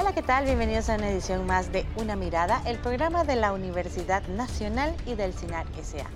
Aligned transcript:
Hola, 0.00 0.12
¿qué 0.12 0.22
tal? 0.22 0.44
Bienvenidos 0.44 0.88
a 0.90 0.94
una 0.94 1.10
edición 1.10 1.44
más 1.44 1.72
de 1.72 1.84
Una 1.96 2.14
Mirada, 2.14 2.62
el 2.66 2.78
programa 2.78 3.24
de 3.24 3.34
la 3.34 3.52
Universidad 3.52 4.22
Nacional 4.28 4.94
y 5.06 5.16
del 5.16 5.34
CINAR 5.34 5.66
SA. 5.82 6.06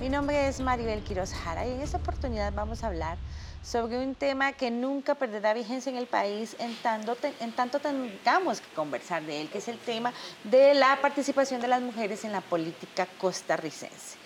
Mi 0.00 0.08
nombre 0.08 0.46
es 0.46 0.60
Maribel 0.60 1.02
Quiroz 1.02 1.32
Jara 1.32 1.66
y 1.66 1.72
en 1.72 1.80
esta 1.80 1.96
oportunidad 1.96 2.52
vamos 2.52 2.84
a 2.84 2.86
hablar 2.86 3.18
sobre 3.60 3.98
un 3.98 4.14
tema 4.14 4.52
que 4.52 4.70
nunca 4.70 5.16
perderá 5.16 5.52
vigencia 5.52 5.90
en 5.90 5.98
el 5.98 6.06
país 6.06 6.54
en 6.60 6.76
tanto, 6.76 7.16
en 7.40 7.50
tanto 7.50 7.80
tengamos 7.80 8.60
que 8.60 8.72
conversar 8.72 9.24
de 9.24 9.40
él, 9.40 9.50
que 9.50 9.58
es 9.58 9.66
el 9.66 9.78
tema 9.78 10.12
de 10.44 10.72
la 10.74 10.96
participación 11.02 11.60
de 11.60 11.66
las 11.66 11.82
mujeres 11.82 12.24
en 12.24 12.30
la 12.30 12.40
política 12.40 13.08
costarricense. 13.18 14.16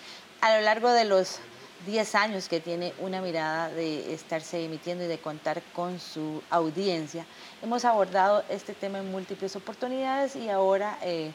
A 0.41 0.55
lo 0.55 0.61
largo 0.61 0.91
de 0.91 1.05
los 1.05 1.39
10 1.85 2.15
años 2.15 2.49
que 2.49 2.59
tiene 2.59 2.93
una 2.99 3.21
mirada 3.21 3.69
de 3.69 4.13
estarse 4.13 4.63
emitiendo 4.63 5.03
y 5.03 5.07
de 5.07 5.17
contar 5.17 5.61
con 5.73 5.99
su 5.99 6.41
audiencia. 6.49 7.25
Hemos 7.61 7.85
abordado 7.85 8.43
este 8.49 8.73
tema 8.73 8.99
en 8.99 9.11
múltiples 9.11 9.55
oportunidades 9.55 10.35
y 10.35 10.49
ahora, 10.49 10.97
eh, 11.01 11.31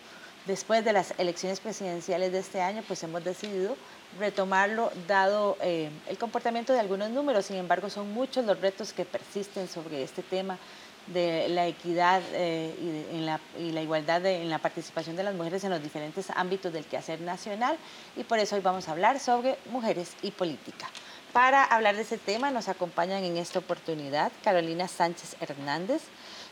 después 0.47 0.85
de 0.85 0.93
las 0.93 1.15
elecciones 1.19 1.61
presidenciales 1.61 2.33
de 2.33 2.39
este 2.39 2.61
año, 2.61 2.83
pues 2.87 3.03
hemos 3.03 3.25
decidido 3.25 3.77
retomarlo 4.19 4.93
dado 5.09 5.57
eh, 5.61 5.91
el 6.09 6.19
comportamiento 6.19 6.73
de 6.73 6.81
algunos 6.81 7.11
números. 7.11 7.47
Sin 7.47 7.57
embargo, 7.57 7.89
son 7.91 8.13
muchos 8.13 8.45
los 8.45 8.61
retos 8.61 8.93
que 8.93 9.05
persisten 9.05 9.69
sobre 9.69 10.03
este 10.03 10.23
tema 10.23 10.59
de 11.07 11.49
la 11.49 11.67
equidad 11.67 12.23
eh, 12.33 13.09
y, 13.13 13.21
la, 13.21 13.41
y, 13.59 13.73
la, 13.73 13.83
igualdad 13.83 14.25
en 14.27 14.49
la 14.49 14.59
participación 14.59 15.17
de 15.17 15.23
las 15.23 15.35
mujeres 15.35 15.63
en 15.65 15.71
los 15.71 15.83
diferentes 15.83 16.31
ámbitos 16.35 16.73
del 16.73 16.85
quehacer 16.85 17.21
nacional 17.21 17.77
y 18.17 18.25
por 18.25 18.39
eso 18.39 18.57
hoy 18.57 18.63
vamos 18.63 18.89
a 18.89 18.93
hablar 18.93 19.21
sobre 19.21 19.59
mujeres 19.71 20.13
y 20.23 20.31
política. 20.31 20.89
Para 21.33 21.65
hablar 21.65 21.97
de 21.97 22.03
ese 22.03 22.17
tema 22.17 22.51
nos 22.51 22.69
acompañan 22.69 23.25
en 23.25 23.37
esta 23.37 23.59
oportunidad 23.59 24.31
Carolina 24.43 24.87
Sánchez 24.89 25.37
Hernández, 25.41 26.03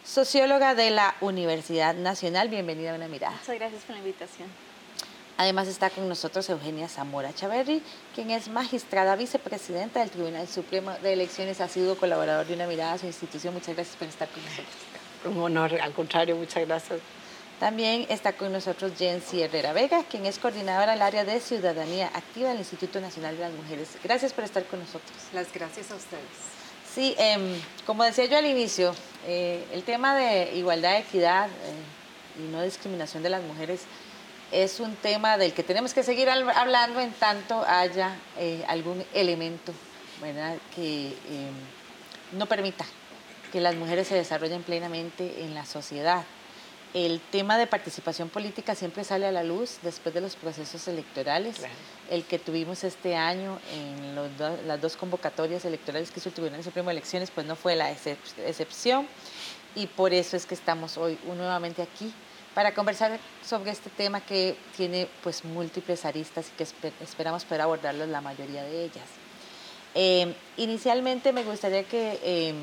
socióloga 0.04 0.74
de 0.74 0.90
la 0.90 1.14
Universidad 1.20 1.94
Nacional. 1.94 2.48
Bienvenida 2.48 2.92
a 2.92 2.96
una 2.96 3.08
mirada. 3.08 3.36
Muchas 3.36 3.56
gracias 3.56 3.82
por 3.84 3.94
la 3.94 4.00
invitación. 4.00 4.71
Además 5.38 5.66
está 5.66 5.90
con 5.90 6.08
nosotros 6.08 6.48
Eugenia 6.50 6.88
Zamora 6.88 7.32
Chaverri, 7.32 7.82
quien 8.14 8.30
es 8.30 8.48
magistrada 8.48 9.16
vicepresidenta 9.16 10.00
del 10.00 10.10
Tribunal 10.10 10.46
Supremo 10.46 10.92
de 11.02 11.14
Elecciones, 11.14 11.60
ha 11.60 11.68
sido 11.68 11.96
colaborador 11.96 12.46
de 12.46 12.54
una 12.54 12.66
mirada 12.66 12.92
a 12.92 12.98
su 12.98 13.06
institución. 13.06 13.54
Muchas 13.54 13.74
gracias 13.74 13.96
por 13.96 14.08
estar 14.08 14.28
con 14.28 14.42
nosotros. 14.44 14.74
Un 15.24 15.38
honor, 15.38 15.80
al 15.80 15.92
contrario, 15.92 16.36
muchas 16.36 16.66
gracias. 16.66 17.00
También 17.58 18.06
está 18.08 18.32
con 18.32 18.52
nosotros 18.52 18.92
Jensi 18.98 19.40
Herrera 19.40 19.72
Vega, 19.72 20.02
quien 20.04 20.26
es 20.26 20.38
coordinadora 20.38 20.92
del 20.92 21.02
área 21.02 21.24
de 21.24 21.38
ciudadanía 21.38 22.10
activa 22.12 22.48
del 22.48 22.58
Instituto 22.58 23.00
Nacional 23.00 23.36
de 23.36 23.42
las 23.44 23.52
Mujeres. 23.52 23.88
Gracias 24.02 24.32
por 24.32 24.42
estar 24.42 24.64
con 24.64 24.80
nosotros. 24.80 25.12
Las 25.32 25.52
gracias 25.52 25.90
a 25.92 25.94
ustedes. 25.94 26.22
Sí, 26.92 27.14
eh, 27.18 27.60
como 27.86 28.04
decía 28.04 28.26
yo 28.26 28.36
al 28.36 28.46
inicio, 28.46 28.94
eh, 29.26 29.64
el 29.72 29.84
tema 29.84 30.14
de 30.16 30.56
igualdad, 30.56 30.98
equidad 30.98 31.48
eh, 31.48 32.42
y 32.42 32.50
no 32.50 32.62
discriminación 32.62 33.22
de 33.22 33.30
las 33.30 33.42
mujeres 33.42 33.82
es 34.52 34.80
un 34.80 34.94
tema 34.96 35.38
del 35.38 35.54
que 35.54 35.62
tenemos 35.62 35.94
que 35.94 36.02
seguir 36.02 36.28
hablando 36.28 37.00
en 37.00 37.12
tanto 37.12 37.64
haya 37.66 38.14
eh, 38.38 38.62
algún 38.68 39.02
elemento 39.14 39.72
que 40.76 41.08
eh, 41.08 41.50
no 42.32 42.46
permita 42.46 42.84
que 43.50 43.60
las 43.60 43.74
mujeres 43.74 44.06
se 44.06 44.14
desarrollen 44.14 44.62
plenamente 44.62 45.42
en 45.42 45.54
la 45.54 45.64
sociedad. 45.64 46.24
El 46.94 47.20
tema 47.20 47.56
de 47.56 47.66
participación 47.66 48.28
política 48.28 48.74
siempre 48.74 49.02
sale 49.02 49.26
a 49.26 49.32
la 49.32 49.42
luz 49.42 49.78
después 49.82 50.14
de 50.14 50.20
los 50.20 50.36
procesos 50.36 50.86
electorales. 50.86 51.56
El 52.10 52.24
que 52.24 52.38
tuvimos 52.38 52.84
este 52.84 53.16
año 53.16 53.58
en 53.72 54.14
las 54.68 54.80
dos 54.80 54.96
convocatorias 54.96 55.64
electorales 55.64 56.10
que 56.10 56.20
hizo 56.20 56.28
el 56.28 56.34
Tribunal 56.34 56.62
Supremo 56.62 56.90
de 56.90 56.92
Elecciones, 56.92 57.30
pues 57.30 57.46
no 57.46 57.56
fue 57.56 57.74
la 57.74 57.90
excepción. 57.90 59.08
Y 59.74 59.86
por 59.86 60.12
eso 60.12 60.36
es 60.36 60.44
que 60.44 60.54
estamos 60.54 60.98
hoy 60.98 61.18
nuevamente 61.24 61.80
aquí 61.80 62.12
para 62.54 62.74
conversar 62.74 63.18
sobre 63.44 63.70
este 63.70 63.90
tema 63.90 64.20
que 64.20 64.56
tiene 64.76 65.08
pues 65.22 65.44
múltiples 65.44 66.04
aristas 66.04 66.48
y 66.48 66.56
que 66.56 66.66
esperamos 67.00 67.44
poder 67.44 67.62
abordarlos 67.62 68.08
la 68.08 68.20
mayoría 68.20 68.62
de 68.62 68.84
ellas. 68.84 69.06
Eh, 69.94 70.34
inicialmente 70.56 71.32
me 71.32 71.44
gustaría 71.44 71.84
que 71.84 72.18
eh, 72.22 72.54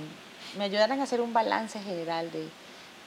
me 0.58 0.64
ayudaran 0.64 1.00
a 1.00 1.04
hacer 1.04 1.22
un 1.22 1.34
balance 1.34 1.80
general 1.80 2.32
de 2.32 2.48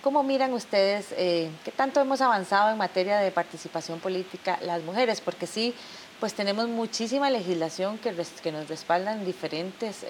cómo 0.02 0.22
miran 0.22 0.52
ustedes 0.52 1.06
eh, 1.16 1.50
qué 1.64 1.70
tanto 1.72 2.00
hemos 2.00 2.20
avanzado 2.20 2.70
en 2.70 2.78
materia 2.78 3.18
de 3.18 3.30
participación 3.30 4.00
política 4.00 4.58
las 4.62 4.82
mujeres, 4.82 5.20
porque 5.20 5.46
sí, 5.46 5.74
pues 6.20 6.34
tenemos 6.34 6.68
muchísima 6.68 7.30
legislación 7.30 7.98
que, 7.98 8.14
que 8.42 8.52
nos 8.52 8.68
respaldan 8.68 9.24
diferentes 9.24 10.04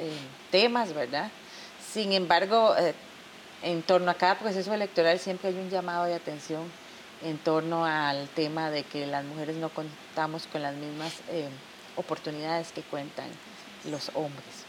temas, 0.50 0.92
¿verdad? 0.92 1.30
Sin 1.92 2.12
embargo, 2.12 2.74
en 3.62 3.82
torno 3.82 4.10
a 4.10 4.14
cada 4.14 4.38
proceso 4.38 4.72
electoral 4.74 5.18
siempre 5.18 5.50
hay 5.50 5.56
un 5.56 5.70
llamado 5.70 6.04
de 6.04 6.14
atención 6.14 6.62
en 7.22 7.38
torno 7.38 7.84
al 7.84 8.28
tema 8.30 8.70
de 8.70 8.82
que 8.82 9.06
las 9.06 9.24
mujeres 9.24 9.56
no 9.56 9.68
contamos 9.68 10.46
con 10.48 10.62
las 10.62 10.74
mismas 10.74 11.12
eh, 11.30 11.48
oportunidades 11.96 12.72
que 12.72 12.82
cuentan 12.82 13.26
los 13.90 14.10
hombres. 14.14 14.64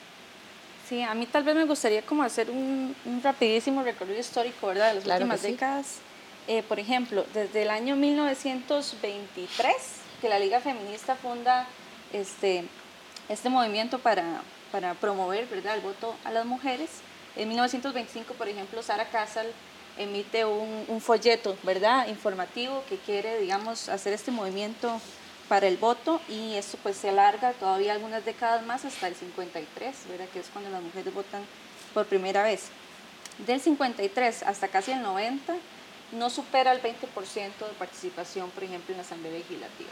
Sí, 0.88 1.02
a 1.02 1.14
mí 1.14 1.26
tal 1.26 1.44
vez 1.44 1.56
me 1.56 1.66
gustaría 1.66 2.02
como 2.04 2.24
hacer 2.24 2.52
un, 2.52 2.96
rapidísimo 3.24 3.84
recorrido 3.84 4.20
histórico, 4.20 4.68
¿verdad? 4.68 4.94
De 4.94 5.06
las 5.06 5.20
últimas 5.20 5.42
décadas. 5.42 5.98
Eh, 6.48 6.62
por 6.62 6.80
ejemplo, 6.80 7.26
desde 7.34 7.64
el 7.64 7.70
año 7.70 7.96
1923, 7.96 9.74
que 10.22 10.28
la 10.30 10.40
Liga 10.40 10.60
Feminista 10.60 11.16
funda 11.16 11.68
este, 12.12 12.66
este 13.30 13.50
movimiento 13.50 14.00
para, 14.00 14.42
para 14.72 14.94
promover, 14.94 15.48
¿verdad?, 15.48 15.76
el 15.76 15.82
voto 15.82 16.16
a 16.26 16.32
las 16.32 16.46
mujeres. 16.46 16.90
En 17.36 17.50
1925, 17.50 18.34
por 18.36 18.48
ejemplo, 18.48 18.84
Sara 18.84 19.06
Casal 19.10 19.48
emite 19.98 20.46
un, 20.46 21.02
folleto, 21.02 21.58
¿verdad?, 21.64 22.08
informativo 22.08 22.84
que 22.88 22.98
quiere, 22.98 23.40
digamos, 23.40 23.90
hacer 23.90 24.14
este 24.14 24.32
movimiento 24.32 25.00
para 25.48 25.68
el 25.68 25.78
voto 25.78 26.22
y 26.30 26.56
esto 26.56 26.78
pues 26.82 26.98
se 26.98 27.10
alarga 27.10 27.52
todavía 27.54 27.94
algunas 27.94 28.24
décadas 28.24 28.66
más 28.66 28.86
hasta 28.86 29.08
el 29.08 29.16
53, 29.16 29.96
¿verdad?, 30.10 30.28
que 30.32 30.40
es 30.40 30.48
cuando 30.52 30.70
las 30.70 30.82
mujeres 30.82 31.14
votan 31.14 31.44
por 31.94 32.06
primera 32.06 32.44
vez. 32.44 32.70
Del 33.46 33.60
53 33.60 34.44
hasta 34.44 34.68
casi 34.68 34.92
el 34.92 35.02
90 35.02 35.56
no 36.12 36.30
supera 36.30 36.72
el 36.72 36.82
20% 36.82 36.94
de 36.94 37.74
participación, 37.78 38.50
por 38.52 38.64
ejemplo, 38.64 38.94
en 38.94 38.98
la 38.98 39.04
Asamblea 39.04 39.34
Legislativa. 39.34 39.90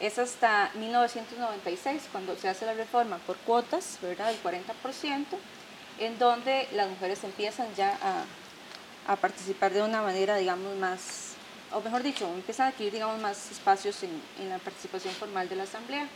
Es 0.00 0.18
hasta 0.18 0.70
1996 0.74 2.02
cuando 2.10 2.36
se 2.36 2.48
hace 2.48 2.66
la 2.66 2.74
reforma 2.74 3.18
por 3.18 3.36
cuotas, 3.38 3.98
¿verdad?, 4.02 4.26
del 4.26 4.42
40%, 4.42 5.26
en 5.98 6.18
donde 6.18 6.68
las 6.72 6.88
mujeres 6.88 7.22
empiezan 7.24 7.66
ya 7.76 7.98
a, 9.06 9.16
participar 9.16 9.72
de 9.72 9.82
una 9.82 10.00
manera, 10.00 10.36
digamos, 10.36 10.76
más, 10.76 11.34
o 11.72 11.80
mejor 11.80 12.02
dicho, 12.02 12.26
empiezan 12.26 12.66
a 12.66 12.68
adquirir, 12.70 12.92
digamos, 12.92 13.20
más 13.20 13.50
espacios 13.50 14.02
en, 14.02 14.48
la 14.48 14.58
participación 14.58 15.12
formal 15.14 15.48
de 15.48 15.56
la 15.56 15.64
Asamblea. 15.64 16.06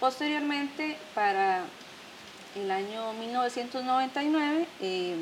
Posteriormente, 0.00 0.96
para 1.14 1.64
el 2.54 2.70
año 2.70 3.12
1999, 3.14 4.66
eh, 4.80 5.16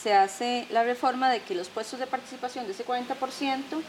se 0.00 0.14
hace 0.14 0.66
la 0.70 0.82
reforma 0.82 1.30
de 1.30 1.40
que 1.42 1.54
los 1.54 1.68
puestos 1.68 2.00
de 2.00 2.06
participación 2.06 2.64
de 2.66 2.72
ese 2.72 2.86
40% 2.86 3.82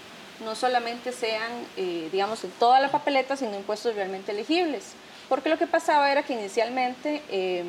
no 0.44 0.56
solamente 0.56 1.14
sean, 1.14 1.52
eh, 1.78 2.10
digamos, 2.12 2.44
en 2.44 2.52
toda 2.52 2.80
la 2.80 2.92
papeleta, 2.92 3.38
sino 3.38 3.54
en 3.54 3.64
puestos 3.64 3.96
realmente 3.96 4.32
elegibles. 4.32 4.94
Porque 5.30 5.50
lo 5.50 5.58
que 5.58 5.68
pasaba 5.68 6.12
era 6.12 6.24
que 6.24 6.34
inicialmente... 6.34 7.22
Eh, 7.30 7.64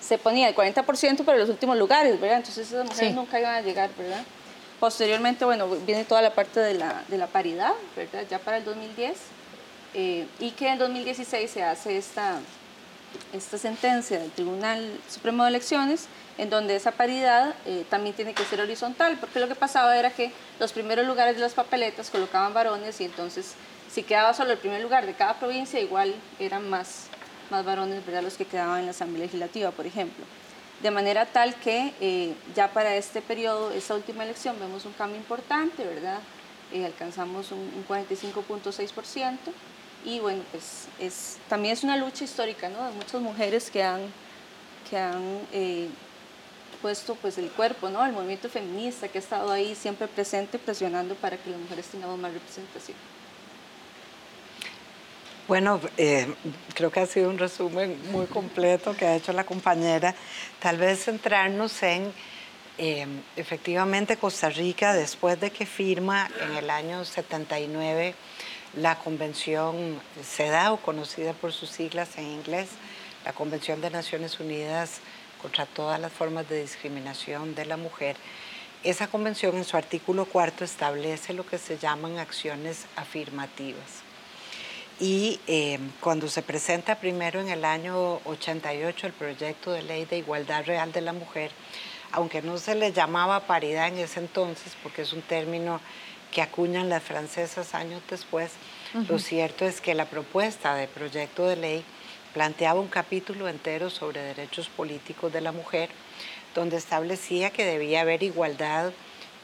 se 0.00 0.18
ponía 0.18 0.48
el 0.48 0.54
40% 0.54 1.24
para 1.24 1.38
los 1.38 1.48
últimos 1.48 1.76
lugares, 1.76 2.20
¿verdad? 2.20 2.38
Entonces 2.38 2.68
esas 2.68 2.86
mujeres 2.86 3.14
nunca 3.14 3.38
iban 3.38 3.54
a 3.54 3.60
llegar, 3.60 3.90
¿verdad? 3.96 4.22
Posteriormente, 4.78 5.44
bueno, 5.44 5.68
viene 5.86 6.04
toda 6.04 6.22
la 6.22 6.32
parte 6.32 6.60
de 6.60 6.74
la, 6.74 7.04
de 7.08 7.18
la 7.18 7.26
paridad, 7.26 7.72
¿verdad? 7.96 8.24
Ya 8.30 8.38
para 8.38 8.56
el 8.56 8.64
2010, 8.64 9.16
eh, 9.92 10.26
y 10.38 10.52
que 10.52 10.68
en 10.68 10.78
2016 10.78 11.50
se 11.50 11.62
hace 11.62 11.98
esta, 11.98 12.38
esta 13.32 13.58
sentencia 13.58 14.18
del 14.18 14.30
Tribunal 14.30 14.98
Supremo 15.08 15.42
de 15.44 15.50
Elecciones, 15.50 16.06
en 16.38 16.48
donde 16.48 16.76
esa 16.76 16.92
paridad 16.92 17.54
eh, 17.66 17.84
también 17.90 18.16
tiene 18.16 18.32
que 18.32 18.44
ser 18.44 18.60
horizontal, 18.62 19.18
porque 19.20 19.40
lo 19.40 19.48
que 19.48 19.54
pasaba 19.54 19.96
era 19.98 20.10
que 20.10 20.32
los 20.58 20.72
primeros 20.72 21.06
lugares 21.06 21.36
de 21.36 21.42
las 21.42 21.52
papeletas 21.52 22.08
colocaban 22.08 22.54
varones 22.54 22.98
y 23.02 23.04
entonces 23.04 23.54
si 23.92 24.02
quedaba 24.02 24.32
solo 24.32 24.52
el 24.52 24.58
primer 24.58 24.80
lugar 24.80 25.04
de 25.04 25.14
cada 25.14 25.34
provincia, 25.34 25.80
igual 25.80 26.14
eran 26.38 26.70
más 26.70 27.09
más 27.50 27.64
varones, 27.64 28.04
¿verdad? 28.04 28.22
Los 28.22 28.36
que 28.36 28.44
quedaban 28.44 28.80
en 28.80 28.86
la 28.86 28.90
Asamblea 28.92 29.24
Legislativa, 29.24 29.70
por 29.70 29.86
ejemplo. 29.86 30.24
De 30.82 30.90
manera 30.90 31.26
tal 31.26 31.54
que 31.56 31.92
eh, 32.00 32.34
ya 32.54 32.72
para 32.72 32.96
este 32.96 33.20
periodo, 33.20 33.70
esta 33.70 33.94
última 33.94 34.24
elección, 34.24 34.58
vemos 34.58 34.86
un 34.86 34.92
cambio 34.92 35.18
importante, 35.18 35.84
¿verdad? 35.84 36.20
Eh, 36.72 36.86
alcanzamos 36.86 37.52
un, 37.52 37.84
45.6% 37.88 39.36
y 40.04 40.20
bueno, 40.20 40.42
pues 40.50 40.86
es, 40.98 41.36
también 41.48 41.74
es 41.74 41.84
una 41.84 41.96
lucha 41.96 42.24
histórica, 42.24 42.68
¿no? 42.68 42.84
De 42.86 42.92
muchas 42.92 43.20
mujeres 43.20 43.70
que 43.70 43.82
han, 43.82 44.00
que 44.88 44.96
han 44.96 45.40
eh, 45.52 45.88
puesto 46.80 47.14
pues 47.16 47.36
el 47.36 47.50
cuerpo, 47.50 47.90
¿no? 47.90 48.04
El 48.06 48.12
movimiento 48.12 48.48
feminista 48.48 49.08
que 49.08 49.18
ha 49.18 49.20
estado 49.20 49.50
ahí 49.50 49.74
siempre 49.74 50.08
presente 50.08 50.58
presionando 50.58 51.14
para 51.14 51.36
que 51.36 51.50
las 51.50 51.60
mujeres 51.60 51.86
tengamos 51.88 52.18
más 52.18 52.32
representación. 52.32 52.96
Bueno, 55.50 55.80
eh, 55.96 56.32
creo 56.74 56.92
que 56.92 57.00
ha 57.00 57.06
sido 57.06 57.28
un 57.28 57.36
resumen 57.36 57.98
muy 58.12 58.26
completo 58.26 58.96
que 58.96 59.04
ha 59.04 59.16
hecho 59.16 59.32
la 59.32 59.42
compañera. 59.42 60.14
Tal 60.60 60.78
vez 60.78 61.06
centrarnos 61.06 61.82
en 61.82 62.12
Eh, 62.78 63.04
efectivamente, 63.36 64.16
Costa 64.16 64.48
Rica, 64.48 64.94
después 64.94 65.38
de 65.40 65.50
que 65.50 65.66
firma 65.66 66.30
en 66.40 66.56
el 66.56 66.70
año 66.70 67.04
79 67.04 68.14
la 68.74 68.94
Convención 68.96 70.00
CEDAW, 70.22 70.78
conocida 70.80 71.32
por 71.32 71.52
sus 71.52 71.68
siglas 71.68 72.16
en 72.16 72.26
inglés, 72.26 72.68
la 73.24 73.32
Convención 73.32 73.80
de 73.82 73.90
Naciones 73.90 74.38
Unidas 74.38 75.00
contra 75.42 75.66
todas 75.66 76.00
las 76.00 76.12
formas 76.12 76.48
de 76.48 76.62
discriminación 76.62 77.54
de 77.56 77.66
la 77.66 77.76
mujer, 77.76 78.16
esa 78.84 79.08
convención 79.08 79.56
en 79.56 79.64
su 79.64 79.76
artículo 79.76 80.24
cuarto 80.24 80.64
establece 80.64 81.34
lo 81.34 81.44
que 81.44 81.58
se 81.58 81.76
llaman 81.76 82.18
acciones 82.18 82.86
afirmativas. 82.96 84.09
Y 85.00 85.40
eh, 85.46 85.78
cuando 86.00 86.28
se 86.28 86.42
presenta 86.42 87.00
primero 87.00 87.40
en 87.40 87.48
el 87.48 87.64
año 87.64 88.20
88 88.26 89.06
el 89.06 89.12
proyecto 89.14 89.72
de 89.72 89.82
ley 89.82 90.04
de 90.04 90.18
igualdad 90.18 90.66
real 90.66 90.92
de 90.92 91.00
la 91.00 91.14
mujer, 91.14 91.50
aunque 92.12 92.42
no 92.42 92.58
se 92.58 92.74
le 92.74 92.92
llamaba 92.92 93.46
paridad 93.46 93.88
en 93.88 93.96
ese 93.96 94.20
entonces, 94.20 94.76
porque 94.82 95.02
es 95.02 95.14
un 95.14 95.22
término 95.22 95.80
que 96.30 96.42
acuñan 96.42 96.90
las 96.90 97.02
francesas 97.02 97.74
años 97.74 98.02
después, 98.10 98.50
lo 99.08 99.18
cierto 99.18 99.64
es 99.64 99.80
que 99.80 99.94
la 99.94 100.04
propuesta 100.04 100.74
de 100.74 100.86
proyecto 100.86 101.46
de 101.46 101.56
ley 101.56 101.84
planteaba 102.34 102.80
un 102.80 102.88
capítulo 102.88 103.48
entero 103.48 103.88
sobre 103.88 104.20
derechos 104.20 104.68
políticos 104.68 105.32
de 105.32 105.40
la 105.40 105.52
mujer, 105.52 105.88
donde 106.54 106.76
establecía 106.76 107.50
que 107.50 107.64
debía 107.64 108.02
haber 108.02 108.22
igualdad 108.22 108.92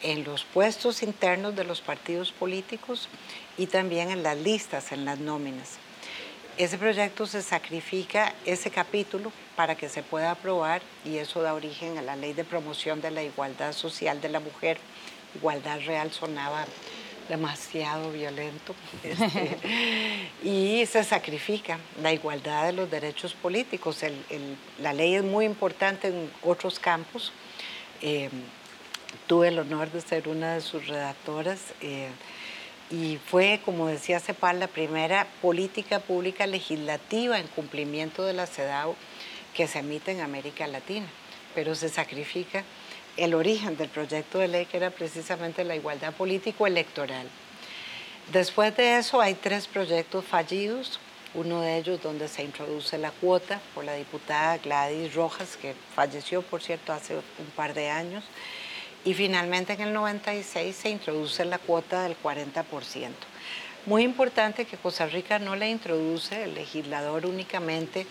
en 0.03 0.25
los 0.25 0.45
puestos 0.45 1.03
internos 1.03 1.57
de 1.57 1.65
los 1.65 1.81
partidos 1.81 2.33
políticos 2.33 3.09
y 3.57 3.67
también 3.67 4.11
en 4.11 4.23
las 4.23 4.37
listas, 4.37 4.93
en 4.93 5.05
las 5.05 5.19
nóminas. 5.19 5.79
Ese 6.59 6.79
proyecto 6.79 7.27
se 7.27 7.43
sacrifica 7.43 8.33
ese 8.47 8.71
capítulo 8.71 9.31
para 9.57 9.75
que 9.75 9.89
se 9.89 10.03
pueda 10.03 10.31
aprobar 10.31 10.81
y 11.05 11.17
eso 11.17 11.43
da 11.43 11.53
origen 11.53 11.99
a 11.99 12.03
la 12.03 12.17
ley 12.17 12.33
de 12.33 12.45
promoción 12.45 13.01
de 13.01 13.11
la 13.11 13.23
igualdad 13.23 13.73
social 13.73 14.21
de 14.21 14.31
la 14.31 14.41
mujer. 14.41 14.79
Igualdad 15.35 15.81
real 15.85 16.13
sonaba 16.13 16.65
demasiado 17.29 18.11
violento 18.13 18.75
este, 19.03 19.59
y 20.45 20.87
se 20.87 21.05
sacrifica 21.05 21.79
la 22.01 22.13
igualdad 22.13 22.67
de 22.67 22.73
los 22.73 22.91
derechos 22.91 23.35
políticos. 23.35 24.03
la 24.81 24.93
ley 24.93 25.17
es 25.17 25.25
muy 25.25 25.45
importante 25.45 26.09
en 26.09 26.31
otros 26.43 26.79
campos. 26.79 27.33
Eh, 28.01 28.31
tuve 29.27 29.49
el 29.49 29.59
honor 29.59 29.91
de 29.91 30.01
ser 30.01 30.29
una 30.29 30.55
de 30.55 30.61
sus 30.61 30.87
redactoras. 30.87 31.61
Eh, 31.81 32.09
y 32.91 33.19
fue, 33.27 33.61
como 33.65 33.89
decía 33.89 34.21
Cepal, 34.21 34.61
la 34.61 34.69
primera 34.69 35.27
política 35.43 35.99
pública 35.99 36.47
legislativa 36.47 37.39
en 37.39 37.49
cumplimiento 37.49 38.25
de 38.25 38.33
la 38.33 38.47
CEDAW 38.47 38.95
que 39.55 39.67
se 39.67 39.81
emite 39.81 40.13
en 40.13 40.21
América 40.21 40.67
Latina, 40.67 41.07
pero 41.55 41.75
se 41.75 41.89
sacrifica 41.89 42.63
el 43.17 43.35
origen 43.35 43.77
del 43.77 43.89
proyecto 43.89 44.39
de 44.39 44.49
ley 44.49 44.67
que 44.67 44.77
era 44.77 44.91
precisamente 44.91 45.65
la 45.65 45.75
igualdad 45.75 46.13
político-electoral. 46.13 47.27
Después 48.33 48.77
de 48.77 48.99
eso 48.99 49.21
hay 49.21 49.35
tres 49.35 49.67
proyectos 49.67 50.25
fallidos, 50.25 51.01
uno 51.35 51.61
de 51.61 51.79
ellos 51.79 52.03
donde 52.03 52.29
se 52.29 52.43
introduce 52.43 52.99
la 52.99 53.11
cuota 53.11 53.61
por 53.75 53.85
la 53.85 53.95
diputada 53.95 54.59
Gladys 54.59 55.15
Rojas, 55.15 55.57
que 55.57 55.75
falleció, 55.95 56.43
por 56.43 56.63
cierto, 56.63 56.93
hace 56.93 57.15
un 57.15 57.51
par 57.55 57.75
de 57.75 57.89
años, 57.89 58.25
y 59.07 59.15
finalmente 59.15 59.73
en 59.73 59.83
el 59.83 59.93
96 59.93 60.75
se 60.75 60.91
introduce 60.91 61.45
la 61.45 61.59
cuota 61.59 62.03
del 62.03 62.17
40%. 62.21 62.65
Muy 63.87 64.03
importante 64.03 64.65
que 64.65 64.77
Costa 64.77 65.07
Rica 65.07 65.39
no 65.39 65.55
la 65.55 65.69
introduce 65.69 66.43
el 66.43 66.55
legislador 66.55 67.25
únicamente 67.25 68.05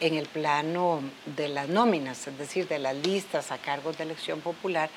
en 0.00 0.14
el 0.14 0.26
plano 0.26 1.02
de 1.26 1.48
las 1.48 1.68
nóminas, 1.68 2.26
es 2.26 2.38
decir, 2.38 2.66
de 2.68 2.78
las 2.78 2.96
listas 2.96 3.52
a 3.52 3.58
cargos 3.58 3.98
de 3.98 4.04
elección 4.04 4.40
popular, 4.40 4.88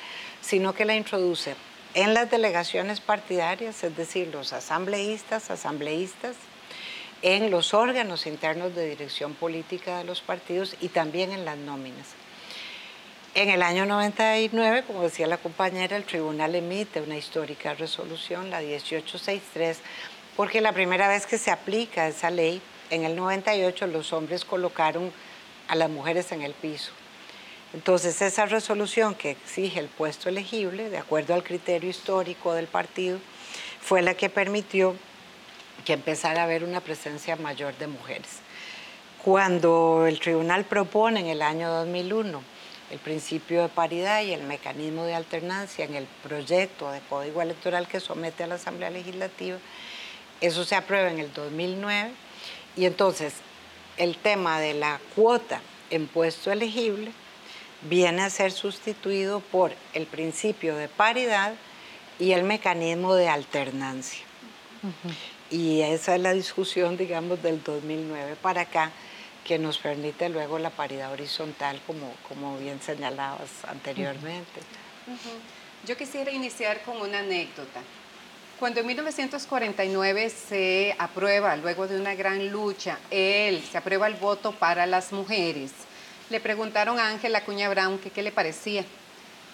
sino 0.41 0.73
que 0.73 0.85
la 0.85 0.95
introduce 0.95 1.55
en 1.93 2.13
las 2.13 2.31
delegaciones 2.31 3.01
partidarias, 3.01 3.83
es 3.83 3.97
decir, 3.97 4.29
los 4.29 4.53
asambleístas, 4.53 5.51
asambleístas, 5.51 6.37
en 7.21 7.51
los 7.51 7.73
órganos 7.73 8.27
internos 8.27 8.73
de 8.75 8.87
dirección 8.87 9.33
política 9.33 9.97
de 9.97 10.05
los 10.05 10.21
partidos 10.21 10.77
y 10.79 10.87
también 10.87 11.33
en 11.33 11.43
las 11.43 11.57
nóminas. 11.57 12.22
En 13.35 13.49
el 13.49 13.63
año 13.63 13.87
99, 13.87 14.83
como 14.85 15.01
decía 15.01 15.25
la 15.25 15.37
compañera, 15.37 15.97
el 15.97 16.03
tribunal 16.03 16.53
emite 16.53 17.01
una 17.01 17.17
histórica 17.17 17.73
resolución, 17.73 18.51
la 18.51 18.59
1863, 18.59 19.79
porque 20.35 20.61
la 20.61 20.71
primera 20.71 21.07
vez 21.07 21.25
que 21.25 21.39
se 21.39 21.49
aplica 21.49 22.07
esa 22.07 22.29
ley, 22.29 22.61
en 22.91 23.03
el 23.03 23.15
98 23.15 23.87
los 23.87 24.13
hombres 24.13 24.45
colocaron 24.45 25.11
a 25.67 25.73
las 25.73 25.89
mujeres 25.89 26.31
en 26.31 26.43
el 26.43 26.53
piso. 26.53 26.91
Entonces 27.73 28.21
esa 28.21 28.45
resolución 28.45 29.15
que 29.15 29.31
exige 29.31 29.79
el 29.79 29.87
puesto 29.87 30.29
elegible, 30.29 30.91
de 30.91 30.99
acuerdo 30.99 31.33
al 31.33 31.43
criterio 31.43 31.89
histórico 31.89 32.53
del 32.53 32.67
partido, 32.67 33.17
fue 33.81 34.03
la 34.03 34.13
que 34.13 34.29
permitió 34.29 34.95
que 35.85 35.93
empezara 35.93 36.41
a 36.41 36.43
haber 36.43 36.63
una 36.63 36.81
presencia 36.81 37.35
mayor 37.35 37.75
de 37.79 37.87
mujeres. 37.87 38.41
Cuando 39.23 40.05
el 40.05 40.19
tribunal 40.19 40.65
propone 40.65 41.21
en 41.21 41.27
el 41.27 41.41
año 41.41 41.71
2001 41.71 42.52
el 42.91 42.99
principio 42.99 43.61
de 43.63 43.69
paridad 43.69 44.21
y 44.21 44.33
el 44.33 44.43
mecanismo 44.43 45.03
de 45.03 45.15
alternancia 45.15 45.85
en 45.85 45.95
el 45.95 46.05
proyecto 46.23 46.91
de 46.91 46.99
código 47.01 47.41
electoral 47.41 47.87
que 47.87 47.99
somete 47.99 48.43
a 48.43 48.47
la 48.47 48.55
Asamblea 48.55 48.89
Legislativa. 48.89 49.57
Eso 50.41 50.63
se 50.63 50.75
aprueba 50.75 51.09
en 51.09 51.19
el 51.19 51.33
2009 51.33 52.11
y 52.75 52.85
entonces 52.85 53.33
el 53.97 54.17
tema 54.17 54.59
de 54.59 54.73
la 54.73 54.99
cuota 55.15 55.61
en 55.89 56.07
puesto 56.07 56.51
elegible 56.51 57.11
viene 57.89 58.23
a 58.23 58.29
ser 58.29 58.51
sustituido 58.51 59.39
por 59.39 59.73
el 59.93 60.05
principio 60.05 60.75
de 60.75 60.87
paridad 60.87 61.53
y 62.19 62.31
el 62.31 62.43
mecanismo 62.43 63.15
de 63.15 63.29
alternancia. 63.29 64.23
Y 65.49 65.81
esa 65.81 66.15
es 66.15 66.21
la 66.21 66.33
discusión, 66.33 66.97
digamos, 66.97 67.41
del 67.41 67.63
2009 67.63 68.35
para 68.41 68.61
acá 68.61 68.91
que 69.43 69.59
nos 69.59 69.77
permite 69.77 70.29
luego 70.29 70.57
la 70.59 70.69
paridad 70.69 71.11
horizontal, 71.11 71.79
como, 71.85 72.13
como 72.27 72.57
bien 72.57 72.81
señalabas 72.81 73.49
anteriormente. 73.67 74.61
Yo 75.85 75.97
quisiera 75.97 76.31
iniciar 76.31 76.81
con 76.83 77.01
una 77.01 77.19
anécdota. 77.19 77.81
Cuando 78.59 78.79
en 78.79 78.87
1949 78.87 80.29
se 80.29 80.95
aprueba, 80.97 81.57
luego 81.57 81.87
de 81.87 81.99
una 81.99 82.15
gran 82.15 82.49
lucha, 82.49 82.97
él, 83.11 83.61
se 83.69 83.77
aprueba 83.77 84.07
el 84.07 84.13
voto 84.13 84.53
para 84.53 84.85
las 84.85 85.11
mujeres, 85.11 85.71
le 86.29 86.39
preguntaron 86.39 86.99
a 86.99 87.09
Ángela 87.09 87.43
Cuña 87.43 87.69
Brown 87.69 87.99
qué 87.99 88.23
le 88.23 88.31
parecía. 88.31 88.85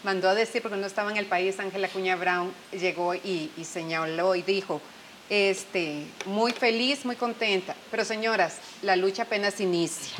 Mandó 0.03 0.30
a 0.30 0.35
decir, 0.35 0.62
porque 0.62 0.77
no 0.77 0.85
estaba 0.85 1.09
en 1.09 1.18
el 1.18 1.25
país, 1.25 1.59
Ángela 1.59 1.88
Cuña 1.88 2.15
Brown 2.15 2.53
llegó 2.71 3.15
y, 3.15 3.52
y 3.57 3.66
señaló 3.66 4.35
y 4.35 4.44
dijo, 4.44 4.81
este, 5.30 6.06
muy 6.26 6.52
feliz, 6.52 7.06
muy 7.06 7.16
contenta. 7.16 7.76
Pero 7.92 8.04
señoras, 8.04 8.57
la 8.81 8.95
lucha 8.95 9.24
apenas 9.24 9.59
inicia. 9.59 10.18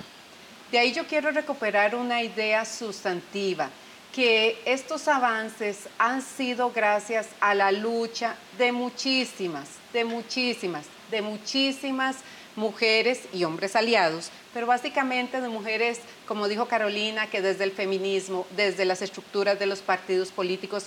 De 0.72 0.78
ahí 0.78 0.94
yo 0.94 1.08
quiero 1.08 1.32
recuperar 1.32 1.96
una 1.96 2.22
idea 2.22 2.63
sustantiva, 2.63 3.70
que 4.13 4.62
estos 4.66 5.08
avances 5.08 5.88
han 5.98 6.22
sido 6.22 6.72
gracias 6.72 7.28
a 7.39 7.54
la 7.54 7.72
lucha 7.72 8.36
de 8.58 8.72
muchísimas, 8.72 9.68
de 9.94 10.04
muchísimas, 10.04 10.86
de 11.10 11.22
muchísimas 11.22 12.18
mujeres 12.56 13.22
y 13.34 13.44
hombres 13.46 13.75
aliados, 13.75 14.30
pero 14.54 14.68
básicamente 14.68 15.42
de 15.42 15.50
mujeres, 15.50 16.00
como 16.28 16.48
dijo 16.48 16.68
Carolina, 16.68 17.28
que 17.28 17.42
desde 17.42 17.63
el 17.63 17.72
feminismo, 17.72 18.46
desde 18.56 18.86
las 18.86 19.01
estructuras 19.01 19.58
de 19.58 19.66
los 19.66 19.80
partidos 19.80 20.32
políticos, 20.32 20.86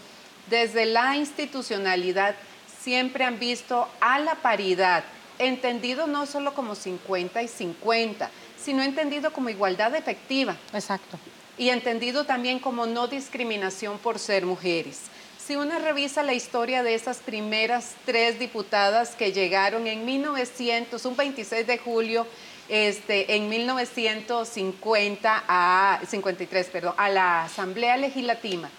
desde 0.51 0.87
la 0.87 1.17
institucionalidad, 1.17 2.35
siempre 2.83 3.25
han 3.25 3.39
visto 3.39 3.89
a 4.01 4.19
la 4.19 4.35
paridad, 4.37 5.05
entendido 5.39 6.07
no 6.07 6.27
solo 6.27 6.55
como 6.55 6.75
50 6.75 7.43
y 7.43 7.49
50, 7.49 8.31
sino 8.63 8.83
entendido 8.83 9.33
como 9.33 9.49
igualdad 9.49 9.95
efectiva. 9.95 10.57
Exacto. 10.73 11.19
Y 11.59 11.69
entendido 11.69 12.25
también 12.25 12.59
como 12.59 12.87
no 12.87 13.07
discriminación 13.09 13.99
por 13.99 14.19
ser 14.19 14.47
mujeres. 14.47 15.03
Si 15.39 15.57
uno 15.57 15.79
revisa 15.79 16.23
la 16.23 16.35
historia 16.35 16.83
de 16.83 16.95
esas 16.95 17.19
primeras 17.19 17.95
tres 18.05 18.39
diputadas 18.39 19.17
que 19.17 19.33
llegaron 19.33 19.87
en 19.87 20.05
1900, 20.05 21.05
un 21.05 21.17
26 21.17 21.67
de 21.67 21.79
julio, 21.79 22.27
este, 22.69 23.35
en 23.37 23.49
1950 23.49 25.45
a 25.49 26.01
53, 26.07 26.67
perdón, 26.69 26.95
a 26.97 27.09
la 27.09 27.45
Asamblea 27.45 27.97
Legislativa, 27.97 28.71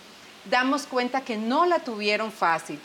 damos 0.50 0.88
cuenta 0.88 1.22
que 1.22 1.36
no 1.38 1.66
la 1.66 1.80
tuvieron 1.80 2.32
fácil 2.32 2.80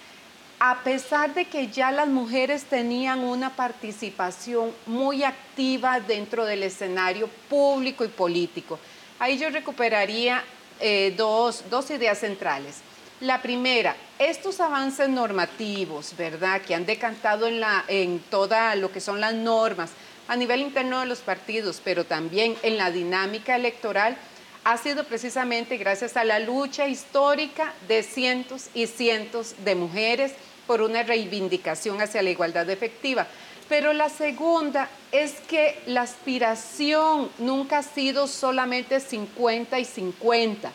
a 0.61 0.83
pesar 0.83 1.35
de 1.35 1.45
que 1.45 1.69
ya 1.69 1.93
las 1.93 2.09
mujeres 2.09 2.65
tenían 2.65 3.21
una 3.21 3.55
participación 3.55 4.73
muy 4.87 5.23
activa 5.23 6.00
dentro 6.00 6.45
del 6.45 6.65
escenario 6.65 7.29
público 7.49 8.05
y 8.05 8.09
político. 8.09 8.79
Ahí 9.21 9.38
yo 9.38 9.50
recuperaría 9.50 10.43
eh, 10.81 11.15
dos, 11.17 11.62
ideas 11.91 12.19
centrales. 12.19 12.79
La 13.21 13.41
primera, 13.43 13.97
estos 14.19 14.61
avances 14.61 15.09
normativos, 15.09 16.17
¿verdad?, 16.17 16.61
que 16.62 16.75
han 16.75 16.87
decantado 16.87 17.47
en, 17.47 17.61
la, 17.61 17.85
en 17.88 18.21
toda 18.31 18.75
lo 18.77 18.93
que 18.93 19.00
son 19.00 19.21
las 19.21 19.35
normas 19.35 19.91
a 20.29 20.37
nivel 20.37 20.61
interno 20.61 21.00
de 21.00 21.07
los 21.07 21.21
partidos, 21.21 21.81
pero 21.83 22.05
también 22.05 22.57
en 22.62 22.77
la 22.77 22.91
dinámica 22.91 23.57
electoral, 23.57 24.17
ha 24.65 24.77
sido 24.77 25.05
precisamente 25.05 25.79
gracias 25.79 26.17
a 26.17 26.25
la 26.25 26.38
lucha 26.38 26.87
histórica 26.87 27.73
de 27.88 28.03
cientos 28.03 28.69
y 28.75 28.87
cientos 28.87 29.55
de 29.65 29.75
mujeres 29.75 30.35
por 30.69 30.83
una 30.83 31.03
reivindicación 31.03 32.01
hacia 32.01 32.23
la 32.23 32.31
igualdad 32.31 32.69
efectiva. 32.69 33.27
Pero 33.71 33.93
la 33.95 34.11
segunda 34.11 34.89
es 35.11 35.33
que 35.49 35.81
la 35.87 36.03
aspiración 36.03 37.31
nunca 37.39 37.79
ha 37.79 37.83
sido 37.83 38.27
solamente 38.27 39.01
50 39.01 39.79
y 39.81 39.85
50. 39.85 40.71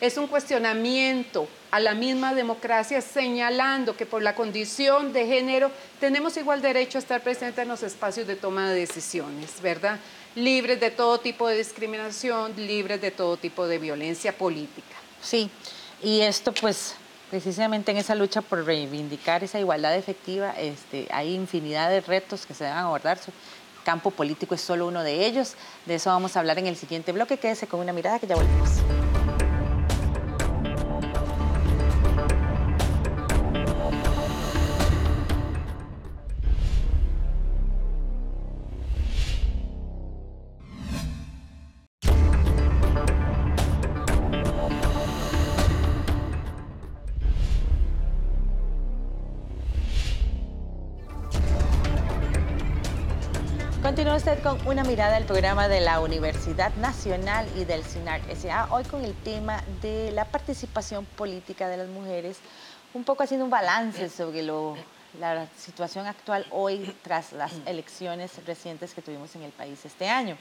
Es 0.00 0.16
un 0.16 0.28
cuestionamiento 0.28 1.46
a 1.70 1.78
la 1.78 1.94
misma 1.94 2.34
democracia 2.34 3.02
señalando 3.02 3.96
que 3.96 4.06
por 4.06 4.22
la 4.22 4.34
condición 4.34 5.12
de 5.12 5.26
género 5.26 5.70
tenemos 6.00 6.36
igual 6.36 6.62
derecho 6.62 6.96
a 6.96 7.00
estar 7.00 7.20
presentes 7.20 7.62
en 7.62 7.68
los 7.68 7.82
espacios 7.82 8.26
de 8.26 8.36
toma 8.36 8.70
de 8.70 8.80
decisiones, 8.80 9.60
¿verdad? 9.60 9.98
Libres 10.34 10.80
de 10.80 10.90
todo 10.90 11.18
tipo 11.18 11.48
de 11.48 11.58
discriminación, 11.58 12.54
libres 12.56 13.00
de 13.00 13.10
todo 13.10 13.36
tipo 13.36 13.66
de 13.66 13.78
violencia 13.78 14.32
política. 14.36 14.96
Sí, 15.20 15.50
y 16.02 16.20
esto 16.20 16.52
pues 16.52 16.94
precisamente 17.30 17.90
en 17.90 17.98
esa 17.98 18.14
lucha 18.14 18.42
por 18.42 18.64
reivindicar 18.64 19.44
esa 19.44 19.58
igualdad 19.58 19.96
efectiva, 19.96 20.52
este, 20.58 21.08
hay 21.10 21.34
infinidad 21.34 21.90
de 21.90 22.00
retos 22.00 22.46
que 22.46 22.54
se 22.54 22.64
deben 22.64 22.78
abordar. 22.78 23.18
Su 23.18 23.32
campo 23.84 24.10
político 24.10 24.54
es 24.54 24.60
solo 24.60 24.86
uno 24.86 25.02
de 25.02 25.26
ellos. 25.26 25.54
De 25.86 25.94
eso 25.96 26.10
vamos 26.10 26.36
a 26.36 26.40
hablar 26.40 26.58
en 26.58 26.66
el 26.66 26.76
siguiente 26.76 27.12
bloque. 27.12 27.38
Quédese 27.38 27.66
con 27.66 27.80
una 27.80 27.92
mirada 27.92 28.18
que 28.18 28.26
ya 28.26 28.36
volvemos. 28.36 28.70
Una 54.64 54.82
mirada 54.82 55.16
al 55.16 55.24
programa 55.24 55.68
de 55.68 55.80
la 55.80 56.00
Universidad 56.00 56.74
Nacional 56.76 57.46
y 57.54 57.64
del 57.64 57.84
CINAR 57.84 58.22
SA, 58.34 58.68
hoy 58.70 58.82
con 58.84 59.04
el 59.04 59.12
tema 59.14 59.62
de 59.82 60.10
la 60.12 60.24
participación 60.24 61.04
política 61.04 61.68
de 61.68 61.76
las 61.76 61.88
mujeres, 61.88 62.38
un 62.94 63.04
poco 63.04 63.24
haciendo 63.24 63.44
un 63.44 63.50
balance 63.50 64.08
sobre 64.08 64.42
la 64.42 65.46
situación 65.54 66.06
actual 66.06 66.46
hoy 66.50 66.94
tras 67.02 67.32
las 67.32 67.52
elecciones 67.66 68.42
recientes 68.46 68.94
que 68.94 69.02
tuvimos 69.02 69.34
en 69.36 69.42
el 69.42 69.50
país 69.52 69.84
este 69.84 70.08
año. 70.08 70.38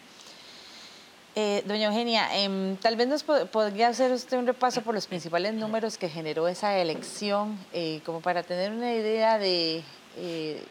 Eh, 1.36 1.64
doña 1.66 1.88
Eugenia, 1.88 2.30
em, 2.34 2.78
tal 2.78 2.96
vez 2.96 3.10
nos 3.10 3.24
podría 3.24 3.90
hacer 3.90 4.14
usted 4.14 4.38
un 4.38 4.48
repaso 4.48 4.84
por 4.84 4.96
los 4.96 5.06
principales 5.06 5.54
números 5.54 5.98
que 5.98 6.08
generó 6.08 6.48
esa 6.48 6.78
elección, 6.78 7.60
eh, 7.74 8.00
como 8.06 8.22
para 8.22 8.42
tener 8.44 8.72
una 8.72 8.94
idea 8.94 9.38
de, 9.38 9.84
eh, 10.16 10.64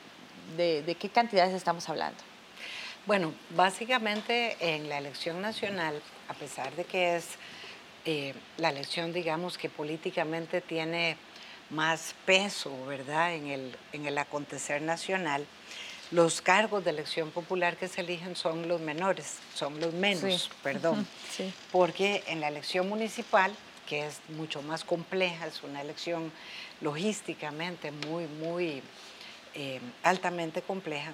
de 0.57 0.97
qué 0.99 1.11
cantidades 1.11 1.53
estamos 1.53 1.87
hablando. 1.91 2.36
Bueno, 3.07 3.33
básicamente 3.51 4.57
en 4.59 4.89
la 4.89 4.99
elección 4.99 5.41
nacional, 5.41 6.03
a 6.29 6.35
pesar 6.35 6.75
de 6.75 6.85
que 6.85 7.15
es 7.15 7.27
eh, 8.05 8.35
la 8.57 8.71
elección, 8.71 9.13
digamos, 9.13 9.57
que 9.59 9.69
políticamente 9.69 10.61
tiene 10.61 11.17
más 11.71 12.17
peso, 12.25 12.85
¿verdad?, 12.87 13.35
en 13.35 13.47
el, 13.47 13.77
en 13.93 14.07
el 14.07 14.19
acontecer 14.19 14.83
nacional, 14.83 15.47
los 16.11 16.41
cargos 16.41 16.85
de 16.85 16.91
elección 16.91 17.31
popular 17.31 17.77
que 17.77 17.87
se 17.87 18.01
eligen 18.01 18.35
son 18.35 18.67
los 18.67 18.81
menores, 18.81 19.37
son 19.55 19.79
los 19.81 19.95
menos, 19.95 20.51
perdón, 20.65 21.07
porque 21.71 22.25
en 22.27 22.41
la 22.41 22.49
elección 22.49 22.89
municipal, 22.89 23.55
que 23.89 24.07
es 24.07 24.19
mucho 24.31 24.63
más 24.63 24.83
compleja, 24.83 25.47
es 25.47 25.63
una 25.63 25.81
elección 25.81 26.33
logísticamente 26.81 27.93
muy, 27.93 28.27
muy 28.27 28.83
eh, 29.55 29.81
altamente 30.03 30.61
compleja, 30.61 31.13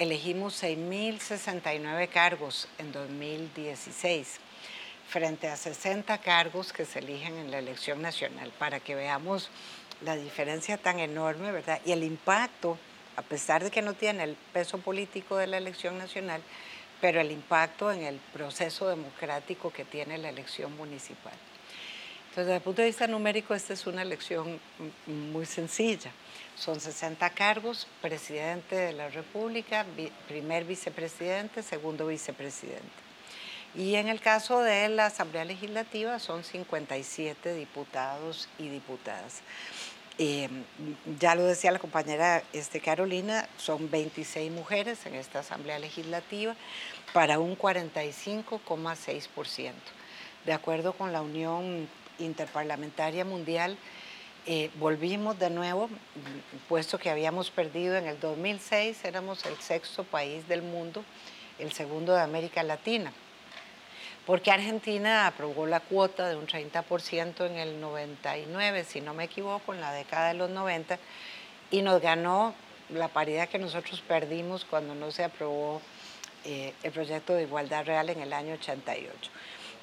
elegimos 0.00 0.62
6.069 0.62 2.08
cargos 2.08 2.68
en 2.78 2.90
2016 2.90 4.40
frente 5.06 5.46
a 5.48 5.56
60 5.56 6.16
cargos 6.18 6.72
que 6.72 6.86
se 6.86 7.00
eligen 7.00 7.36
en 7.36 7.50
la 7.50 7.58
elección 7.58 8.00
nacional, 8.00 8.50
para 8.58 8.80
que 8.80 8.94
veamos 8.94 9.50
la 10.00 10.16
diferencia 10.16 10.78
tan 10.78 11.00
enorme, 11.00 11.52
¿verdad? 11.52 11.82
Y 11.84 11.92
el 11.92 12.02
impacto, 12.02 12.78
a 13.16 13.22
pesar 13.22 13.62
de 13.62 13.70
que 13.70 13.82
no 13.82 13.92
tiene 13.92 14.24
el 14.24 14.36
peso 14.54 14.78
político 14.78 15.36
de 15.36 15.48
la 15.48 15.58
elección 15.58 15.98
nacional, 15.98 16.40
pero 17.02 17.20
el 17.20 17.30
impacto 17.30 17.92
en 17.92 18.02
el 18.02 18.16
proceso 18.32 18.88
democrático 18.88 19.70
que 19.70 19.84
tiene 19.84 20.16
la 20.16 20.30
elección 20.30 20.74
municipal. 20.78 21.34
Entonces, 22.30 22.46
desde 22.46 22.56
el 22.56 22.62
punto 22.62 22.80
de 22.80 22.88
vista 22.88 23.06
numérico, 23.06 23.54
esta 23.54 23.74
es 23.74 23.86
una 23.86 24.00
elección 24.00 24.58
muy 25.06 25.44
sencilla. 25.44 26.10
Son 26.60 26.78
60 26.78 27.30
cargos, 27.30 27.88
presidente 28.02 28.76
de 28.76 28.92
la 28.92 29.08
República, 29.08 29.86
primer 30.28 30.66
vicepresidente, 30.66 31.62
segundo 31.62 32.06
vicepresidente. 32.06 32.84
Y 33.74 33.94
en 33.94 34.08
el 34.08 34.20
caso 34.20 34.60
de 34.60 34.90
la 34.90 35.06
Asamblea 35.06 35.46
Legislativa 35.46 36.18
son 36.18 36.44
57 36.44 37.54
diputados 37.54 38.50
y 38.58 38.68
diputadas. 38.68 39.40
Em, 40.18 40.64
ya 41.18 41.34
lo 41.34 41.46
decía 41.46 41.70
la 41.70 41.78
compañera 41.78 42.42
este, 42.52 42.82
Carolina, 42.82 43.48
son 43.56 43.90
26 43.90 44.52
mujeres 44.52 45.06
en 45.06 45.14
esta 45.14 45.38
Asamblea 45.38 45.78
Legislativa 45.78 46.54
para 47.14 47.38
un 47.38 47.56
45,6%. 47.56 49.72
De 50.44 50.52
acuerdo 50.52 50.92
con 50.92 51.10
la 51.10 51.22
Unión 51.22 51.88
Interparlamentaria 52.18 53.24
Mundial, 53.24 53.78
eh, 54.46 54.70
volvimos 54.76 55.38
de 55.38 55.50
nuevo, 55.50 55.88
puesto 56.68 56.98
que 56.98 57.10
habíamos 57.10 57.50
perdido 57.50 57.96
en 57.96 58.06
el 58.06 58.18
2006, 58.18 59.04
éramos 59.04 59.44
el 59.44 59.56
sexto 59.58 60.04
país 60.04 60.48
del 60.48 60.62
mundo, 60.62 61.04
el 61.58 61.72
segundo 61.72 62.14
de 62.14 62.22
América 62.22 62.62
Latina, 62.62 63.12
porque 64.26 64.50
Argentina 64.50 65.26
aprobó 65.26 65.66
la 65.66 65.80
cuota 65.80 66.28
de 66.28 66.36
un 66.36 66.46
30% 66.46 67.46
en 67.46 67.56
el 67.56 67.80
99, 67.80 68.84
si 68.84 69.00
no 69.00 69.14
me 69.14 69.24
equivoco, 69.24 69.74
en 69.74 69.80
la 69.80 69.92
década 69.92 70.28
de 70.28 70.34
los 70.34 70.50
90, 70.50 70.98
y 71.70 71.82
nos 71.82 72.00
ganó 72.00 72.54
la 72.88 73.08
paridad 73.08 73.48
que 73.48 73.58
nosotros 73.58 74.00
perdimos 74.00 74.64
cuando 74.64 74.94
no 74.94 75.10
se 75.12 75.24
aprobó 75.24 75.82
eh, 76.44 76.72
el 76.82 76.92
proyecto 76.92 77.34
de 77.34 77.42
igualdad 77.42 77.84
real 77.84 78.08
en 78.08 78.20
el 78.20 78.32
año 78.32 78.54
88 78.54 79.30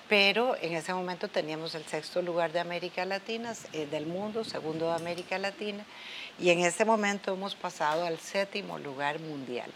pero 0.10 0.56
en 0.62 0.74
ese 0.74 0.94
momento 0.94 1.28
teníamos 1.28 1.76
el 1.76 1.86
sexto 1.86 2.22
lugar 2.22 2.52
de 2.52 2.60
América 2.60 3.06
Latina, 3.06 3.54
eh, 3.74 3.86
del 3.86 4.06
mundo, 4.06 4.44
segundo 4.44 4.88
de 4.88 4.96
América 4.96 5.38
Latina, 5.38 5.86
y 6.40 6.50
en 6.50 6.60
ese 6.60 6.86
momento 6.86 7.34
hemos 7.34 7.56
pasado 7.56 8.06
al 8.06 8.20
séptimo 8.20 8.78
lugar 8.80 9.20
mundial 9.20 9.72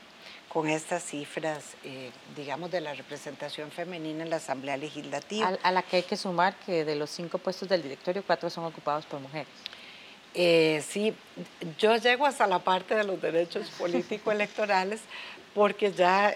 con 0.47 0.67
estas 0.67 1.03
cifras, 1.03 1.75
eh, 1.85 2.11
digamos, 2.35 2.71
de 2.71 2.81
la 2.81 2.93
representación 2.93 3.71
femenina 3.71 4.23
en 4.23 4.29
la 4.29 4.35
Asamblea 4.35 4.75
Legislativa. 4.75 5.57
A, 5.63 5.71
la 5.71 5.81
que 5.81 5.97
hay 5.97 6.03
que 6.03 6.17
sumar 6.17 6.55
que 6.65 6.83
de 6.83 6.95
los 6.95 7.09
cinco 7.09 7.37
puestos 7.37 7.69
del 7.69 7.81
directorio, 7.81 8.21
cuatro 8.25 8.49
son 8.49 8.65
ocupados 8.65 9.05
por 9.05 9.21
mujeres. 9.21 9.47
Eh, 10.33 10.83
sí, 10.87 11.13
yo 11.77 11.95
llego 11.95 12.25
hasta 12.25 12.47
la 12.47 12.59
parte 12.59 12.95
de 12.95 13.03
los 13.03 13.21
derechos 13.21 13.69
político-electorales 13.77 15.01
porque 15.53 15.91
ya 15.91 16.35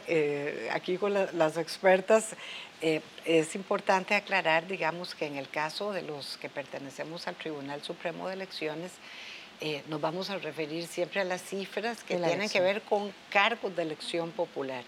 aquí 0.72 0.98
con 0.98 1.14
las 1.14 1.58
expertas 1.58 2.36
eh, 2.82 3.02
es 3.24 3.56
importante 3.56 4.14
aclarar, 4.14 4.68
digamos, 4.68 5.16
que 5.16 5.26
en 5.26 5.38
el 5.38 5.50
caso 5.50 5.94
de 5.94 6.02
los 6.02 6.38
que 6.38 6.50
pertenecemos 6.50 7.28
al 7.28 7.36
Tribunal 7.36 7.82
Supremo 7.82 8.28
de 8.28 8.34
Elecciones, 8.34 8.92
eh, 9.62 9.82
nos 9.88 10.02
vamos 10.02 10.30
a 10.30 10.38
referir 10.38 10.86
siempre 10.86 11.22
a 11.22 11.24
las 11.24 11.42
cifras 11.42 12.04
que 12.04 12.18
tienen 12.18 12.50
que 12.50 12.60
ver 12.60 12.82
con 12.82 13.14
cargos 13.30 13.74
de 13.76 13.84
elección 13.84 14.32
popular. 14.32 14.84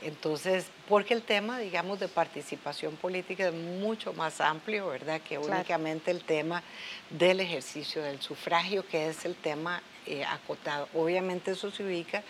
Entonces, 0.00 0.66
porque 0.88 1.12
el 1.12 1.22
tema, 1.22 1.58
digamos, 1.58 2.00
de 2.00 2.08
participación 2.08 2.96
política 2.96 3.48
es 3.48 3.54
mucho 3.54 4.14
más 4.14 4.40
amplio, 4.40 4.88
¿verdad?, 4.88 5.20
que 5.20 5.36
únicamente 5.36 6.10
el 6.10 6.24
tema 6.24 6.62
del 7.10 7.40
ejercicio 7.40 8.02
del 8.02 8.20
sufragio, 8.22 8.86
que 8.86 9.08
es 9.10 9.26
el 9.26 9.34
tema 9.34 9.82
eh, 10.08 10.24
acotado. 10.24 10.88
Obviamente 10.94 11.50
eso 11.50 11.70
se 11.70 11.84
ubica 11.84 12.22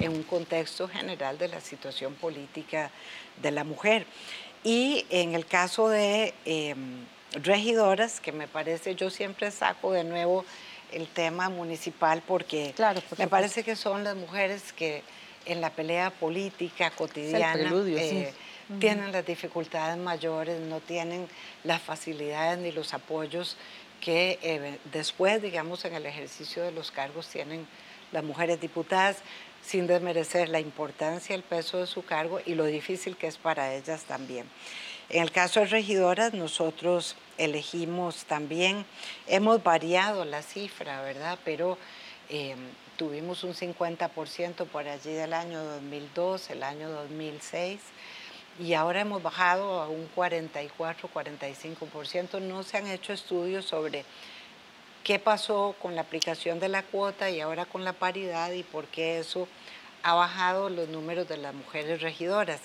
en 0.00 0.12
un 0.12 0.22
contexto 0.22 0.88
general 0.88 1.38
de 1.38 1.48
la 1.48 1.60
situación 1.60 2.14
política 2.14 2.90
de 3.42 3.50
la 3.50 3.62
mujer. 3.62 4.06
Y 4.64 5.06
en 5.10 5.34
el 5.34 5.46
caso 5.46 5.88
de 5.88 6.34
em, 6.44 7.04
regidoras, 7.32 8.20
que 8.20 8.32
me 8.32 8.48
parece, 8.48 8.94
yo 8.94 9.10
siempre 9.10 9.50
saco 9.50 9.92
de 9.92 10.04
nuevo 10.04 10.44
el 10.92 11.08
tema 11.08 11.48
municipal 11.50 12.22
porque 12.26 12.74
me 13.18 13.28
parece 13.28 13.62
que 13.62 13.76
son 13.76 14.02
las 14.02 14.16
mujeres 14.16 14.72
que 14.72 15.02
en 15.44 15.60
la 15.60 15.70
pelea 15.70 16.10
política 16.10 16.90
cotidiana 16.90 17.70
eh, 17.86 18.32
tienen 18.80 19.12
las 19.12 19.24
dificultades 19.24 19.96
mayores, 19.96 20.60
no 20.60 20.80
tienen 20.80 21.28
las 21.64 21.80
facilidades 21.82 22.58
ni 22.58 22.72
los 22.72 22.94
apoyos 22.94 23.56
que 24.00 24.38
eh, 24.42 24.78
después, 24.92 25.42
digamos, 25.42 25.84
en 25.84 25.94
el 25.94 26.06
ejercicio 26.06 26.62
de 26.62 26.72
los 26.72 26.90
cargos 26.90 27.28
tienen 27.28 27.66
las 28.12 28.24
mujeres 28.24 28.60
diputadas 28.60 29.18
sin 29.62 29.86
desmerecer 29.86 30.48
la 30.48 30.60
importancia, 30.60 31.34
el 31.34 31.42
peso 31.42 31.78
de 31.78 31.86
su 31.86 32.04
cargo 32.04 32.40
y 32.44 32.54
lo 32.54 32.64
difícil 32.64 33.16
que 33.16 33.26
es 33.26 33.36
para 33.36 33.74
ellas 33.74 34.04
también. 34.04 34.46
En 35.08 35.22
el 35.22 35.32
caso 35.32 35.60
de 35.60 35.66
regidoras, 35.66 36.34
nosotros 36.34 37.16
elegimos 37.38 38.24
también, 38.24 38.84
hemos 39.26 39.62
variado 39.62 40.24
la 40.24 40.42
cifra, 40.42 41.02
¿verdad? 41.02 41.38
Pero 41.44 41.78
em, 42.28 42.58
tuvimos 42.96 43.44
un 43.44 43.54
50% 43.54 44.66
por 44.66 44.88
allí 44.88 45.12
del 45.12 45.32
año 45.32 45.62
2002, 45.62 46.50
el 46.50 46.62
año 46.62 46.90
2006, 46.90 47.80
y 48.58 48.74
ahora 48.74 49.00
hemos 49.00 49.22
bajado 49.22 49.80
a 49.80 49.88
un 49.88 50.06
44, 50.14 51.10
45%. 51.12 52.40
No 52.40 52.62
se 52.62 52.78
han 52.78 52.86
hecho 52.86 53.12
estudios 53.12 53.66
sobre 53.66 54.04
qué 55.04 55.18
pasó 55.18 55.74
con 55.80 55.94
la 55.94 56.02
aplicación 56.02 56.58
de 56.58 56.68
la 56.68 56.82
cuota 56.82 57.30
y 57.30 57.40
ahora 57.40 57.66
con 57.66 57.84
la 57.84 57.92
paridad 57.92 58.50
y 58.52 58.62
por 58.62 58.86
qué 58.86 59.18
eso 59.18 59.46
ha 60.02 60.14
bajado 60.14 60.70
los 60.70 60.88
números 60.88 61.28
de 61.28 61.36
las 61.36 61.54
mujeres 61.54 62.00
regidoras, 62.00 62.60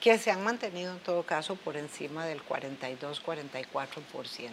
que 0.00 0.18
se 0.18 0.30
han 0.30 0.44
mantenido 0.44 0.92
en 0.92 1.00
todo 1.00 1.22
caso 1.24 1.56
por 1.56 1.76
encima 1.76 2.26
del 2.26 2.42
42-44%. 2.44 4.50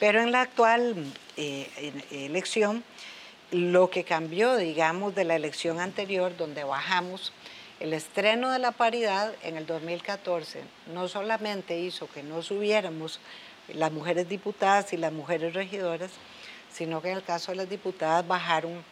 Pero 0.00 0.20
en 0.20 0.32
la 0.32 0.42
actual 0.42 0.94
eh, 1.36 2.02
elección, 2.10 2.84
lo 3.50 3.88
que 3.88 4.04
cambió, 4.04 4.56
digamos, 4.56 5.14
de 5.14 5.24
la 5.24 5.36
elección 5.36 5.80
anterior, 5.80 6.36
donde 6.36 6.64
bajamos, 6.64 7.32
el 7.80 7.92
estreno 7.92 8.50
de 8.50 8.58
la 8.58 8.70
paridad 8.70 9.34
en 9.42 9.56
el 9.56 9.66
2014 9.66 10.62
no 10.92 11.08
solamente 11.08 11.78
hizo 11.78 12.08
que 12.08 12.22
no 12.22 12.42
subiéramos 12.42 13.18
las 13.68 13.92
mujeres 13.92 14.28
diputadas 14.28 14.92
y 14.92 14.96
las 14.96 15.12
mujeres 15.12 15.54
regidoras, 15.54 16.10
sino 16.72 17.02
que 17.02 17.10
en 17.10 17.18
el 17.18 17.24
caso 17.24 17.52
de 17.52 17.56
las 17.56 17.68
diputadas 17.68 18.26
bajaron 18.26 18.82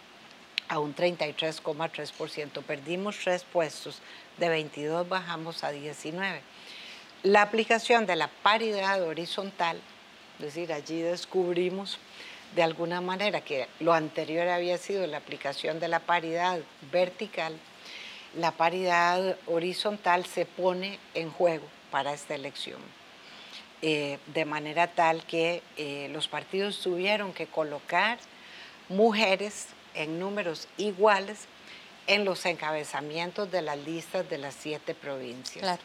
a 0.69 0.79
un 0.79 0.95
33,3%. 0.95 2.63
Perdimos 2.63 3.19
tres 3.23 3.45
puestos, 3.45 4.01
de 4.39 4.49
22 4.49 5.09
bajamos 5.09 5.65
a 5.65 5.71
19. 5.71 6.41
La 7.23 7.43
aplicación 7.43 8.07
de 8.07 8.17
la 8.17 8.29
paridad 8.29 9.03
horizontal, 9.03 9.81
es 10.39 10.47
decir, 10.47 10.73
allí 10.73 11.01
descubrimos 11.01 11.99
de 12.57 12.63
alguna 12.63 13.01
manera 13.01 13.43
que 13.43 13.69
lo 13.81 13.93
anterior 13.93 14.49
había 14.49 14.77
sido 14.79 15.07
la 15.07 15.19
aplicación 15.19 15.79
de 15.79 15.89
la 15.89 16.01
paridad 16.01 16.61
vertical, 16.91 17.59
la 18.37 18.53
paridad 18.53 19.37
horizontal 19.47 20.25
se 20.27 20.47
pone 20.47 20.99
en 21.15 21.31
juego 21.31 21.67
para 21.91 22.13
esta 22.13 22.35
elección. 22.35 22.81
Eh, 23.83 24.19
de 24.33 24.45
manera 24.45 24.87
tal 24.87 25.25
que 25.25 25.63
eh, 25.77 26.09
los 26.13 26.29
partidos 26.29 26.81
tuvieron 26.81 27.33
que 27.33 27.47
colocar 27.47 28.19
mujeres 28.89 29.69
en 29.95 30.21
números 30.21 30.69
iguales 30.77 31.47
en 32.07 32.25
los 32.25 32.47
encabezamientos 32.47 33.51
de 33.51 33.63
las 33.63 33.79
listas 33.79 34.29
de 34.29 34.39
las 34.39 34.55
siete 34.55 34.95
provincias. 34.95 35.79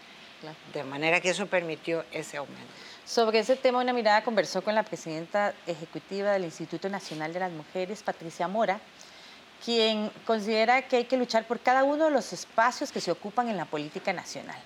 De 0.72 0.84
manera 0.84 1.20
que 1.20 1.30
eso 1.30 1.48
permitió 1.48 2.06
ese 2.12 2.38
aumento. 2.38 2.72
Sobre 3.06 3.40
ese 3.40 3.56
tema, 3.56 3.80
una 3.80 3.94
mirada 3.94 4.24
conversó 4.24 4.62
con 4.62 4.76
la 4.76 4.84
presidenta 4.84 5.56
ejecutiva 5.66 6.32
del 6.32 6.44
Instituto 6.44 6.90
Nacional 6.90 7.34
de 7.34 7.40
las 7.40 7.52
Mujeres, 7.52 8.04
Patricia 8.04 8.48
Mora, 8.48 8.80
quien 9.64 10.12
considera 10.26 10.82
que 10.88 10.98
hay 10.98 11.06
que 11.06 11.18
luchar 11.18 11.48
por 11.48 11.60
cada 11.60 11.84
uno 11.84 12.06
de 12.06 12.12
los 12.12 12.34
espacios 12.34 12.92
que 12.92 13.02
se 13.02 13.12
ocupan 13.12 13.50
en 13.50 13.58
la 13.58 13.66
política 13.66 14.14
nacional 14.14 14.58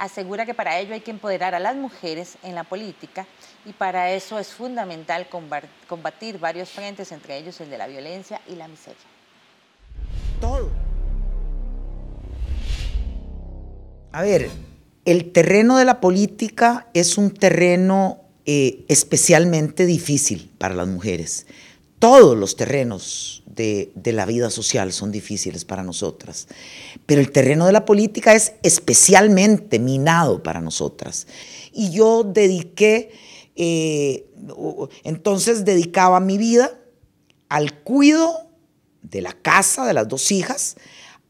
asegura 0.00 0.46
que 0.46 0.54
para 0.54 0.78
ello 0.78 0.94
hay 0.94 1.00
que 1.00 1.10
empoderar 1.10 1.54
a 1.54 1.58
las 1.58 1.76
mujeres 1.76 2.38
en 2.42 2.54
la 2.54 2.64
política 2.64 3.26
y 3.66 3.72
para 3.74 4.12
eso 4.12 4.38
es 4.38 4.48
fundamental 4.48 5.28
combatir 5.86 6.38
varios 6.38 6.70
frentes, 6.70 7.12
entre 7.12 7.36
ellos 7.36 7.60
el 7.60 7.68
de 7.68 7.76
la 7.76 7.86
violencia 7.86 8.40
y 8.48 8.54
la 8.54 8.66
miseria. 8.66 8.96
Todo. 10.40 10.70
A 14.12 14.22
ver, 14.22 14.48
el 15.04 15.32
terreno 15.32 15.76
de 15.76 15.84
la 15.84 16.00
política 16.00 16.88
es 16.94 17.18
un 17.18 17.30
terreno 17.30 18.22
eh, 18.46 18.86
especialmente 18.88 19.84
difícil 19.84 20.50
para 20.56 20.74
las 20.74 20.88
mujeres. 20.88 21.46
Todos 22.00 22.34
los 22.34 22.56
terrenos 22.56 23.42
de, 23.46 23.92
la 24.06 24.24
vida 24.24 24.48
social 24.48 24.90
son 24.90 25.12
difíciles 25.12 25.66
para 25.66 25.82
nosotras, 25.82 26.48
pero 27.04 27.20
el 27.20 27.30
terreno 27.30 27.66
de 27.66 27.72
la 27.72 27.84
política 27.84 28.32
es 28.34 28.54
especialmente 28.62 29.78
minado 29.78 30.42
para 30.42 30.62
nosotras. 30.62 31.26
Y 31.74 31.90
yo 31.90 32.24
dediqué, 32.24 33.12
eh, 33.54 34.24
entonces 35.04 35.66
dedicaba 35.66 36.20
mi 36.20 36.38
vida 36.38 36.72
al 37.50 37.74
cuido 37.82 38.48
de 39.02 39.20
la 39.20 39.34
casa 39.34 39.86
de 39.86 39.92
las 39.92 40.08
dos 40.08 40.32
hijas, 40.32 40.76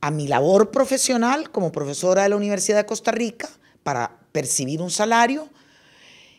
a 0.00 0.12
mi 0.12 0.28
labor 0.28 0.70
profesional 0.70 1.50
como 1.50 1.72
profesora 1.72 2.22
de 2.22 2.28
la 2.28 2.36
Universidad 2.36 2.76
de 2.76 2.86
Costa 2.86 3.10
Rica 3.10 3.50
para 3.82 4.20
percibir 4.30 4.80
un 4.80 4.92
salario 4.92 5.48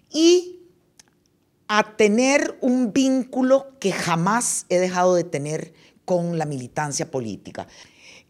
y 0.10 0.61
a 1.74 1.96
tener 1.96 2.58
un 2.60 2.92
vínculo 2.92 3.80
que 3.80 3.94
jamás 3.94 4.66
he 4.68 4.78
dejado 4.78 5.16
de 5.16 5.24
tener 5.24 5.74
con 6.04 6.38
la 6.38 6.46
militancia 6.46 7.10
política. 7.10 7.66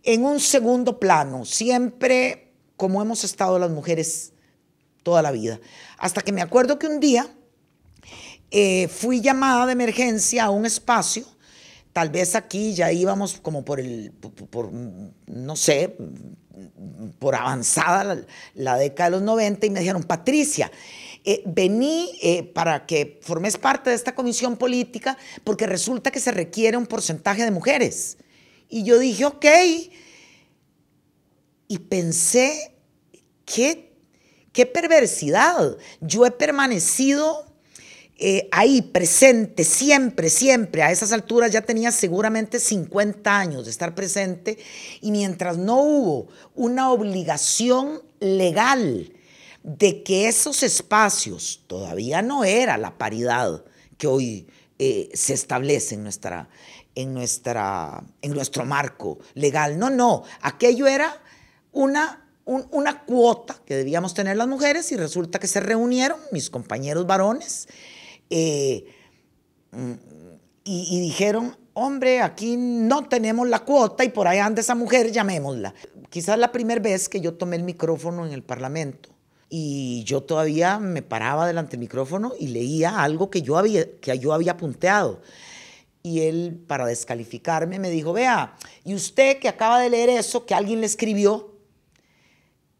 En 0.04 0.25
un 0.25 0.39
segundo 0.39 0.99
plano, 0.99 1.43
siempre 1.43 2.54
como 2.77 3.01
hemos 3.01 3.23
estado 3.23 3.58
las 3.58 3.71
mujeres 3.71 4.34
toda 5.01 5.23
la 5.23 5.32
vida. 5.32 5.60
Hasta 5.97 6.21
que 6.21 6.32
me 6.32 6.43
acuerdo 6.43 6.77
que 6.77 6.86
un 6.86 6.99
día 6.99 7.36
eh, 8.51 8.88
fui 8.88 9.21
llamada 9.21 9.65
de 9.65 9.71
emergencia 9.71 10.43
a 10.43 10.49
un 10.51 10.67
espacio, 10.67 11.25
tal 11.93 12.12
vez 12.12 12.36
aquí 12.36 12.75
ya 12.75 12.91
íbamos 12.91 13.39
como 13.39 13.65
por 13.65 13.80
el, 13.80 14.12
por, 14.51 14.71
no 14.71 15.56
sé, 15.56 15.97
por 17.17 17.34
avanzada 17.34 18.04
la, 18.04 18.21
la 18.54 18.77
década 18.77 19.10
de 19.10 19.15
los 19.15 19.23
90 19.23 19.65
y 19.65 19.69
me 19.71 19.80
dijeron, 19.80 20.04
Patricia, 20.04 20.71
eh, 21.23 21.43
vení 21.45 22.17
eh, 22.23 22.43
para 22.43 22.88
que 22.88 23.19
formes 23.21 23.57
parte 23.57 23.91
de 23.91 23.95
esta 23.95 24.15
comisión 24.15 24.57
política 24.57 25.17
porque 25.43 25.67
resulta 25.67 26.10
que 26.10 26.19
se 26.19 26.31
requiere 26.31 26.77
un 26.77 26.88
porcentaje 26.88 27.43
de 27.43 27.51
mujeres. 27.51 28.17
Y 28.69 28.84
yo 28.84 28.97
dije, 28.97 29.25
ok. 29.25 29.45
Y 31.67 31.77
pensé, 31.79 32.73
qué, 33.45 33.93
qué 34.51 34.65
perversidad. 34.65 35.77
Yo 35.99 36.25
he 36.25 36.31
permanecido 36.31 37.45
eh, 38.17 38.47
ahí 38.51 38.81
presente, 38.81 39.63
siempre, 39.63 40.29
siempre. 40.29 40.81
A 40.81 40.91
esas 40.91 41.12
alturas 41.12 41.51
ya 41.51 41.62
tenía 41.62 41.91
seguramente 41.91 42.60
50 42.60 43.38
años 43.38 43.65
de 43.65 43.71
estar 43.71 43.93
presente 43.93 44.57
y 45.01 45.12
mientras 45.12 45.57
no 45.57 45.81
hubo 45.81 46.29
una 46.55 46.91
obligación 46.91 48.01
legal 48.19 49.12
de 49.63 50.04
que 50.04 50.28
esos 50.28 50.63
espacios 50.63 51.63
todavía 51.67 52.21
no 52.21 52.43
era 52.43 52.78
la 52.78 52.97
paridad 52.97 53.63
que 53.97 54.08
hoy 54.08 54.47
eh, 54.80 55.10
se 55.13 55.34
establece 55.34 55.95
en, 55.95 56.04
nuestra, 56.04 56.50
en, 56.95 57.13
nuestra, 57.13 58.04
en 58.21 58.34
nuestro 58.34 58.65
marco 58.65 59.19
legal. 59.36 59.78
No, 59.78 59.89
no, 59.89 60.24
aquello 60.41 60.88
era 60.88 61.21
una, 61.71 62.28
una 62.45 63.04
cuota 63.04 63.62
que 63.65 63.76
debíamos 63.76 64.13
tener 64.13 64.38
las 64.38 64.47
mujeres 64.47 64.91
y 64.91 64.97
resulta 64.97 65.38
que 65.38 65.47
se 65.47 65.60
reunieron 65.60 66.19
mis 66.32 66.50
compañeros 66.50 67.06
varones 67.06 67.67
eh, 68.32 68.86
y, 70.63 70.97
y 70.97 71.00
dijeron, 71.02 71.56
hombre, 71.74 72.21
aquí 72.21 72.58
no 72.58 73.08
tenemos 73.08 73.47
la 73.47 73.60
cuota 73.60 74.04
y 74.04 74.10
por 74.10 74.28
ahí 74.28 74.39
anda 74.39 74.62
esa 74.62 74.74
mujer, 74.74 75.12
llamémosla. 75.12 75.76
Quizás 76.10 76.39
la 76.39 76.52
primera 76.52 76.82
vez 76.82 77.08
que 77.08 77.21
yo 77.21 77.36
tomé 77.36 77.58
el 77.58 77.63
micrófono 77.63 78.26
en 78.26 78.34
el 78.34 78.41
Parlamento 78.41 79.11
y 79.53 80.05
yo 80.05 80.23
todavía 80.23 80.79
me 80.79 81.01
paraba 81.01 81.45
delante 81.45 81.71
del 81.71 81.81
micrófono 81.81 82.31
y 82.39 82.47
leía 82.47 83.03
algo 83.03 83.29
que 83.29 83.41
yo 83.41 83.57
había, 83.57 83.99
que 83.99 84.17
yo 84.17 84.31
había 84.31 84.55
punteado. 84.55 85.21
Y 86.01 86.21
él, 86.21 86.63
para 86.67 86.85
descalificarme, 86.85 87.77
me 87.77 87.89
dijo, 87.89 88.13
vea, 88.13 88.55
y 88.85 88.95
usted 88.95 89.39
que 89.39 89.49
acaba 89.49 89.81
de 89.81 89.89
leer 89.89 90.09
eso, 90.09 90.45
que 90.45 90.55
alguien 90.55 90.79
le 90.79 90.85
escribió, 90.85 91.59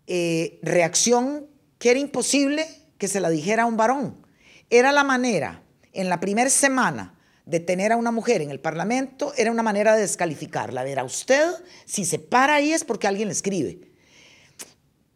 eh, 0.08 0.60
reacción 0.64 1.46
que 1.78 1.92
era 1.92 2.00
imposible 2.00 2.66
que 2.98 3.10
se 3.10 3.20
la 3.20 3.30
dijera 3.30 3.64
a 3.64 3.66
un 3.66 3.76
varón. 3.76 4.26
Era 4.70 4.94
la 4.94 5.04
manera, 5.04 5.64
en 5.92 6.08
la 6.08 6.22
primera 6.22 6.50
semana, 6.50 7.20
de 7.46 7.60
tener 7.60 7.92
a 7.92 7.98
una 7.98 8.12
mujer 8.12 8.42
en 8.42 8.50
el 8.50 8.62
Parlamento, 8.62 9.34
era 9.36 9.52
una 9.52 9.62
manera 9.62 9.94
de 9.96 10.02
descalificarla. 10.04 10.84
Ver 10.84 11.00
a 11.00 11.04
usted, 11.04 11.52
si 11.84 12.06
se 12.06 12.18
para 12.18 12.56
ahí 12.56 12.72
es 12.72 12.86
porque 12.86 13.08
alguien 13.08 13.28
le 13.28 13.34
escribe 13.34 13.91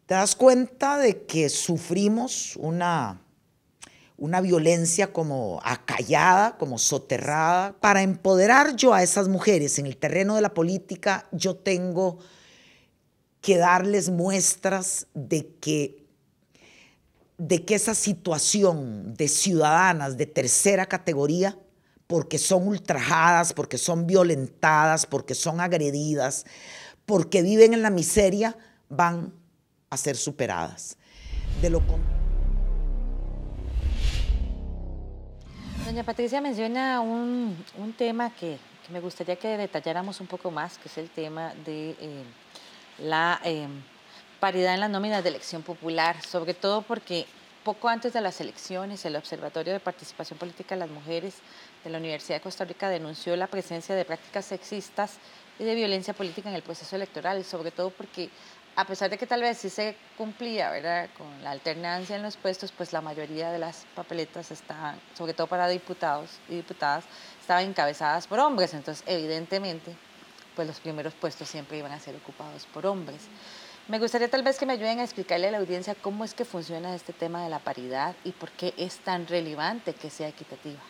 te 0.06 0.14
das 0.14 0.36
cuenta 0.36 0.98
de 0.98 1.26
que 1.26 1.48
sufrimos 1.48 2.56
una, 2.56 3.20
una 4.16 4.40
violencia 4.40 5.12
como 5.12 5.60
acallada, 5.64 6.56
como 6.58 6.78
soterrada. 6.78 7.74
Para 7.80 8.02
empoderar 8.02 8.76
yo 8.76 8.94
a 8.94 9.02
esas 9.02 9.28
mujeres 9.28 9.80
en 9.80 9.86
el 9.86 9.96
terreno 9.96 10.36
de 10.36 10.42
la 10.42 10.54
política, 10.54 11.26
yo 11.32 11.56
tengo 11.56 12.18
que 13.40 13.58
darles 13.58 14.08
muestras 14.08 15.08
de 15.12 15.48
que, 15.60 16.06
de 17.36 17.64
que 17.64 17.74
esa 17.74 17.94
situación 17.94 19.14
de 19.14 19.26
ciudadanas 19.26 20.16
de 20.16 20.26
tercera 20.26 20.86
categoría, 20.86 21.58
porque 22.06 22.38
son 22.38 22.68
ultrajadas, 22.68 23.52
porque 23.52 23.76
son 23.76 24.06
violentadas, 24.06 25.04
porque 25.04 25.34
son 25.34 25.60
agredidas, 25.60 26.46
porque 27.06 27.42
viven 27.42 27.74
en 27.74 27.82
la 27.82 27.90
miseria, 27.90 28.56
van 28.88 29.32
a 29.90 29.96
ser 29.96 30.16
superadas. 30.16 30.96
De 31.60 31.70
lo 31.70 31.82
Doña 35.84 36.02
Patricia 36.02 36.40
menciona 36.40 37.00
un, 37.00 37.56
un 37.78 37.92
tema 37.92 38.34
que, 38.34 38.58
que, 38.84 38.92
me 38.92 39.00
gustaría 39.00 39.36
que 39.36 39.56
detalláramos 39.56 40.20
un 40.20 40.26
poco 40.26 40.50
más, 40.50 40.78
que 40.78 40.88
es 40.88 40.98
el 40.98 41.08
tema 41.08 41.54
de 41.64 41.90
eh, 42.00 42.24
la 42.98 43.40
eh, 43.44 43.68
paridad 44.40 44.74
en 44.74 44.80
las 44.80 44.90
nóminas 44.90 45.22
de 45.22 45.28
elección 45.28 45.62
popular, 45.62 46.20
sobre 46.22 46.54
todo 46.54 46.82
porque 46.82 47.26
poco 47.62 47.88
antes 47.88 48.12
de 48.12 48.20
las 48.20 48.40
elecciones, 48.40 49.04
el 49.04 49.16
Observatorio 49.16 49.72
de 49.72 49.80
Participación 49.80 50.38
Política 50.38 50.74
de 50.74 50.80
las 50.80 50.90
Mujeres 50.90 51.34
de 51.82 51.90
la 51.90 51.98
Universidad 51.98 52.36
de 52.36 52.42
Costa 52.42 52.64
Rica 52.64 52.88
denunció 52.88 53.36
la 53.36 53.46
presencia 53.46 53.94
de 53.94 54.04
prácticas 54.04 54.44
sexistas 54.44 55.18
y 55.58 55.64
de 55.64 55.74
violencia 55.74 56.14
política 56.14 56.48
en 56.48 56.54
el 56.54 56.62
proceso 56.62 56.96
electoral, 56.96 57.44
sobre 57.44 57.70
todo 57.70 57.90
porque 57.90 58.30
a 58.76 58.84
pesar 58.84 59.08
de 59.08 59.16
que 59.16 59.26
tal 59.26 59.40
vez 59.40 59.56
sí 59.56 59.70
se 59.70 59.96
cumplía 60.18 60.70
¿verdad? 60.70 61.08
con 61.16 61.42
la 61.42 61.50
alternancia 61.50 62.14
en 62.14 62.22
los 62.22 62.36
puestos, 62.36 62.72
pues 62.72 62.92
la 62.92 63.00
mayoría 63.00 63.50
de 63.50 63.58
las 63.58 63.86
papeletas 63.94 64.50
estaban, 64.50 65.00
sobre 65.16 65.32
todo 65.32 65.46
para 65.46 65.66
diputados 65.66 66.30
y 66.48 66.56
diputadas, 66.56 67.04
estaban 67.40 67.64
encabezadas 67.64 68.26
por 68.26 68.38
hombres. 68.38 68.74
Entonces, 68.74 69.02
evidentemente, 69.06 69.96
pues 70.54 70.68
los 70.68 70.78
primeros 70.78 71.14
puestos 71.14 71.48
siempre 71.48 71.78
iban 71.78 71.92
a 71.92 72.00
ser 72.00 72.14
ocupados 72.16 72.66
por 72.66 72.86
hombres. 72.86 73.22
Me 73.88 73.98
gustaría 73.98 74.28
tal 74.28 74.42
vez 74.42 74.58
que 74.58 74.66
me 74.66 74.74
ayuden 74.74 74.98
a 74.98 75.04
explicarle 75.04 75.48
a 75.48 75.52
la 75.52 75.58
audiencia 75.58 75.94
cómo 75.94 76.24
es 76.24 76.34
que 76.34 76.44
funciona 76.44 76.94
este 76.94 77.14
tema 77.14 77.44
de 77.44 77.50
la 77.50 77.60
paridad 77.60 78.14
y 78.24 78.32
por 78.32 78.50
qué 78.50 78.74
es 78.76 78.98
tan 78.98 79.26
relevante 79.26 79.94
que 79.94 80.10
sea 80.10 80.28
equitativa. 80.28 80.80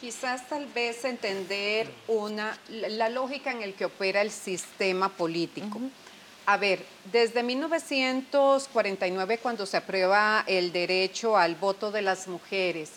Quizás 0.00 0.48
tal 0.48 0.66
vez 0.66 1.04
entender 1.04 1.90
una, 2.06 2.56
la 2.68 3.08
lógica 3.08 3.50
en 3.50 3.62
el 3.62 3.74
que 3.74 3.86
opera 3.86 4.20
el 4.20 4.30
sistema 4.30 5.08
político. 5.08 5.80
A 6.50 6.56
ver, 6.56 6.82
desde 7.12 7.42
1949, 7.42 9.36
cuando 9.36 9.66
se 9.66 9.76
aprueba 9.76 10.44
el 10.46 10.72
derecho 10.72 11.36
al 11.36 11.56
voto 11.56 11.90
de 11.90 12.00
las 12.00 12.26
mujeres, 12.26 12.92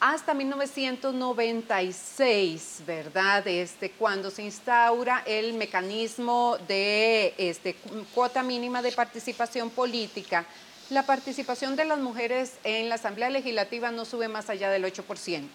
hasta 0.00 0.34
1996, 0.34 2.82
¿verdad? 2.86 3.48
Este, 3.48 3.92
cuando 3.92 4.30
se 4.30 4.42
instaura 4.42 5.22
el 5.24 5.54
mecanismo 5.54 6.58
de 6.68 7.32
este, 7.38 7.74
cuota 8.14 8.42
mínima 8.42 8.82
de 8.82 8.92
participación 8.92 9.70
política, 9.70 10.44
la 10.90 11.06
participación 11.06 11.76
de 11.76 11.86
las 11.86 12.00
mujeres 12.00 12.58
en 12.64 12.90
la 12.90 12.96
Asamblea 12.96 13.30
Legislativa 13.30 13.90
no 13.90 14.04
sube 14.04 14.28
más 14.28 14.50
allá 14.50 14.68
del 14.68 14.84
8%. 14.84 15.48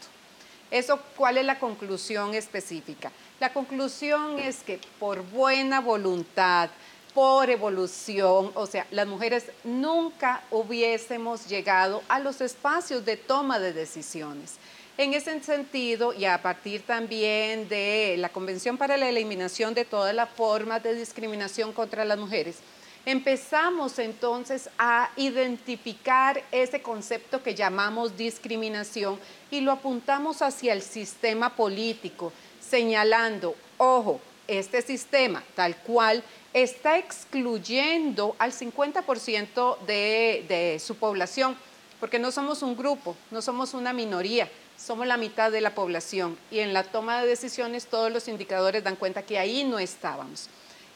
Eso, 0.71 0.99
¿cuál 1.15 1.37
es 1.37 1.45
la 1.45 1.59
conclusión 1.59 2.33
específica? 2.33 3.11
La 3.39 3.53
conclusión 3.53 4.39
es 4.39 4.63
que 4.63 4.79
por 4.99 5.21
buena 5.21 5.79
voluntad, 5.79 6.71
por 7.15 7.49
evolución, 7.49 8.51
o 8.55 8.67
sea, 8.67 8.85
las 8.91 9.07
mujeres 9.07 9.45
nunca 9.63 10.43
hubiésemos 10.51 11.47
llegado 11.47 12.03
a 12.09 12.19
los 12.19 12.41
espacios 12.41 13.05
de 13.05 13.15
toma 13.15 13.57
de 13.57 13.71
decisiones. 13.71 14.55
En 14.97 15.13
ese 15.13 15.41
sentido, 15.41 16.13
y 16.13 16.25
a 16.25 16.41
partir 16.41 16.81
también 16.81 17.69
de 17.69 18.15
la 18.17 18.27
Convención 18.27 18.77
para 18.77 18.97
la 18.97 19.07
Eliminación 19.07 19.73
de 19.73 19.85
todas 19.85 20.13
las 20.13 20.29
formas 20.29 20.83
de 20.83 20.93
discriminación 20.93 21.71
contra 21.71 22.03
las 22.03 22.17
mujeres, 22.17 22.57
empezamos 23.05 23.97
entonces 23.97 24.69
a 24.77 25.09
identificar 25.15 26.43
ese 26.51 26.81
concepto 26.81 27.41
que 27.41 27.55
llamamos 27.55 28.17
discriminación 28.17 29.17
y 29.49 29.61
lo 29.61 29.71
apuntamos 29.71 30.41
hacia 30.41 30.73
el 30.73 30.81
sistema 30.81 31.55
político, 31.55 32.33
señalando, 32.59 33.55
ojo, 33.77 34.19
este 34.47 34.81
sistema 34.81 35.43
tal 35.55 35.77
cual 35.77 36.23
está 36.55 36.97
excluyendo 36.97 38.33
al 38.39 38.53
50% 38.53 39.77
de, 39.79 40.81
su 40.81 40.95
población, 40.95 41.57
porque 41.99 42.17
no 42.17 42.31
somos 42.31 42.63
un 42.63 42.77
grupo, 42.77 43.17
no 43.29 43.41
somos 43.41 43.73
una 43.73 43.91
minoría, 43.91 44.49
somos 44.77 45.05
la 45.05 45.17
mitad 45.17 45.51
de 45.51 45.59
la 45.59 45.75
población 45.75 46.37
y 46.49 46.59
en 46.59 46.71
la 46.71 46.83
toma 46.83 47.21
de 47.21 47.27
decisiones 47.27 47.87
todos 47.87 48.09
los 48.09 48.29
indicadores 48.29 48.85
dan 48.85 48.95
cuenta 48.95 49.23
que 49.23 49.37
ahí 49.37 49.65
no 49.65 49.79
estábamos. 49.79 50.49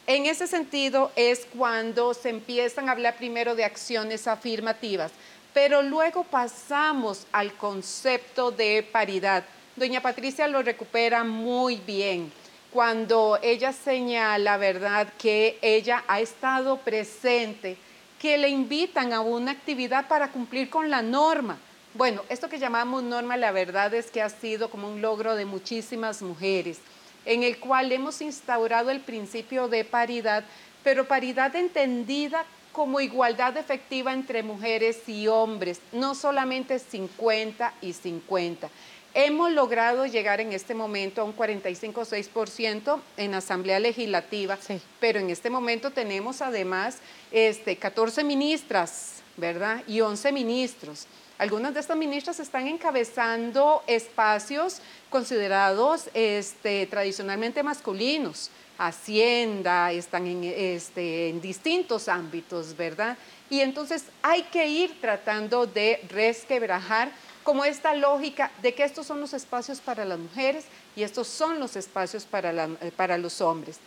En 0.08 0.28
ese 0.28 0.48
sentido 0.48 1.12
es 1.18 1.46
cuando 1.58 2.14
se 2.14 2.30
empiezan 2.30 2.88
a 2.88 2.94
hablar 2.94 3.18
primero 3.18 3.54
de 3.54 3.66
acciones 3.66 4.28
afirmativas, 4.28 5.12
pero 5.54 5.82
luego 5.82 6.24
pasamos 6.24 7.28
al 7.34 7.52
concepto 7.56 8.52
de 8.52 8.88
paridad. 8.90 9.44
Doña 9.76 10.02
Patricia 10.02 10.48
lo 10.48 10.62
recupera 10.62 11.26
muy 11.26 11.76
bien 11.86 12.32
cuando 12.72 13.40
ella 13.42 13.74
señala, 13.74 14.58
¿verdad?, 14.58 15.08
que 15.18 15.58
ella 15.62 16.04
ha 16.08 16.20
estado 16.20 16.78
presente, 16.78 17.78
que 18.20 18.38
le 18.38 18.50
invitan 18.50 19.14
a 19.14 19.22
una 19.22 19.52
actividad 19.52 20.08
para 20.08 20.32
cumplir 20.32 20.70
con 20.70 20.90
la 20.90 21.02
norma. 21.02 21.58
Bueno, 21.96 22.22
esto 22.30 22.50
que 22.50 22.60
llamamos 22.60 23.02
norma, 23.02 23.38
la 23.38 23.52
verdad 23.52 23.94
es 23.94 24.12
que 24.12 24.22
ha 24.22 24.30
sido 24.30 24.70
como 24.70 24.88
un 24.88 25.02
logro 25.02 25.36
de 25.36 25.46
muchísimas 25.46 26.22
mujeres, 26.22 26.80
en 27.26 27.44
el 27.44 27.60
cual 27.60 27.92
hemos 27.92 28.22
instaurado 28.22 28.92
el 28.92 29.00
principio 29.00 29.68
de 29.68 29.86
paridad, 29.86 30.44
pero 30.84 31.08
paridad 31.08 31.56
entendida 31.56 32.46
como 32.72 33.02
igualdad 33.02 33.58
efectiva 33.58 34.14
entre 34.14 34.44
mujeres 34.44 35.10
y 35.10 35.28
hombres, 35.28 35.82
no 35.92 36.14
solamente 36.14 36.78
50 36.78 37.74
y 37.82 37.94
50. 37.94 38.70
Hemos 39.16 39.52
logrado 39.52 40.06
llegar 40.06 40.40
en 40.40 40.54
este 40.54 40.76
momento 40.76 41.22
a 41.22 41.24
un 41.24 41.36
45-6% 41.36 43.00
en 43.18 43.34
Asamblea 43.34 43.80
Legislativa, 43.80 44.58
pero 45.00 45.20
en 45.20 45.32
este 45.32 45.50
momento 45.50 45.90
tenemos 45.90 46.44
además 46.44 47.00
este, 47.32 47.76
14 47.76 48.24
ministras, 48.24 49.24
¿verdad? 49.36 49.82
Y 49.88 50.02
11 50.02 50.32
ministros. 50.32 51.08
Algunas 51.40 51.74
de 51.74 51.80
estas 51.80 51.98
ministras 51.98 52.40
están 52.40 52.68
encabezando 52.68 53.82
espacios 53.88 54.80
considerados 55.10 56.10
este, 56.14 56.86
tradicionalmente 56.86 57.64
masculinos. 57.64 58.52
Hacienda, 58.78 59.92
están 59.92 60.28
en, 60.28 60.44
este, 60.44 61.30
en 61.30 61.42
distintos 61.42 62.08
ámbitos, 62.08 62.78
¿verdad? 62.78 63.18
Y 63.50 63.62
entonces 63.62 64.06
hay 64.22 64.44
que 64.44 64.68
ir 64.68 65.02
tratando 65.02 65.66
de 65.66 66.00
resquebrajar 66.10 67.12
como 67.50 67.66
esta 67.66 67.96
lógica 67.96 68.52
de 68.62 68.76
que 68.76 68.84
estos 68.84 69.08
son 69.08 69.20
los 69.20 69.34
espacios 69.34 69.80
para 69.80 70.06
las 70.06 70.20
mujeres 70.20 70.66
y 70.96 71.02
estos 71.02 71.28
son 71.28 71.60
los 71.60 71.76
espacios 71.76 72.26
para, 72.26 72.52
eh, 72.52 72.92
para 72.96 73.18
los 73.18 73.42
hombres. 73.42 73.80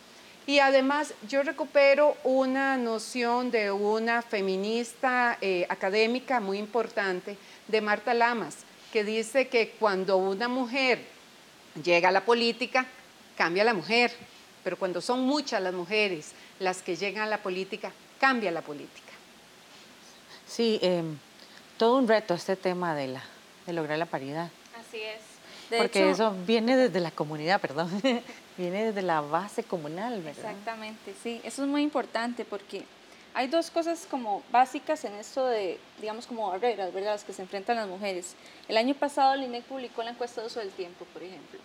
Y 0.45 0.59
además 0.59 1.13
yo 1.29 1.43
recupero 1.43 2.17
una 2.25 2.75
noción 2.75 3.51
de 3.51 3.71
una 3.71 4.21
feminista 4.21 5.37
eh, 5.39 5.65
académica 5.69 6.41
muy 6.41 6.57
importante, 6.57 7.37
de 7.69 7.79
Marta 7.79 8.13
Lamas, 8.13 8.57
que 8.91 9.05
dice 9.05 9.47
que 9.47 9.69
cuando 9.79 10.17
una 10.17 10.49
mujer 10.49 10.99
llega 11.81 12.09
a 12.09 12.11
la 12.11 12.25
política, 12.25 12.85
cambia 13.37 13.63
la 13.63 13.73
mujer, 13.73 14.11
pero 14.61 14.77
cuando 14.77 14.99
son 14.99 15.21
muchas 15.21 15.61
las 15.61 15.73
mujeres 15.73 16.33
las 16.59 16.81
que 16.81 16.97
llegan 16.97 17.23
a 17.23 17.27
la 17.27 17.41
política, 17.41 17.93
cambia 18.19 18.51
la 18.51 18.61
política. 18.61 19.13
Sí, 20.45 20.79
em, 20.81 21.17
todo 21.77 21.95
un 21.95 22.09
reto 22.09 22.33
este 22.33 22.57
tema 22.57 22.93
de 22.93 23.07
la 23.07 23.32
de 23.65 23.73
lograr 23.73 23.97
la 23.97 24.05
paridad. 24.05 24.49
Así 24.79 24.97
es. 25.01 25.33
Porque 25.77 26.09
eso 26.09 26.35
viene 26.45 26.75
desde 26.77 26.99
la 26.99 27.11
comunidad, 27.11 27.59
perdón, 27.59 27.89
viene 28.57 28.85
desde 28.85 29.01
la 29.01 29.21
base 29.21 29.63
comunal, 29.63 30.21
¿verdad? 30.21 30.51
Exactamente, 30.51 31.13
sí, 31.21 31.41
eso 31.43 31.63
es 31.63 31.67
muy 31.67 31.81
importante 31.81 32.45
porque 32.45 32.83
hay 33.33 33.47
dos 33.47 33.71
cosas 33.71 34.05
como 34.09 34.43
básicas 34.51 35.03
en 35.05 35.13
esto 35.15 35.47
de, 35.47 35.79
digamos, 35.99 36.27
como 36.27 36.49
barreras, 36.49 36.93
¿verdad?, 36.93 37.13
las 37.13 37.23
que 37.23 37.33
se 37.33 37.41
enfrentan 37.41 37.77
las 37.77 37.87
mujeres. 37.87 38.35
El 38.67 38.77
año 38.77 38.93
pasado 38.93 39.33
el 39.33 39.43
INEC 39.43 39.63
publicó 39.63 40.03
la 40.03 40.11
encuesta 40.11 40.41
de 40.41 40.47
uso 40.47 40.59
del 40.59 40.69
tiempo, 40.69 41.05
por 41.05 41.23
ejemplo, 41.23 41.59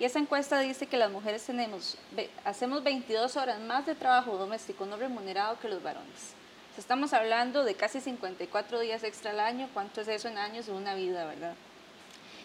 y 0.00 0.04
esa 0.04 0.18
encuesta 0.18 0.58
dice 0.58 0.86
que 0.86 0.96
las 0.96 1.10
mujeres 1.10 1.44
tenemos, 1.44 1.96
hacemos 2.44 2.82
22 2.82 3.36
horas 3.36 3.60
más 3.60 3.86
de 3.86 3.94
trabajo 3.94 4.36
doméstico 4.36 4.86
no 4.86 4.96
remunerado 4.96 5.58
que 5.60 5.68
los 5.68 5.82
varones. 5.82 6.34
Estamos 6.76 7.12
hablando 7.12 7.62
de 7.62 7.76
casi 7.76 8.00
54 8.00 8.80
días 8.80 9.04
extra 9.04 9.30
al 9.30 9.38
año, 9.38 9.68
¿cuánto 9.72 10.00
es 10.00 10.08
eso 10.08 10.26
en 10.26 10.38
años 10.38 10.66
de 10.66 10.72
una 10.72 10.96
vida, 10.96 11.24
verdad? 11.24 11.54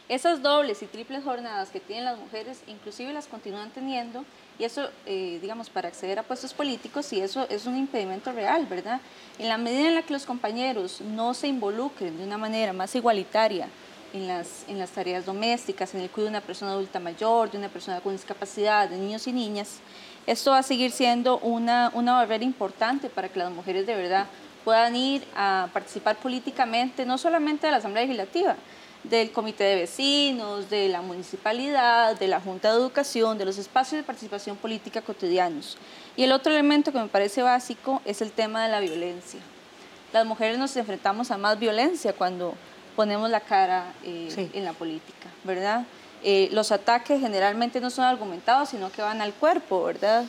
Esas 0.08 0.44
dobles 0.44 0.84
y 0.84 0.86
triples 0.86 1.24
jornadas 1.24 1.72
que 1.72 1.80
tienen 1.80 2.06
las 2.06 2.20
mujeres, 2.20 2.62
inclusive 2.68 3.12
las 3.12 3.26
continúan 3.26 3.72
teniendo, 3.72 4.24
y 4.60 4.66
eso, 4.66 4.92
eh, 5.08 5.40
digamos, 5.42 5.72
para 5.72 5.88
acceder 5.88 6.20
a 6.20 6.24
puestos 6.24 6.54
políticos, 6.54 7.12
y 7.12 7.22
eso 7.22 7.48
es 7.50 7.66
un 7.66 7.76
impedimento 7.76 8.32
real, 8.32 8.68
¿verdad? 8.68 9.02
En 9.40 9.48
la 9.48 9.58
medida 9.58 9.88
en 9.88 9.96
la 9.96 10.04
que 10.04 10.14
los 10.14 10.28
compañeros 10.28 11.02
no 11.02 11.34
se 11.34 11.48
involucren 11.48 12.16
de 12.16 12.24
una 12.24 12.38
manera 12.38 12.72
más 12.72 12.94
igualitaria 12.94 13.68
en 14.14 14.28
las, 14.28 14.64
en 14.68 14.78
las 14.78 14.92
tareas 14.92 15.26
domésticas, 15.26 15.96
en 15.96 16.02
el 16.02 16.10
cuidado 16.12 16.32
de 16.32 16.38
una 16.38 16.46
persona 16.46 16.72
adulta 16.72 17.00
mayor, 17.00 17.50
de 17.50 17.58
una 17.58 17.70
persona 17.70 18.00
con 18.00 18.14
discapacidad, 18.14 18.90
de 18.90 18.98
niños 18.98 19.28
y 19.28 19.34
niñas, 19.34 19.80
esto 20.28 20.52
va 20.52 20.60
a 20.60 20.64
seguir 20.64 20.92
siendo 20.92 21.40
una, 21.40 21.92
una 21.94 22.14
barrera 22.14 22.44
importante 22.44 23.10
para 23.10 23.30
que 23.30 23.40
las 23.40 23.52
mujeres 23.52 23.88
de 23.88 23.96
verdad 23.96 24.28
puedan 24.64 24.96
ir 24.96 25.24
a 25.36 25.70
participar 25.74 26.18
políticamente, 26.18 27.06
no 27.06 27.18
solamente 27.18 27.68
de 27.68 27.72
la 27.72 27.78
Asamblea 27.78 28.04
Legislativa, 28.04 28.56
del 29.04 29.32
Comité 29.32 29.64
de 29.64 29.76
Vecinos, 29.76 30.70
de 30.70 30.90
la 30.90 31.02
Municipalidad, 31.02 32.20
de 32.20 32.28
la 32.28 32.42
Junta 32.42 32.72
de 32.72 32.78
Educación, 32.78 33.38
de 33.38 33.46
los 33.46 33.58
espacios 33.58 34.02
de 34.02 34.04
participación 34.04 34.58
política 34.58 35.02
cotidianos. 35.02 35.78
Y 36.16 36.24
el 36.24 36.32
otro 36.32 36.52
elemento 36.52 36.92
que 36.92 37.00
me 37.00 37.08
parece 37.08 37.42
básico 37.42 38.02
es 38.06 38.22
el 38.22 38.32
tema 38.32 38.64
de 38.64 38.70
la 38.70 38.82
violencia. 38.82 39.40
Las 40.12 40.26
mujeres 40.26 40.58
nos 40.58 40.76
enfrentamos 40.76 41.32
a 41.32 41.38
más 41.38 41.58
violencia 41.60 42.14
cuando 42.14 42.56
ponemos 42.96 43.30
la 43.30 43.40
cara 43.40 43.94
eh, 44.04 44.50
en 44.54 44.66
la 44.66 44.74
política, 44.74 45.30
¿verdad? 45.44 45.86
Eh, 46.24 46.50
los 46.52 46.72
ataques 46.72 47.20
generalmente 47.20 47.80
no 47.80 47.90
son 47.90 48.06
argumentados, 48.06 48.70
sino 48.70 48.92
que 48.92 49.02
van 49.02 49.22
al 49.22 49.34
cuerpo, 49.34 49.84
¿verdad? 49.84 50.26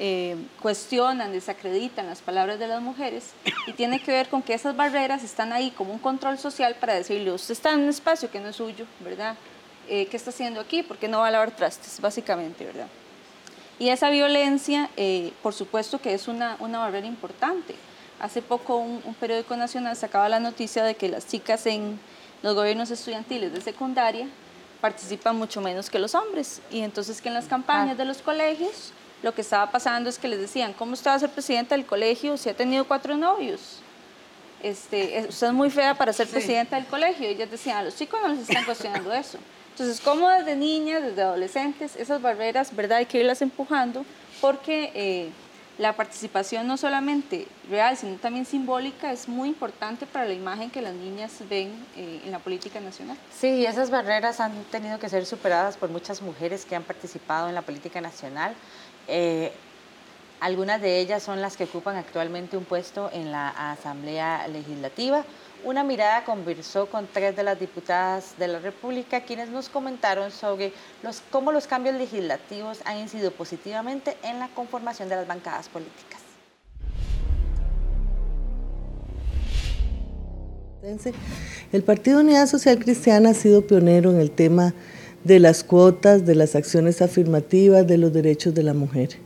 Eh, 0.00 0.36
cuestionan, 0.62 1.32
desacreditan 1.32 2.06
las 2.06 2.20
palabras 2.20 2.58
de 2.58 2.68
las 2.68 2.80
mujeres 2.80 3.32
y 3.66 3.72
tiene 3.72 4.00
que 4.00 4.12
ver 4.12 4.28
con 4.28 4.42
que 4.42 4.54
esas 4.54 4.76
barreras 4.76 5.24
están 5.24 5.52
ahí 5.52 5.72
como 5.72 5.92
un 5.92 5.98
control 5.98 6.38
social 6.38 6.76
para 6.76 6.94
decirle, 6.94 7.32
usted 7.32 7.52
está 7.52 7.72
en 7.72 7.80
un 7.80 7.88
espacio 7.88 8.30
que 8.30 8.38
no 8.38 8.48
es 8.48 8.56
suyo, 8.56 8.86
¿verdad? 9.00 9.36
¿Qué 9.88 10.08
está 10.12 10.30
haciendo 10.30 10.60
aquí? 10.60 10.82
¿Por 10.82 10.98
qué 10.98 11.08
no 11.08 11.20
va 11.20 11.28
a 11.28 11.30
lavar 11.30 11.50
trastes? 11.50 11.98
Básicamente, 11.98 12.66
¿verdad? 12.66 12.88
Y 13.78 13.88
esa 13.88 14.10
violencia, 14.10 14.90
por 15.42 15.54
supuesto 15.54 15.98
que 15.98 16.12
es 16.12 16.28
una, 16.28 16.56
una 16.60 16.78
barrera 16.78 17.06
importante. 17.06 17.74
Hace 18.20 18.42
poco 18.42 18.78
un, 18.78 19.14
periódico 19.14 19.56
nacional 19.56 19.96
sacaba 19.96 20.28
la 20.28 20.40
noticia 20.40 20.82
de 20.82 20.96
que 20.96 21.08
las 21.08 21.28
chicas 21.28 21.66
en 21.66 22.00
los 22.42 22.54
gobiernos 22.54 22.90
estudiantiles 22.90 23.52
de 23.52 23.60
secundaria 23.60 24.26
participan 24.80 25.36
mucho 25.36 25.60
menos 25.60 25.90
que 25.90 25.98
los 25.98 26.14
hombres. 26.14 26.60
Y 26.70 26.80
entonces 26.80 27.20
que 27.20 27.28
en 27.28 27.34
las 27.34 27.46
campañas 27.46 27.96
de 27.96 28.04
los 28.04 28.18
colegios 28.18 28.92
lo 29.22 29.34
que 29.34 29.40
estaba 29.40 29.70
pasando 29.70 30.08
es 30.08 30.18
que 30.18 30.28
les 30.28 30.40
decían, 30.40 30.72
¿cómo 30.72 30.92
usted 30.92 31.10
va 31.10 31.14
a 31.14 31.18
ser 31.18 31.30
presidenta 31.30 31.74
del 31.74 31.84
colegio 31.84 32.36
si 32.36 32.48
ha 32.48 32.54
tenido 32.54 32.84
cuatro 32.84 33.16
novios? 33.16 33.80
Este, 34.62 35.26
usted 35.28 35.48
es 35.48 35.52
muy 35.52 35.70
fea 35.70 35.94
para 35.94 36.12
ser 36.12 36.28
presidenta 36.28 36.76
del 36.76 36.86
colegio. 36.86 37.28
Y 37.28 37.32
ellas 37.32 37.50
decían, 37.50 37.78
a 37.78 37.82
los 37.82 37.96
chicos 37.96 38.20
no 38.22 38.28
les 38.28 38.40
están 38.40 38.64
cuestionando 38.64 39.12
eso. 39.12 39.38
Entonces, 39.70 40.00
¿cómo 40.00 40.28
desde 40.28 40.56
niñas, 40.56 41.02
desde 41.02 41.22
adolescentes, 41.22 41.94
esas 41.96 42.20
barreras, 42.20 42.74
verdad, 42.74 42.98
hay 42.98 43.06
que 43.06 43.18
irlas 43.18 43.42
empujando? 43.42 44.04
Porque... 44.40 44.90
Eh, 44.94 45.30
la 45.78 45.94
participación 45.94 46.66
no 46.66 46.76
solamente 46.76 47.46
real, 47.70 47.96
sino 47.96 48.16
también 48.16 48.44
simbólica 48.44 49.12
es 49.12 49.28
muy 49.28 49.48
importante 49.48 50.06
para 50.06 50.24
la 50.24 50.34
imagen 50.34 50.70
que 50.70 50.82
las 50.82 50.94
niñas 50.94 51.32
ven 51.48 51.72
eh, 51.96 52.20
en 52.24 52.32
la 52.32 52.40
política 52.40 52.80
nacional. 52.80 53.16
Sí, 53.32 53.64
esas 53.64 53.90
barreras 53.90 54.40
han 54.40 54.52
tenido 54.64 54.98
que 54.98 55.08
ser 55.08 55.24
superadas 55.24 55.76
por 55.76 55.88
muchas 55.88 56.20
mujeres 56.20 56.64
que 56.64 56.74
han 56.74 56.82
participado 56.82 57.48
en 57.48 57.54
la 57.54 57.62
política 57.62 58.00
nacional. 58.00 58.54
Eh, 59.06 59.52
algunas 60.40 60.80
de 60.80 61.00
ellas 61.00 61.22
son 61.22 61.40
las 61.40 61.56
que 61.56 61.64
ocupan 61.64 61.96
actualmente 61.96 62.56
un 62.56 62.64
puesto 62.64 63.10
en 63.12 63.30
la 63.30 63.48
Asamblea 63.48 64.46
Legislativa. 64.48 65.24
Una 65.64 65.82
mirada 65.82 66.24
conversó 66.24 66.86
con 66.86 67.08
tres 67.12 67.34
de 67.34 67.42
las 67.42 67.58
diputadas 67.58 68.34
de 68.38 68.46
la 68.46 68.60
República, 68.60 69.22
quienes 69.22 69.48
nos 69.48 69.68
comentaron 69.68 70.30
sobre 70.30 70.72
cómo 71.30 71.50
los 71.50 71.66
cambios 71.66 71.96
legislativos 71.96 72.80
han 72.84 72.98
incidido 72.98 73.32
positivamente 73.32 74.16
en 74.22 74.38
la 74.38 74.48
conformación 74.48 75.08
de 75.08 75.16
las 75.16 75.26
bancadas 75.26 75.68
políticas. 75.68 76.20
El 81.72 81.82
Partido 81.82 82.20
Unidad 82.20 82.46
Social 82.46 82.78
Cristiana 82.78 83.30
ha 83.30 83.34
sido 83.34 83.66
pionero 83.66 84.12
en 84.12 84.20
el 84.20 84.30
tema 84.30 84.74
de 85.24 85.40
las 85.40 85.64
cuotas, 85.64 86.24
de 86.24 86.36
las 86.36 86.54
acciones 86.54 87.02
afirmativas, 87.02 87.84
de 87.84 87.98
los 87.98 88.12
derechos 88.12 88.54
de 88.54 88.62
la 88.62 88.74
mujer. 88.74 89.18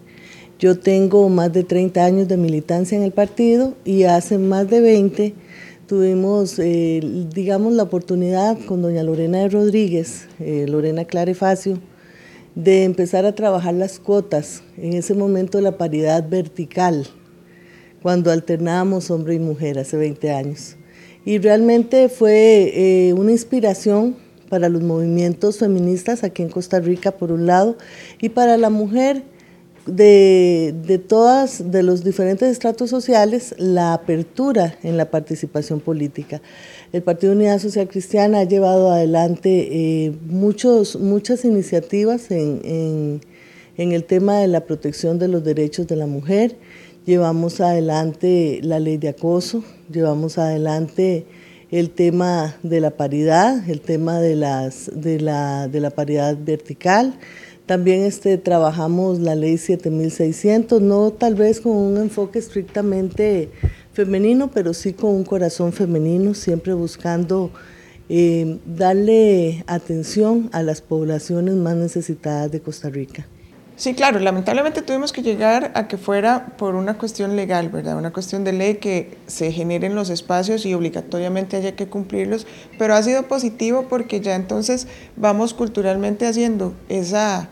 Yo 0.58 0.78
tengo 0.78 1.28
más 1.28 1.52
de 1.52 1.64
30 1.64 2.04
años 2.04 2.28
de 2.28 2.36
militancia 2.38 2.96
en 2.96 3.02
el 3.02 3.12
partido 3.12 3.74
y 3.84 4.04
hace 4.04 4.38
más 4.38 4.70
de 4.70 4.80
20 4.80 5.34
tuvimos, 5.86 6.58
eh, 6.58 7.00
digamos, 7.34 7.72
la 7.72 7.84
oportunidad 7.84 8.58
con 8.66 8.82
doña 8.82 9.02
Lorena 9.02 9.46
Rodríguez, 9.48 10.28
eh, 10.38 10.66
Lorena 10.68 11.04
Clarefacio, 11.04 11.78
de 12.54 12.84
empezar 12.84 13.24
a 13.24 13.34
trabajar 13.34 13.74
las 13.74 13.98
cuotas, 13.98 14.62
en 14.76 14.92
ese 14.92 15.14
momento 15.14 15.60
la 15.60 15.78
paridad 15.78 16.28
vertical, 16.28 17.06
cuando 18.02 18.30
alternábamos 18.30 19.10
hombre 19.10 19.34
y 19.34 19.38
mujer 19.38 19.78
hace 19.78 19.96
20 19.96 20.30
años. 20.32 20.76
Y 21.24 21.38
realmente 21.38 22.08
fue 22.08 22.72
eh, 22.74 23.12
una 23.12 23.30
inspiración 23.30 24.16
para 24.48 24.68
los 24.68 24.82
movimientos 24.82 25.58
feministas 25.58 26.24
aquí 26.24 26.42
en 26.42 26.50
Costa 26.50 26.80
Rica, 26.80 27.12
por 27.12 27.32
un 27.32 27.46
lado, 27.46 27.78
y 28.20 28.28
para 28.28 28.56
la 28.58 28.70
mujer 28.70 29.22
de, 29.86 30.74
de 30.86 30.98
todas, 30.98 31.70
de 31.70 31.82
los 31.82 32.04
diferentes 32.04 32.48
estratos 32.48 32.90
sociales, 32.90 33.54
la 33.58 33.94
apertura 33.94 34.76
en 34.82 34.96
la 34.96 35.10
participación 35.10 35.80
política. 35.80 36.40
El 36.92 37.02
Partido 37.02 37.32
Unidad 37.32 37.58
Social 37.58 37.88
Cristiana 37.88 38.40
ha 38.40 38.44
llevado 38.44 38.90
adelante 38.90 39.68
eh, 39.70 40.12
muchos, 40.26 40.96
muchas 40.96 41.44
iniciativas 41.44 42.30
en, 42.30 42.60
en, 42.64 43.20
en 43.76 43.92
el 43.92 44.04
tema 44.04 44.38
de 44.38 44.48
la 44.48 44.66
protección 44.66 45.18
de 45.18 45.28
los 45.28 45.42
derechos 45.42 45.86
de 45.86 45.96
la 45.96 46.06
mujer. 46.06 46.56
Llevamos 47.06 47.60
adelante 47.60 48.60
la 48.62 48.78
ley 48.78 48.96
de 48.98 49.08
acoso, 49.08 49.64
llevamos 49.90 50.38
adelante 50.38 51.26
el 51.72 51.90
tema 51.90 52.54
de 52.62 52.80
la 52.80 52.90
paridad, 52.90 53.68
el 53.68 53.80
tema 53.80 54.20
de, 54.20 54.36
las, 54.36 54.90
de, 54.94 55.18
la, 55.18 55.66
de 55.66 55.80
la 55.80 55.90
paridad 55.90 56.36
vertical. 56.38 57.18
También 57.66 58.02
este, 58.02 58.38
trabajamos 58.38 59.20
la 59.20 59.34
ley 59.34 59.56
7600, 59.56 60.82
no 60.82 61.12
tal 61.12 61.36
vez 61.36 61.60
con 61.60 61.76
un 61.76 61.96
enfoque 61.96 62.38
estrictamente 62.38 63.50
femenino, 63.92 64.50
pero 64.50 64.74
sí 64.74 64.92
con 64.92 65.10
un 65.10 65.24
corazón 65.24 65.72
femenino, 65.72 66.34
siempre 66.34 66.74
buscando 66.74 67.50
eh, 68.08 68.58
darle 68.66 69.64
atención 69.68 70.50
a 70.52 70.62
las 70.62 70.80
poblaciones 70.80 71.54
más 71.54 71.76
necesitadas 71.76 72.50
de 72.50 72.60
Costa 72.60 72.90
Rica. 72.90 73.26
Sí, 73.74 73.94
claro, 73.94 74.20
lamentablemente 74.20 74.82
tuvimos 74.82 75.12
que 75.12 75.22
llegar 75.22 75.72
a 75.74 75.88
que 75.88 75.96
fuera 75.96 76.54
por 76.58 76.74
una 76.74 76.98
cuestión 76.98 77.36
legal, 77.36 77.70
¿verdad? 77.70 77.96
Una 77.96 78.12
cuestión 78.12 78.44
de 78.44 78.52
ley 78.52 78.74
que 78.76 79.16
se 79.26 79.50
generen 79.50 79.94
los 79.94 80.10
espacios 80.10 80.66
y 80.66 80.74
obligatoriamente 80.74 81.56
haya 81.56 81.74
que 81.74 81.88
cumplirlos, 81.88 82.46
pero 82.78 82.94
ha 82.94 83.02
sido 83.02 83.24
positivo 83.24 83.86
porque 83.88 84.20
ya 84.20 84.34
entonces 84.34 84.86
vamos 85.16 85.54
culturalmente 85.54 86.26
haciendo 86.26 86.74
esa 86.88 87.48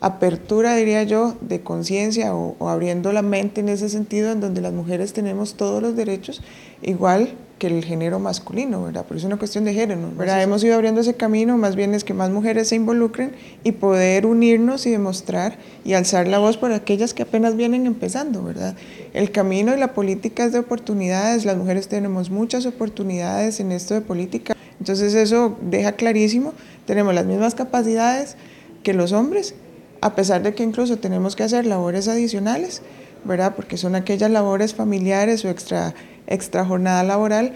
apertura, 0.00 0.74
diría 0.74 1.04
yo, 1.04 1.36
de 1.40 1.62
conciencia 1.62 2.34
o, 2.34 2.68
abriendo 2.68 3.12
la 3.12 3.22
mente 3.22 3.60
en 3.60 3.68
ese 3.68 3.88
sentido, 3.88 4.30
en 4.32 4.40
donde 4.40 4.60
las 4.60 4.72
mujeres 4.72 5.12
tenemos 5.12 5.54
todos 5.54 5.80
los 5.80 5.96
derechos, 5.96 6.42
igual 6.82 7.30
que 7.62 7.68
el 7.68 7.84
género 7.84 8.18
masculino, 8.18 8.82
¿verdad? 8.82 9.04
Por 9.04 9.16
eso 9.16 9.26
es 9.28 9.30
una 9.30 9.38
cuestión 9.38 9.64
de 9.64 9.72
género, 9.72 10.10
¿verdad? 10.16 10.42
Hemos 10.42 10.64
ido 10.64 10.74
abriendo 10.74 11.00
ese 11.00 11.14
camino, 11.14 11.56
más 11.58 11.76
bien 11.76 11.94
es 11.94 12.02
que 12.02 12.12
más 12.12 12.28
mujeres 12.28 12.66
se 12.66 12.74
involucren 12.74 13.30
y 13.62 13.70
poder 13.70 14.26
unirnos 14.26 14.84
y 14.84 14.90
demostrar 14.90 15.58
y 15.84 15.92
alzar 15.92 16.26
la 16.26 16.40
voz 16.40 16.56
por 16.56 16.72
aquellas 16.72 17.14
que 17.14 17.22
apenas 17.22 17.54
vienen 17.54 17.86
empezando, 17.86 18.42
¿verdad? 18.42 18.74
El 19.14 19.30
camino 19.30 19.72
y 19.76 19.78
la 19.78 19.94
política 19.94 20.44
es 20.44 20.50
de 20.50 20.58
oportunidades, 20.58 21.44
las 21.44 21.56
mujeres 21.56 21.86
tenemos 21.86 22.30
muchas 22.30 22.66
oportunidades 22.66 23.60
en 23.60 23.70
esto 23.70 23.94
de 23.94 24.00
política, 24.00 24.56
entonces 24.80 25.14
eso 25.14 25.56
deja 25.60 25.92
clarísimo, 25.92 26.54
tenemos 26.84 27.14
las 27.14 27.26
mismas 27.26 27.54
capacidades 27.54 28.36
que 28.82 28.92
los 28.92 29.12
hombres 29.12 29.54
a 30.00 30.16
pesar 30.16 30.42
de 30.42 30.52
que 30.52 30.64
incluso 30.64 30.98
tenemos 30.98 31.36
que 31.36 31.44
hacer 31.44 31.64
labores 31.64 32.08
adicionales, 32.08 32.82
¿verdad? 33.24 33.54
Porque 33.54 33.76
son 33.76 33.94
aquellas 33.94 34.32
labores 34.32 34.74
familiares 34.74 35.44
o 35.44 35.48
extra, 35.48 35.94
extra 36.26 36.64
jornada 36.64 37.02
laboral 37.02 37.52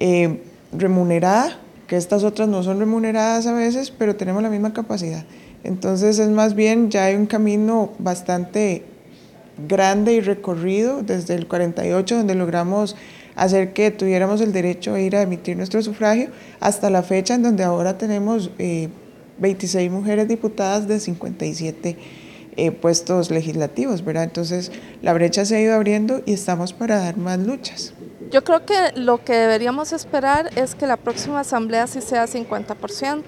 eh, 0.00 0.40
remunerada, 0.72 1.58
que 1.86 1.96
estas 1.96 2.24
otras 2.24 2.48
no 2.48 2.62
son 2.62 2.78
remuneradas 2.78 3.46
a 3.46 3.52
veces, 3.52 3.90
pero 3.90 4.16
tenemos 4.16 4.42
la 4.42 4.50
misma 4.50 4.72
capacidad. 4.72 5.24
Entonces 5.64 6.18
es 6.18 6.28
más 6.30 6.54
bien, 6.54 6.90
ya 6.90 7.04
hay 7.06 7.16
un 7.16 7.26
camino 7.26 7.92
bastante 7.98 8.84
grande 9.68 10.12
y 10.14 10.20
recorrido 10.20 11.02
desde 11.02 11.34
el 11.34 11.46
48, 11.46 12.18
donde 12.18 12.34
logramos 12.34 12.96
hacer 13.34 13.72
que 13.72 13.90
tuviéramos 13.90 14.40
el 14.40 14.52
derecho 14.52 14.94
a 14.94 15.00
ir 15.00 15.16
a 15.16 15.22
emitir 15.22 15.56
nuestro 15.56 15.82
sufragio, 15.82 16.28
hasta 16.60 16.90
la 16.90 17.02
fecha 17.02 17.34
en 17.34 17.42
donde 17.42 17.64
ahora 17.64 17.98
tenemos... 17.98 18.50
Eh, 18.58 18.88
26 19.38 19.90
mujeres 19.90 20.28
diputadas 20.28 20.88
de 20.88 21.00
57 21.00 21.96
eh, 22.56 22.72
puestos 22.72 23.30
legislativos, 23.30 24.04
¿verdad? 24.04 24.24
Entonces 24.24 24.72
la 25.02 25.12
brecha 25.12 25.44
se 25.44 25.56
ha 25.56 25.60
ido 25.60 25.74
abriendo 25.74 26.22
y 26.24 26.32
estamos 26.32 26.72
para 26.72 26.98
dar 26.98 27.16
más 27.16 27.38
luchas. 27.38 27.92
Yo 28.30 28.42
creo 28.42 28.66
que 28.66 28.92
lo 28.96 29.24
que 29.24 29.34
deberíamos 29.34 29.92
esperar 29.92 30.50
es 30.56 30.74
que 30.74 30.86
la 30.86 30.96
próxima 30.96 31.40
asamblea 31.40 31.86
sí 31.86 32.00
sea 32.00 32.26
50%. 32.26 33.22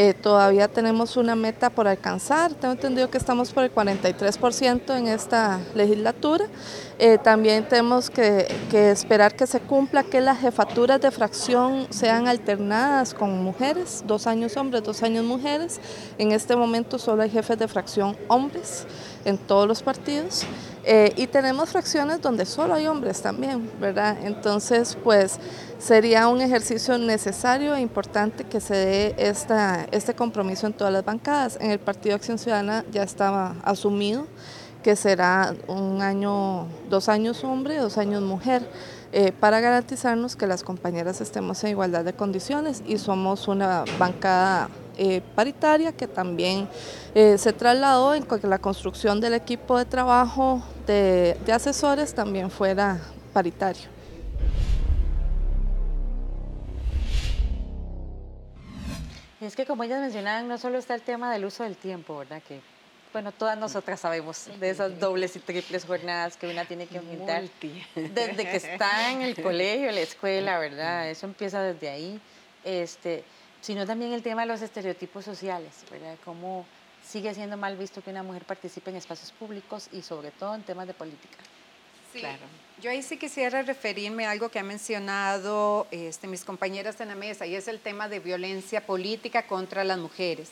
Eh, 0.00 0.14
todavía 0.14 0.68
tenemos 0.68 1.16
una 1.16 1.34
meta 1.34 1.70
por 1.70 1.88
alcanzar, 1.88 2.54
tengo 2.54 2.72
entendido 2.74 3.10
que 3.10 3.18
estamos 3.18 3.52
por 3.52 3.64
el 3.64 3.74
43% 3.74 4.96
en 4.96 5.08
esta 5.08 5.58
legislatura. 5.74 6.44
Eh, 7.00 7.18
también 7.18 7.66
tenemos 7.66 8.08
que, 8.08 8.46
esperar 8.70 9.34
que 9.34 9.44
se 9.48 9.58
cumpla 9.58 10.04
que 10.04 10.20
las 10.20 10.38
jefaturas 10.38 11.00
de 11.00 11.10
fracción 11.10 11.88
sean 11.90 12.28
alternadas 12.28 13.12
con 13.12 13.42
mujeres, 13.42 14.04
dos 14.06 14.28
años 14.28 14.56
hombres, 14.56 14.84
dos 14.84 15.02
años 15.02 15.24
mujeres. 15.24 15.80
En 16.16 16.30
este 16.30 16.54
momento 16.54 16.96
solo 17.00 17.24
hay 17.24 17.30
jefes 17.30 17.58
de 17.58 17.66
fracción 17.66 18.16
hombres 18.28 18.86
en 19.24 19.36
todos 19.36 19.66
los 19.66 19.82
partidos. 19.82 20.44
Eh, 20.84 21.12
y 21.16 21.26
tenemos 21.26 21.68
fracciones 21.68 22.22
donde 22.22 22.46
solo 22.46 22.74
hay 22.74 22.86
hombres 22.86 23.20
también, 23.20 23.70
¿verdad? 23.78 24.16
Entonces, 24.22 24.96
pues 25.04 25.38
sería 25.78 26.28
un 26.28 26.40
ejercicio 26.40 26.96
necesario 26.96 27.74
e 27.74 27.80
importante 27.80 28.44
que 28.44 28.60
se 28.60 28.74
dé 28.74 29.14
esta, 29.18 29.86
este 29.92 30.14
compromiso 30.14 30.66
en 30.66 30.72
todas 30.72 30.92
las 30.92 31.04
bancadas. 31.04 31.58
En 31.60 31.70
el 31.70 31.78
Partido 31.78 32.14
Acción 32.16 32.38
Ciudadana 32.38 32.84
ya 32.90 33.02
estaba 33.02 33.56
asumido 33.62 34.26
que 34.82 34.94
será 34.96 35.54
un 35.66 36.02
año, 36.02 36.66
dos 36.88 37.08
años 37.08 37.42
hombre, 37.44 37.76
dos 37.78 37.98
años 37.98 38.22
mujer. 38.22 38.62
eh, 39.12 39.32
para 39.32 39.60
garantizarnos 39.60 40.36
que 40.36 40.46
las 40.46 40.62
compañeras 40.62 41.20
estemos 41.20 41.62
en 41.64 41.70
igualdad 41.70 42.04
de 42.04 42.12
condiciones 42.12 42.82
y 42.86 42.98
somos 42.98 43.48
una 43.48 43.84
bancada 43.98 44.68
eh, 44.98 45.22
paritaria 45.34 45.92
que 45.92 46.06
también 46.06 46.68
eh, 47.14 47.38
se 47.38 47.52
trasladó 47.52 48.14
en 48.14 48.24
que 48.24 48.46
la 48.46 48.58
construcción 48.58 49.20
del 49.20 49.34
equipo 49.34 49.78
de 49.78 49.86
trabajo 49.86 50.62
de, 50.86 51.38
de 51.46 51.52
asesores 51.52 52.14
también 52.14 52.50
fuera 52.50 52.98
paritario. 53.32 53.97
Es 59.40 59.54
que 59.54 59.66
como 59.66 59.84
ellas 59.84 60.00
mencionaban, 60.00 60.48
no 60.48 60.58
solo 60.58 60.78
está 60.78 60.94
el 60.94 61.02
tema 61.02 61.32
del 61.32 61.44
uso 61.44 61.62
del 61.62 61.76
tiempo, 61.76 62.18
¿verdad? 62.18 62.42
Que, 62.46 62.60
bueno, 63.12 63.30
todas 63.30 63.56
nosotras 63.56 64.00
sabemos 64.00 64.48
de 64.58 64.70
esas 64.70 64.98
dobles 64.98 65.36
y 65.36 65.38
triples 65.38 65.84
jornadas 65.84 66.36
que 66.36 66.48
una 66.48 66.64
tiene 66.64 66.86
que 66.86 66.98
aumentar 66.98 67.44
desde 67.94 68.44
que 68.44 68.56
está 68.56 69.12
en 69.12 69.22
el 69.22 69.40
colegio, 69.40 69.92
la 69.92 70.00
escuela, 70.00 70.58
¿verdad? 70.58 71.08
Eso 71.08 71.26
empieza 71.26 71.62
desde 71.62 71.88
ahí. 71.88 72.20
Este, 72.64 73.24
sino 73.60 73.86
también 73.86 74.12
el 74.12 74.22
tema 74.22 74.42
de 74.42 74.48
los 74.48 74.60
estereotipos 74.60 75.24
sociales, 75.24 75.84
¿verdad? 75.90 76.16
Cómo 76.24 76.66
sigue 77.04 77.32
siendo 77.34 77.56
mal 77.56 77.76
visto 77.76 78.02
que 78.02 78.10
una 78.10 78.22
mujer 78.22 78.44
participe 78.44 78.90
en 78.90 78.96
espacios 78.96 79.32
públicos 79.32 79.88
y 79.92 80.02
sobre 80.02 80.30
todo 80.32 80.54
en 80.54 80.62
temas 80.62 80.86
de 80.86 80.94
política. 80.94 81.38
Sí, 82.12 82.20
claro. 82.20 82.42
Yo 82.80 82.90
ahí 82.90 83.02
sí 83.02 83.16
quisiera 83.16 83.62
referirme 83.62 84.26
a 84.26 84.30
algo 84.30 84.50
que 84.50 84.60
han 84.60 84.66
mencionado 84.66 85.88
este, 85.90 86.28
mis 86.28 86.44
compañeras 86.44 87.00
en 87.00 87.08
la 87.08 87.16
mesa 87.16 87.44
y 87.44 87.56
es 87.56 87.66
el 87.66 87.80
tema 87.80 88.08
de 88.08 88.20
violencia 88.20 88.86
política 88.86 89.46
contra 89.46 89.82
las 89.82 89.98
mujeres. 89.98 90.50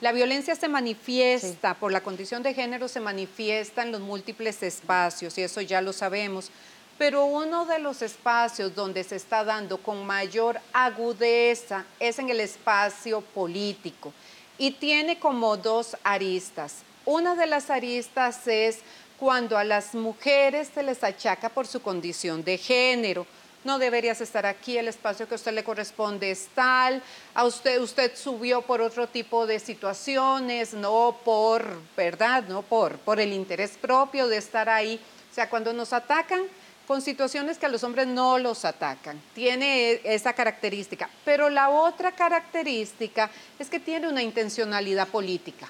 La 0.00 0.12
violencia 0.12 0.54
se 0.54 0.68
manifiesta, 0.68 1.74
por 1.74 1.90
la 1.90 2.02
condición 2.02 2.42
de 2.42 2.54
género, 2.54 2.86
se 2.86 3.00
manifiesta 3.00 3.82
en 3.82 3.90
los 3.90 4.00
múltiples 4.00 4.62
espacios 4.62 5.36
y 5.36 5.42
eso 5.42 5.60
ya 5.60 5.80
lo 5.80 5.92
sabemos 5.92 6.50
pero 6.98 7.24
uno 7.24 7.66
de 7.66 7.78
los 7.78 8.02
espacios 8.02 8.74
donde 8.74 9.02
se 9.02 9.16
está 9.16 9.44
dando 9.44 9.78
con 9.78 10.06
mayor 10.06 10.60
agudeza 10.72 11.84
es 11.98 12.18
en 12.18 12.30
el 12.30 12.40
espacio 12.40 13.20
político 13.20 14.12
y 14.58 14.72
tiene 14.72 15.18
como 15.18 15.56
dos 15.56 15.96
aristas. 16.04 16.82
Una 17.04 17.34
de 17.34 17.46
las 17.46 17.68
aristas 17.68 18.46
es 18.46 18.78
cuando 19.24 19.56
a 19.56 19.64
las 19.64 19.94
mujeres 19.94 20.68
se 20.74 20.82
les 20.82 21.02
achaca 21.02 21.48
por 21.48 21.66
su 21.66 21.80
condición 21.80 22.44
de 22.44 22.58
género. 22.58 23.26
No 23.64 23.78
deberías 23.78 24.20
estar 24.20 24.44
aquí, 24.44 24.76
el 24.76 24.86
espacio 24.86 25.26
que 25.26 25.32
a 25.32 25.36
usted 25.36 25.54
le 25.54 25.64
corresponde 25.64 26.30
es 26.30 26.48
tal, 26.54 27.02
a 27.32 27.44
usted, 27.46 27.80
usted 27.80 28.12
subió 28.14 28.60
por 28.60 28.82
otro 28.82 29.06
tipo 29.06 29.46
de 29.46 29.60
situaciones, 29.60 30.74
no 30.74 31.16
por, 31.24 31.64
¿verdad? 31.96 32.44
No 32.48 32.60
por, 32.60 32.98
por 32.98 33.18
el 33.18 33.32
interés 33.32 33.78
propio 33.80 34.28
de 34.28 34.36
estar 34.36 34.68
ahí. 34.68 35.00
O 35.32 35.34
sea, 35.34 35.48
cuando 35.48 35.72
nos 35.72 35.94
atacan, 35.94 36.42
con 36.86 37.00
situaciones 37.00 37.56
que 37.56 37.64
a 37.64 37.70
los 37.70 37.82
hombres 37.82 38.06
no 38.06 38.36
los 38.36 38.66
atacan. 38.66 39.18
Tiene 39.34 39.92
e, 39.92 40.00
esa 40.04 40.34
característica. 40.34 41.08
Pero 41.24 41.48
la 41.48 41.70
otra 41.70 42.12
característica 42.12 43.30
es 43.58 43.70
que 43.70 43.80
tiene 43.80 44.06
una 44.06 44.22
intencionalidad 44.22 45.08
política. 45.08 45.66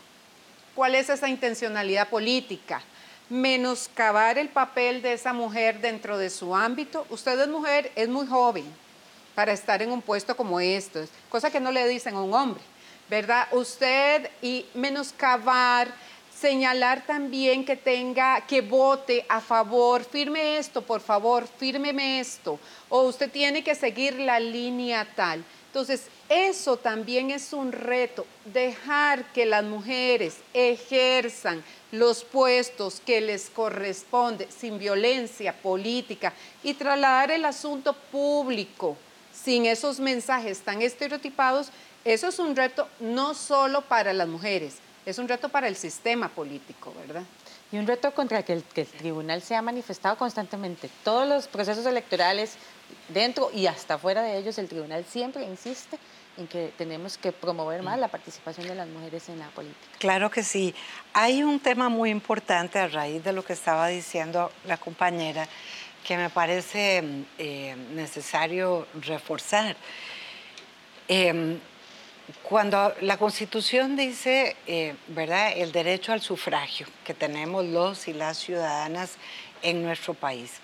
¿Cuál 0.74 0.96
es 0.96 1.08
esa 1.08 1.28
intencionalidad 1.28 2.08
política? 2.08 2.82
Menoscabar 3.28 4.38
el 4.38 4.48
papel 4.48 5.02
de 5.02 5.14
esa 5.14 5.32
mujer 5.32 5.80
dentro 5.80 6.18
de 6.18 6.30
su 6.30 6.54
ámbito. 6.54 7.06
Usted 7.10 7.40
es 7.40 7.48
mujer, 7.48 7.90
es 7.96 8.08
muy 8.08 8.26
joven 8.26 8.64
para 9.34 9.52
estar 9.52 9.82
en 9.82 9.90
un 9.90 10.02
puesto 10.02 10.36
como 10.36 10.60
este, 10.60 11.08
cosa 11.28 11.50
que 11.50 11.60
no 11.60 11.72
le 11.72 11.88
dicen 11.88 12.14
a 12.14 12.22
un 12.22 12.32
hombre, 12.32 12.62
¿verdad? 13.08 13.48
Usted 13.52 14.30
y 14.42 14.66
menoscabar 14.74 15.88
señalar 16.38 17.06
también 17.06 17.64
que 17.64 17.76
tenga, 17.76 18.40
que 18.42 18.60
vote 18.60 19.24
a 19.28 19.40
favor, 19.40 20.04
firme 20.04 20.58
esto, 20.58 20.82
por 20.82 21.00
favor, 21.00 21.46
fírmeme 21.58 22.20
esto, 22.20 22.58
o 22.88 23.02
usted 23.02 23.30
tiene 23.30 23.62
que 23.62 23.74
seguir 23.74 24.18
la 24.18 24.40
línea 24.40 25.06
tal. 25.14 25.44
Entonces, 25.74 26.06
eso 26.28 26.76
también 26.76 27.32
es 27.32 27.52
un 27.52 27.72
reto, 27.72 28.24
dejar 28.44 29.24
que 29.32 29.44
las 29.44 29.64
mujeres 29.64 30.36
ejerzan 30.52 31.64
los 31.90 32.22
puestos 32.22 33.02
que 33.04 33.20
les 33.20 33.50
corresponde 33.50 34.46
sin 34.56 34.78
violencia 34.78 35.52
política 35.52 36.32
y 36.62 36.74
trasladar 36.74 37.32
el 37.32 37.44
asunto 37.44 37.92
público 38.12 38.96
sin 39.32 39.66
esos 39.66 39.98
mensajes 39.98 40.60
tan 40.60 40.80
estereotipados, 40.80 41.70
eso 42.04 42.28
es 42.28 42.38
un 42.38 42.54
reto 42.54 42.86
no 43.00 43.34
solo 43.34 43.80
para 43.80 44.12
las 44.12 44.28
mujeres, 44.28 44.76
es 45.04 45.18
un 45.18 45.26
reto 45.26 45.48
para 45.48 45.66
el 45.66 45.74
sistema 45.74 46.28
político, 46.28 46.94
¿verdad? 47.04 47.24
Y 47.72 47.78
un 47.78 47.88
reto 47.88 48.14
contra 48.14 48.38
el 48.38 48.44
que 48.44 48.52
el, 48.52 48.86
tribunal 48.86 49.42
se 49.42 49.56
ha 49.56 49.62
manifestado 49.62 50.16
constantemente. 50.16 50.88
Todos 51.02 51.28
los 51.28 51.48
procesos 51.48 51.84
electorales, 51.84 52.54
dentro 53.08 53.50
y 53.52 53.66
hasta 53.66 53.98
fuera 53.98 54.22
de 54.22 54.38
ellos, 54.38 54.58
el 54.58 54.68
tribunal 54.68 55.04
siempre 55.04 55.44
insiste 55.44 55.98
en 56.36 56.48
que 56.48 56.72
tenemos 56.76 57.16
que 57.16 57.32
promover 57.32 57.82
más 57.82 57.98
la 57.98 58.08
participación 58.08 58.66
de 58.66 58.74
las 58.74 58.88
mujeres 58.88 59.28
en 59.28 59.38
la 59.38 59.48
política. 59.48 59.86
Claro 59.98 60.30
que 60.30 60.42
sí. 60.42 60.74
Hay 61.12 61.42
un 61.42 61.60
tema 61.60 61.88
muy 61.88 62.10
importante 62.10 62.78
a 62.78 62.88
raíz 62.88 63.22
de 63.22 63.32
lo 63.32 63.44
que 63.44 63.52
estaba 63.52 63.88
diciendo 63.88 64.50
la 64.66 64.76
compañera 64.76 65.48
que 66.04 66.16
me 66.16 66.28
parece 66.30 67.02
eh, 67.38 67.76
necesario 67.92 68.86
reforzar. 69.00 69.76
Eh, 71.08 71.58
cuando 72.42 72.94
la 73.02 73.18
Constitución 73.18 73.96
dice, 73.96 74.56
eh, 74.66 74.94
¿verdad?, 75.08 75.52
el 75.56 75.72
derecho 75.72 76.12
al 76.12 76.22
sufragio 76.22 76.86
que 77.04 77.14
tenemos 77.14 77.64
los 77.64 78.08
y 78.08 78.14
las 78.14 78.38
ciudadanas 78.38 79.16
en 79.62 79.82
nuestro 79.82 80.14
país. 80.14 80.60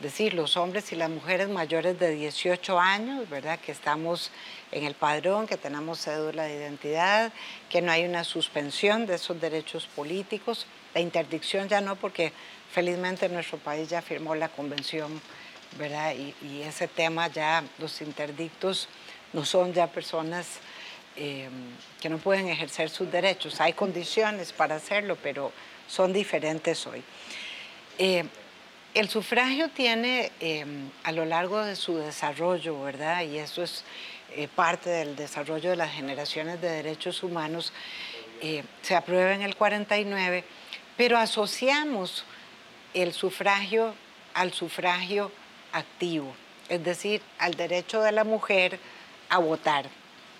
Decir, 0.00 0.34
los 0.34 0.56
hombres 0.56 0.92
y 0.92 0.96
las 0.96 1.10
mujeres 1.10 1.48
mayores 1.48 1.98
de 1.98 2.10
18 2.10 2.80
años, 2.80 3.28
¿verdad?, 3.28 3.58
que 3.58 3.70
estamos 3.72 4.30
en 4.72 4.84
el 4.84 4.94
padrón, 4.94 5.46
que 5.46 5.56
tenemos 5.56 6.00
cédula 6.00 6.44
de 6.44 6.56
identidad, 6.56 7.32
que 7.68 7.82
no 7.82 7.92
hay 7.92 8.04
una 8.04 8.24
suspensión 8.24 9.06
de 9.06 9.16
esos 9.16 9.40
derechos 9.40 9.86
políticos. 9.86 10.66
La 10.94 11.00
interdicción 11.00 11.68
ya 11.68 11.80
no, 11.80 11.96
porque 11.96 12.32
felizmente 12.72 13.28
nuestro 13.28 13.58
país 13.58 13.90
ya 13.90 14.00
firmó 14.00 14.34
la 14.34 14.48
convención, 14.48 15.20
¿verdad? 15.78 16.14
Y, 16.14 16.62
ese 16.62 16.88
tema 16.88 17.28
ya, 17.28 17.62
los 17.78 18.00
interdictos 18.00 18.88
no 19.32 19.44
son 19.44 19.72
ya 19.72 19.86
personas 19.86 20.60
Em, 21.16 21.50
que 22.00 22.08
no 22.08 22.18
pueden 22.18 22.48
ejercer 22.48 22.88
sus 22.88 23.10
derechos. 23.10 23.60
Hay 23.60 23.72
condiciones 23.72 24.52
para 24.52 24.76
hacerlo, 24.76 25.18
pero 25.22 25.52
son 25.86 26.12
diferentes 26.12 26.86
hoy. 26.86 27.02
Em, 27.98 28.26
el 28.94 29.08
sufragio 29.08 29.68
tiene 29.68 30.32
em, 30.40 30.90
a 31.04 31.12
lo 31.12 31.24
largo 31.24 31.62
de 31.62 31.76
su 31.76 31.96
desarrollo, 31.96 32.82
¿verdad? 32.82 33.22
Y 33.22 33.38
eso 33.38 33.62
es 33.62 33.84
eh, 34.34 34.48
parte 34.48 34.90
del 34.90 35.16
desarrollo 35.16 35.70
de 35.70 35.76
las 35.76 35.92
generaciones 35.92 36.60
de 36.60 36.70
derechos 36.70 37.22
humanos. 37.22 37.72
Eh, 38.40 38.64
se 38.82 38.96
aprueba 38.96 39.32
en 39.32 39.42
el 39.42 39.54
49, 39.54 40.44
pero 40.96 41.18
asociamos 41.18 42.24
el 42.94 43.12
sufragio 43.12 43.94
al 44.34 44.52
sufragio 44.52 45.30
activo, 45.72 46.34
es 46.68 46.82
decir, 46.82 47.22
al 47.38 47.54
derecho 47.54 48.00
de 48.02 48.12
la 48.12 48.24
mujer 48.24 48.78
a 49.28 49.38
votar. 49.38 49.86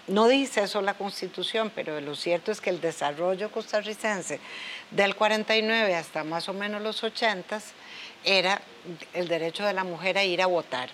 No 0.07 0.27
dice 0.27 0.63
eso 0.65 0.83
la 0.83 0.95
Constitución, 0.95 1.71
pero 1.73 2.01
lo 2.01 2.17
cierto 2.17 2.51
es 2.51 2.61
que 2.61 2.71
el 2.71 2.81
desarrollo 2.81 3.53
costarricense 3.53 4.41
del 4.91 5.15
49 5.15 5.95
hasta 5.95 6.25
más 6.25 6.49
o 6.49 6.53
menos 6.53 6.83
los 6.83 7.05
80 7.05 7.61
era 8.25 8.61
el 9.15 9.29
derecho 9.29 9.65
de 9.65 9.73
la 9.73 9.85
mujer 9.85 10.19
a 10.19 10.25
ir 10.25 10.43
a 10.43 10.47
votar. 10.47 10.91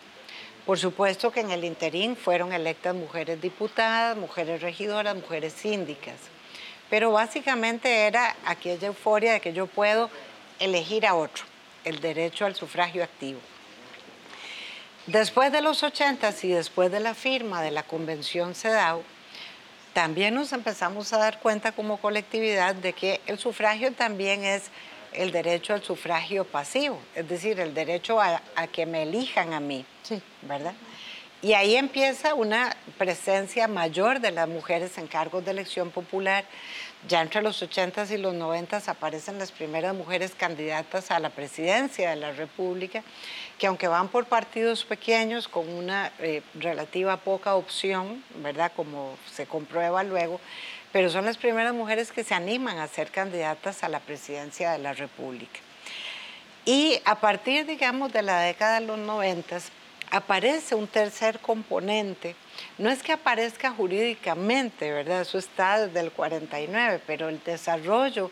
Por 0.64 0.78
supuesto 0.78 1.30
que 1.30 1.40
en 1.40 1.50
el 1.50 1.64
interín 1.64 2.16
fueron 2.16 2.52
electas 2.52 2.94
mujeres 2.94 3.40
diputadas, 3.40 4.16
mujeres 4.16 4.62
regidoras, 4.62 5.14
mujeres 5.14 5.52
síndicas, 5.52 6.16
pero 6.90 7.12
básicamente 7.12 8.06
era 8.06 8.34
aquella 8.44 8.88
euforia 8.88 9.34
de 9.34 9.40
que 9.40 9.52
yo 9.52 9.66
puedo 9.66 10.10
elegir 10.58 11.06
a 11.06 11.14
otro, 11.14 11.44
el 11.84 12.00
derecho 12.00 12.46
al 12.46 12.56
sufragio 12.56 13.04
activo. 13.04 13.40
Después 15.06 15.52
de 15.52 15.62
los 15.62 15.84
80 15.84 16.34
y 16.42 16.48
después 16.48 16.90
de 16.90 16.98
la 16.98 17.14
firma 17.14 17.62
de 17.62 17.70
la 17.70 17.84
Convención 17.84 18.56
CEDAW, 18.56 19.04
también 19.92 20.34
nos 20.34 20.52
empezamos 20.52 21.12
a 21.12 21.18
dar 21.18 21.38
cuenta 21.38 21.70
como 21.72 21.98
colectividad 21.98 22.74
de 22.74 22.92
que 22.92 23.20
el 23.26 23.38
sufragio 23.38 23.92
también 23.92 24.44
es 24.44 24.64
el 25.16 25.32
derecho 25.32 25.74
al 25.74 25.82
sufragio 25.82 26.44
pasivo, 26.44 26.98
es 27.14 27.28
decir, 27.28 27.58
el 27.60 27.74
derecho 27.74 28.20
a, 28.20 28.40
que 28.72 28.86
me 28.86 29.02
elijan 29.02 29.52
a 29.52 29.60
mí, 29.60 29.84
sí. 30.02 30.20
¿verdad? 30.42 30.74
Y 31.42 31.52
ahí 31.52 31.76
empieza 31.76 32.34
una 32.34 32.74
presencia 32.98 33.68
mayor 33.68 34.20
de 34.20 34.30
las 34.30 34.48
mujeres 34.48 34.96
en 34.98 35.06
cargos 35.06 35.44
de 35.44 35.50
elección 35.50 35.90
popular. 35.90 36.44
Ya 37.06 37.20
entre 37.20 37.42
los 37.42 37.62
80s 37.62 38.10
y 38.10 38.16
los 38.16 38.34
90s 38.34 38.88
aparecen 38.88 39.38
las 39.38 39.52
primeras 39.52 39.94
mujeres 39.94 40.34
candidatas 40.34 41.10
a 41.10 41.20
la 41.20 41.30
presidencia 41.30 42.10
de 42.10 42.16
la 42.16 42.32
República 42.32 43.02
que 43.58 43.66
aunque 43.66 43.88
van 43.88 44.08
por 44.08 44.26
partidos 44.26 44.84
pequeños 44.84 45.48
con 45.48 45.68
una 45.68 46.12
eh, 46.18 46.42
relativa 46.54 47.16
poca 47.16 47.54
opción, 47.54 48.22
¿verdad? 48.42 48.72
Como 48.74 49.16
se 49.32 49.46
comprueba 49.46 50.02
luego, 50.02 50.40
pero 50.96 51.10
son 51.10 51.26
las 51.26 51.36
primeras 51.36 51.74
mujeres 51.74 52.10
que 52.10 52.24
se 52.24 52.32
animan 52.32 52.78
a 52.78 52.88
ser 52.88 53.10
candidatas 53.10 53.84
a 53.84 53.90
la 53.90 54.00
presidencia 54.00 54.72
de 54.72 54.78
la 54.78 54.94
República. 54.94 55.60
Y 56.64 56.98
a 57.04 57.16
partir, 57.16 57.66
digamos, 57.66 58.14
de 58.14 58.22
la 58.22 58.40
década 58.40 58.80
de 58.80 58.86
los 58.86 58.96
noventas, 58.96 59.72
aparece 60.10 60.74
un 60.74 60.86
tercer 60.86 61.38
componente. 61.40 62.34
No 62.78 62.88
es 62.88 63.02
que 63.02 63.12
aparezca 63.12 63.72
jurídicamente, 63.72 64.90
¿verdad? 64.90 65.20
Eso 65.20 65.36
está 65.36 65.86
desde 65.86 66.00
el 66.00 66.12
49, 66.12 67.02
pero 67.06 67.28
el 67.28 67.44
desarrollo 67.44 68.30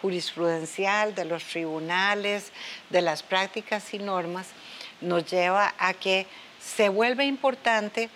jurisprudencial 0.00 1.16
de 1.16 1.24
los 1.24 1.42
tribunales, 1.42 2.52
de 2.90 3.02
las 3.02 3.24
prácticas 3.24 3.92
y 3.92 3.98
normas, 3.98 4.50
nos 5.00 5.28
lleva 5.28 5.74
a 5.78 5.94
que 5.94 6.28
se 6.60 6.90
vuelve 6.90 7.24
importante 7.24 8.08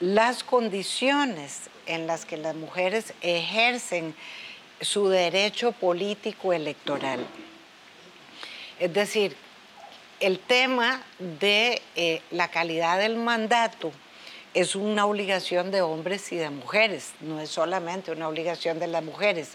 las 0.00 0.42
condiciones 0.42 1.68
en 1.86 2.06
las 2.06 2.24
que 2.24 2.36
las 2.36 2.54
mujeres 2.54 3.14
ejercen 3.20 4.14
su 4.80 5.08
derecho 5.08 5.72
político 5.72 6.52
electoral. 6.52 7.26
Es 8.78 8.92
decir, 8.92 9.36
el 10.20 10.38
tema 10.38 11.02
de 11.18 11.80
eh, 11.94 12.22
la 12.30 12.48
calidad 12.48 12.98
del 12.98 13.16
mandato 13.16 13.92
es 14.54 14.74
una 14.74 15.04
obligación 15.04 15.70
de 15.70 15.82
hombres 15.82 16.32
y 16.32 16.36
de 16.36 16.48
mujeres, 16.48 17.12
no 17.20 17.40
es 17.40 17.50
solamente 17.50 18.10
una 18.10 18.28
obligación 18.28 18.78
de 18.78 18.86
las 18.86 19.04
mujeres, 19.04 19.52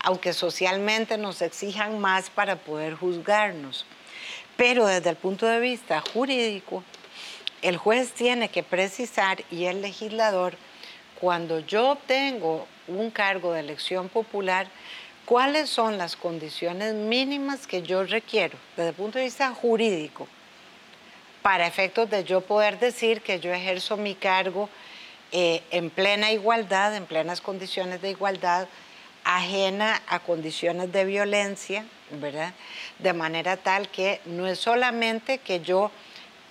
aunque 0.00 0.32
socialmente 0.32 1.18
nos 1.18 1.42
exijan 1.42 1.98
más 1.98 2.30
para 2.30 2.56
poder 2.56 2.94
juzgarnos. 2.94 3.86
Pero 4.56 4.86
desde 4.86 5.10
el 5.10 5.16
punto 5.16 5.46
de 5.46 5.58
vista 5.58 6.00
jurídico, 6.00 6.84
el 7.62 7.76
juez 7.76 8.12
tiene 8.12 8.48
que 8.48 8.62
precisar 8.62 9.42
y 9.50 9.64
el 9.64 9.82
legislador, 9.82 10.56
cuando 11.20 11.60
yo 11.60 11.90
obtengo 11.90 12.66
un 12.88 13.10
cargo 13.10 13.52
de 13.52 13.60
elección 13.60 14.08
popular, 14.08 14.68
cuáles 15.24 15.68
son 15.68 15.98
las 15.98 16.16
condiciones 16.16 16.94
mínimas 16.94 17.66
que 17.66 17.82
yo 17.82 18.04
requiero 18.04 18.56
desde 18.76 18.90
el 18.90 18.94
punto 18.94 19.18
de 19.18 19.24
vista 19.24 19.52
jurídico 19.52 20.28
para 21.42 21.66
efectos 21.66 22.10
de 22.10 22.24
yo 22.24 22.40
poder 22.40 22.78
decir 22.78 23.20
que 23.20 23.40
yo 23.40 23.52
ejerzo 23.52 23.96
mi 23.96 24.14
cargo 24.14 24.68
eh, 25.32 25.62
en 25.70 25.90
plena 25.90 26.32
igualdad, 26.32 26.94
en 26.94 27.06
plenas 27.06 27.40
condiciones 27.40 28.00
de 28.02 28.10
igualdad, 28.10 28.68
ajena 29.24 30.00
a 30.06 30.20
condiciones 30.20 30.92
de 30.92 31.04
violencia, 31.04 31.84
¿verdad? 32.10 32.54
De 33.00 33.12
manera 33.12 33.56
tal 33.56 33.88
que 33.88 34.20
no 34.24 34.46
es 34.46 34.58
solamente 34.60 35.38
que 35.38 35.60
yo 35.60 35.90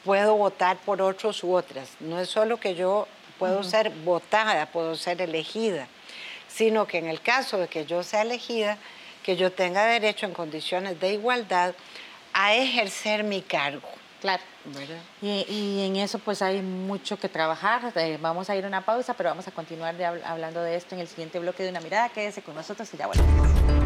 puedo 0.03 0.35
votar 0.35 0.77
por 0.77 1.01
otros 1.01 1.43
u 1.43 1.53
otras. 1.53 1.89
No 1.99 2.19
es 2.19 2.29
solo 2.29 2.57
que 2.57 2.75
yo 2.75 3.07
puedo 3.37 3.63
ser 3.63 3.89
votada, 3.89 4.65
puedo 4.67 4.95
ser 4.95 5.21
elegida, 5.21 5.87
sino 6.47 6.87
que 6.87 6.97
en 6.97 7.07
el 7.07 7.21
caso 7.21 7.57
de 7.57 7.67
que 7.67 7.85
yo 7.85 8.03
sea 8.03 8.21
elegida, 8.21 8.77
que 9.23 9.35
yo 9.35 9.51
tenga 9.51 9.85
derecho 9.85 10.25
en 10.25 10.33
condiciones 10.33 10.99
de 10.99 11.13
igualdad 11.13 11.73
a 12.33 12.53
ejercer 12.55 13.23
mi 13.23 13.41
cargo. 13.41 13.89
Claro. 14.21 14.43
Y, 15.21 15.85
en 15.85 15.97
eso 15.97 16.19
pues 16.19 16.41
hay 16.41 16.61
mucho 16.61 17.17
que 17.17 17.29
trabajar. 17.29 17.91
Eh, 17.95 18.17
vamos 18.19 18.49
a 18.49 18.55
ir 18.55 18.65
a 18.65 18.67
una 18.67 18.81
pausa, 18.81 19.13
pero 19.13 19.29
vamos 19.29 19.47
a 19.47 19.51
continuar 19.51 19.95
hablando 20.25 20.61
de 20.61 20.75
esto 20.75 20.95
en 20.95 21.01
el 21.01 21.07
siguiente 21.07 21.39
bloque 21.39 21.63
de 21.63 21.69
una 21.69 21.81
mirada. 21.81 22.09
Quédese 22.09 22.41
con 22.41 22.55
nosotros 22.55 22.91
y 22.93 22.97
ya 22.97 23.07
volvemos. 23.07 23.84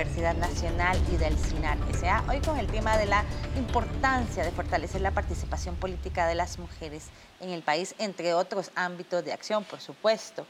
Universidad 0.00 0.34
Nacional 0.36 0.98
y 1.12 1.16
del 1.18 1.36
SINAR 1.36 1.76
S.A. 1.90 2.24
Hoy 2.30 2.40
con 2.40 2.58
el 2.58 2.66
tema 2.68 2.96
de 2.96 3.04
la 3.04 3.22
importancia 3.54 4.42
de 4.42 4.50
fortalecer 4.50 5.02
la 5.02 5.10
participación 5.10 5.76
política 5.76 6.26
de 6.26 6.34
las 6.34 6.58
mujeres 6.58 7.08
en 7.38 7.50
el 7.50 7.60
país, 7.60 7.94
entre 7.98 8.32
otros 8.32 8.70
ámbitos 8.74 9.22
de 9.22 9.34
acción, 9.34 9.62
por 9.64 9.78
supuesto. 9.78 10.46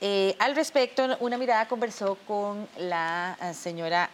Eh, 0.00 0.36
al 0.38 0.54
respecto, 0.54 1.04
una 1.18 1.36
mirada 1.36 1.66
conversó 1.66 2.16
con 2.28 2.68
la 2.78 3.36
eh, 3.42 3.54
señora 3.54 4.08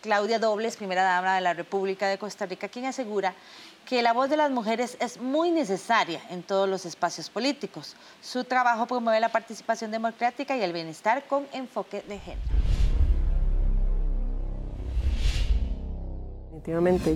Claudia 0.00 0.40
Dobles, 0.40 0.76
primera 0.76 1.04
dama 1.04 1.36
de 1.36 1.40
la 1.40 1.54
República 1.54 2.08
de 2.08 2.18
Costa 2.18 2.46
Rica, 2.46 2.66
quien 2.68 2.86
asegura 2.86 3.32
que 3.86 4.02
la 4.02 4.12
voz 4.12 4.28
de 4.28 4.38
las 4.38 4.50
mujeres 4.50 4.96
es 4.98 5.20
muy 5.20 5.52
necesaria 5.52 6.20
en 6.30 6.42
todos 6.42 6.68
los 6.68 6.84
espacios 6.84 7.30
políticos. 7.30 7.94
Su 8.20 8.42
trabajo 8.42 8.86
promueve 8.86 9.20
la 9.20 9.28
participación 9.28 9.92
democrática 9.92 10.56
y 10.56 10.62
el 10.62 10.72
bienestar 10.72 11.28
con 11.28 11.46
enfoque 11.52 12.02
de 12.02 12.18
género. 12.18 12.57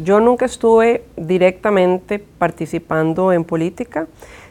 Yo 0.02 0.18
nunca 0.20 0.46
estuve 0.46 1.04
directamente 1.14 2.18
participando 2.18 3.34
en 3.34 3.44
política. 3.44 4.06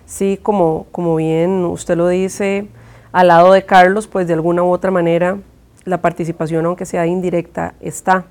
Sí, 0.06 0.38
como, 0.40 0.86
como 0.92 1.16
bien 1.16 1.66
usted 1.66 1.98
lo 1.98 2.08
dice, 2.08 2.68
al 3.12 3.30
lado 3.30 3.52
de 3.52 3.66
Carlos, 3.66 4.06
pues 4.06 4.28
de 4.28 4.36
alguna 4.36 4.62
u 4.62 4.70
otra 4.70 4.92
manera 4.92 5.40
la 5.86 6.02
participación, 6.02 6.68
aunque 6.68 6.86
sea 6.86 7.08
indirecta, 7.08 7.74
está. 7.80 8.26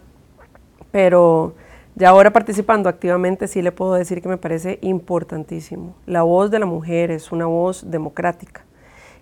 Pero 0.92 1.54
ya 1.96 2.10
ahora 2.10 2.32
participando 2.32 2.88
activamente 2.88 3.48
sí 3.48 3.62
le 3.62 3.72
puedo 3.72 3.94
decir 3.94 4.22
que 4.22 4.28
me 4.28 4.36
parece 4.36 4.78
importantísimo. 4.80 5.96
La 6.06 6.22
voz 6.22 6.52
de 6.52 6.60
la 6.60 6.66
mujer 6.66 7.10
es 7.10 7.32
una 7.32 7.46
voz 7.46 7.90
democrática, 7.90 8.64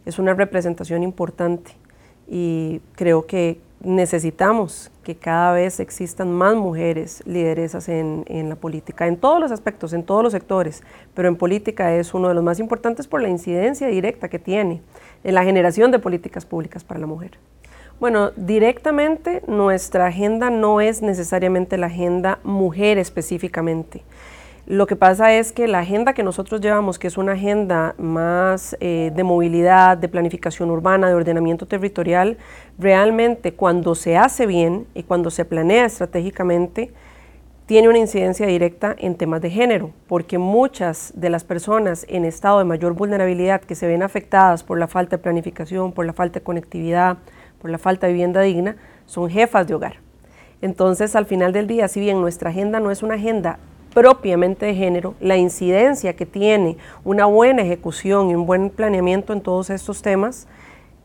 es 0.05 0.19
una 0.19 0.35
representación 0.35 1.03
importante 1.03 1.73
y 2.29 2.81
creo 2.95 3.27
que 3.27 3.61
necesitamos 3.81 4.91
que 5.05 5.17
cada 5.17 5.53
vez 5.53 5.81
existan 5.81 6.33
más 6.33 6.55
mujeres 6.57 7.23
lideresas 7.27 7.89
en, 7.89 8.25
en, 8.29 8.49
la 8.49 8.57
política, 8.57 9.07
en 9.07 9.17
todos 9.17 9.41
los 9.41 9.53
aspectos, 9.53 9.93
en 9.93 10.03
todos 10.03 10.23
los 10.23 10.33
sectores, 10.33 10.83
pero 11.15 11.29
en 11.29 11.37
política 11.37 11.95
es 11.95 12.13
uno 12.13 12.29
de 12.29 12.35
los 12.35 12.45
más 12.45 12.59
importantes 12.61 13.07
por 13.07 13.23
la 13.23 13.29
incidencia 13.29 13.87
directa 13.87 14.29
que 14.29 14.39
tiene 14.39 14.83
en 15.25 15.35
la 15.35 15.45
generación 15.45 15.91
de 15.91 15.99
políticas 15.99 16.45
públicas 16.45 16.85
para 16.85 17.01
la 17.01 17.07
mujer. 17.07 17.39
Bueno, 18.01 18.31
directamente 18.37 19.43
nuestra 19.49 20.07
agenda 20.07 20.51
no 20.51 20.81
es 20.81 21.03
necesariamente 21.03 21.77
la 21.79 21.89
agenda 21.89 22.39
mujer 22.45 22.97
específicamente. 22.97 24.03
Lo 24.69 24.87
que 24.87 24.97
pasa 24.97 25.33
es 25.33 25.53
que 25.53 25.67
la 25.67 25.79
agenda 25.79 26.13
que 26.13 26.23
nosotros 26.23 26.61
llevamos, 26.61 26.99
que 26.99 27.07
es 27.07 27.17
una 27.17 27.33
agenda 27.33 27.95
más 27.97 28.77
eh, 28.81 29.11
de 29.17 29.25
movilidad, 29.25 29.97
de 29.97 30.11
planificación 30.11 30.71
urbana, 30.71 31.09
de 31.09 31.15
ordenamiento 31.15 31.65
territorial, 31.65 32.37
realmente 32.79 33.55
cuando 33.55 33.95
se 33.95 34.19
hace 34.19 34.45
bien 34.45 34.87
y 34.95 35.05
cuando 35.05 35.31
se 35.31 35.47
planea 35.47 35.87
estratégicamente, 35.87 36.93
tiene 37.65 37.89
una 37.89 37.97
incidencia 37.97 38.47
directa 38.47 38.95
en 38.99 39.15
temas 39.15 39.41
de 39.41 39.49
género, 39.49 39.93
porque 40.07 40.37
muchas 40.37 41.15
de 41.17 41.31
las 41.31 41.45
personas 41.45 42.05
en 42.07 42.27
estado 42.27 42.59
de 42.59 42.67
mayor 42.67 42.93
vulnerabilidad 42.93 43.63
que 43.63 43.75
se 43.75 43.87
ven 43.87 44.03
afectadas 44.03 44.65
por 44.65 44.79
la 44.79 44.87
falta 44.87 45.17
de 45.17 45.23
planificación, 45.23 45.93
por 45.93 46.05
la 46.05 46.13
falta 46.13 46.41
de 46.41 46.45
conectividad, 46.45 47.17
por 47.59 47.71
la 47.71 47.79
falta 47.79 48.07
de 48.07 48.13
vivienda 48.13 48.43
digna, 48.43 48.77
son 49.07 49.31
jefas 49.31 49.67
de 49.67 49.73
hogar. 49.73 49.95
Entonces, 50.61 51.17
al 51.17 51.25
final 51.25 51.55
del 51.55 51.67
día, 51.69 51.89
si 51.89 52.01
bien 52.01 52.21
nuestra 52.21 52.51
agenda 52.51 52.81
no 52.81 52.91
es 52.91 53.03
una 53.03 53.15
agenda 53.15 53.59
propiamente 53.93 54.67
de 54.67 54.75
género, 54.75 55.15
la 55.21 55.37
incidencia 55.37 56.15
que 56.15 56.27
tiene 56.27 56.77
una 57.05 57.27
buena 57.27 57.63
ejecución 57.63 58.31
y 58.31 58.35
un 58.35 58.47
buen 58.47 58.71
planeamiento 58.71 59.33
en 59.33 59.41
todos 59.41 59.71
estos 59.71 60.03
temas, 60.03 60.47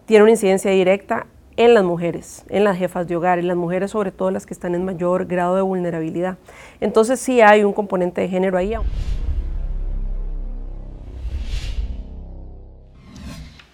tiene 0.06 0.24
una 0.24 0.32
incidencia 0.32 0.72
directa 0.72 1.28
en 1.56 1.74
las 1.74 1.84
mujeres, 1.84 2.44
en 2.50 2.64
las 2.64 2.78
jefas 2.78 3.08
de 3.08 3.16
hogar, 3.16 3.40
en 3.40 3.48
las 3.48 3.58
mujeres 3.58 3.92
sobre 3.92 4.12
todo 4.12 4.32
las 4.32 4.46
que 4.46 4.54
están 4.54 4.76
en 4.76 4.84
mayor 4.84 5.26
grado 5.26 5.56
de 5.56 5.62
vulnerabilidad. 5.62 6.38
Entonces 6.80 7.20
sí 7.20 7.42
hay 7.42 7.64
un 7.64 7.74
componente 7.74 8.22
de 8.22 8.30
género 8.30 8.58
ahí. 8.58 8.74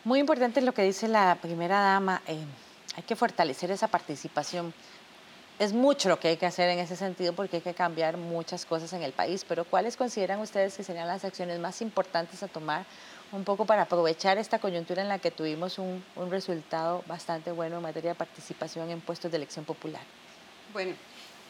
Muy 0.03 0.19
importante 0.19 0.61
lo 0.61 0.73
que 0.73 0.83
dice 0.83 1.07
la 1.07 1.37
primera 1.41 1.79
dama. 1.79 2.21
Eh, 2.27 2.37
hay 2.95 3.03
que 3.03 3.15
fortalecer 3.15 3.71
esa 3.71 3.87
participación. 3.87 4.73
Es 5.59 5.73
mucho 5.73 6.07
lo 6.07 6.17
que 6.21 6.29
hay 6.29 6.37
que 6.37 6.45
hacer 6.45 6.69
en 6.69 6.79
ese 6.79 6.95
sentido 6.95 7.33
porque 7.33 7.57
hay 7.57 7.61
que 7.61 7.73
cambiar 7.73 8.15
muchas 8.15 8.65
cosas 8.65 8.93
en 8.93 9.03
el 9.03 9.11
país, 9.11 9.45
pero 9.45 9.65
¿cuáles 9.65 9.97
consideran 9.97 10.39
ustedes 10.39 10.77
que 10.77 10.85
serían 10.85 11.05
las 11.05 11.25
acciones 11.25 11.59
más 11.59 11.81
importantes 11.81 12.41
a 12.41 12.47
tomar 12.47 12.85
un 13.33 13.43
poco 13.43 13.65
para 13.65 13.81
aprovechar 13.81 14.37
esta 14.37 14.59
coyuntura 14.59 15.01
en 15.01 15.09
la 15.09 15.19
que 15.19 15.31
tuvimos 15.31 15.77
un, 15.77 16.01
resultado 16.29 17.03
bastante 17.07 17.51
bueno 17.51 17.75
en 17.75 17.81
materia 17.81 18.11
de 18.11 18.15
participación 18.15 18.89
en 18.89 19.01
puestos 19.01 19.29
de 19.29 19.35
elección 19.35 19.65
popular? 19.65 20.01
Bueno, 20.71 20.95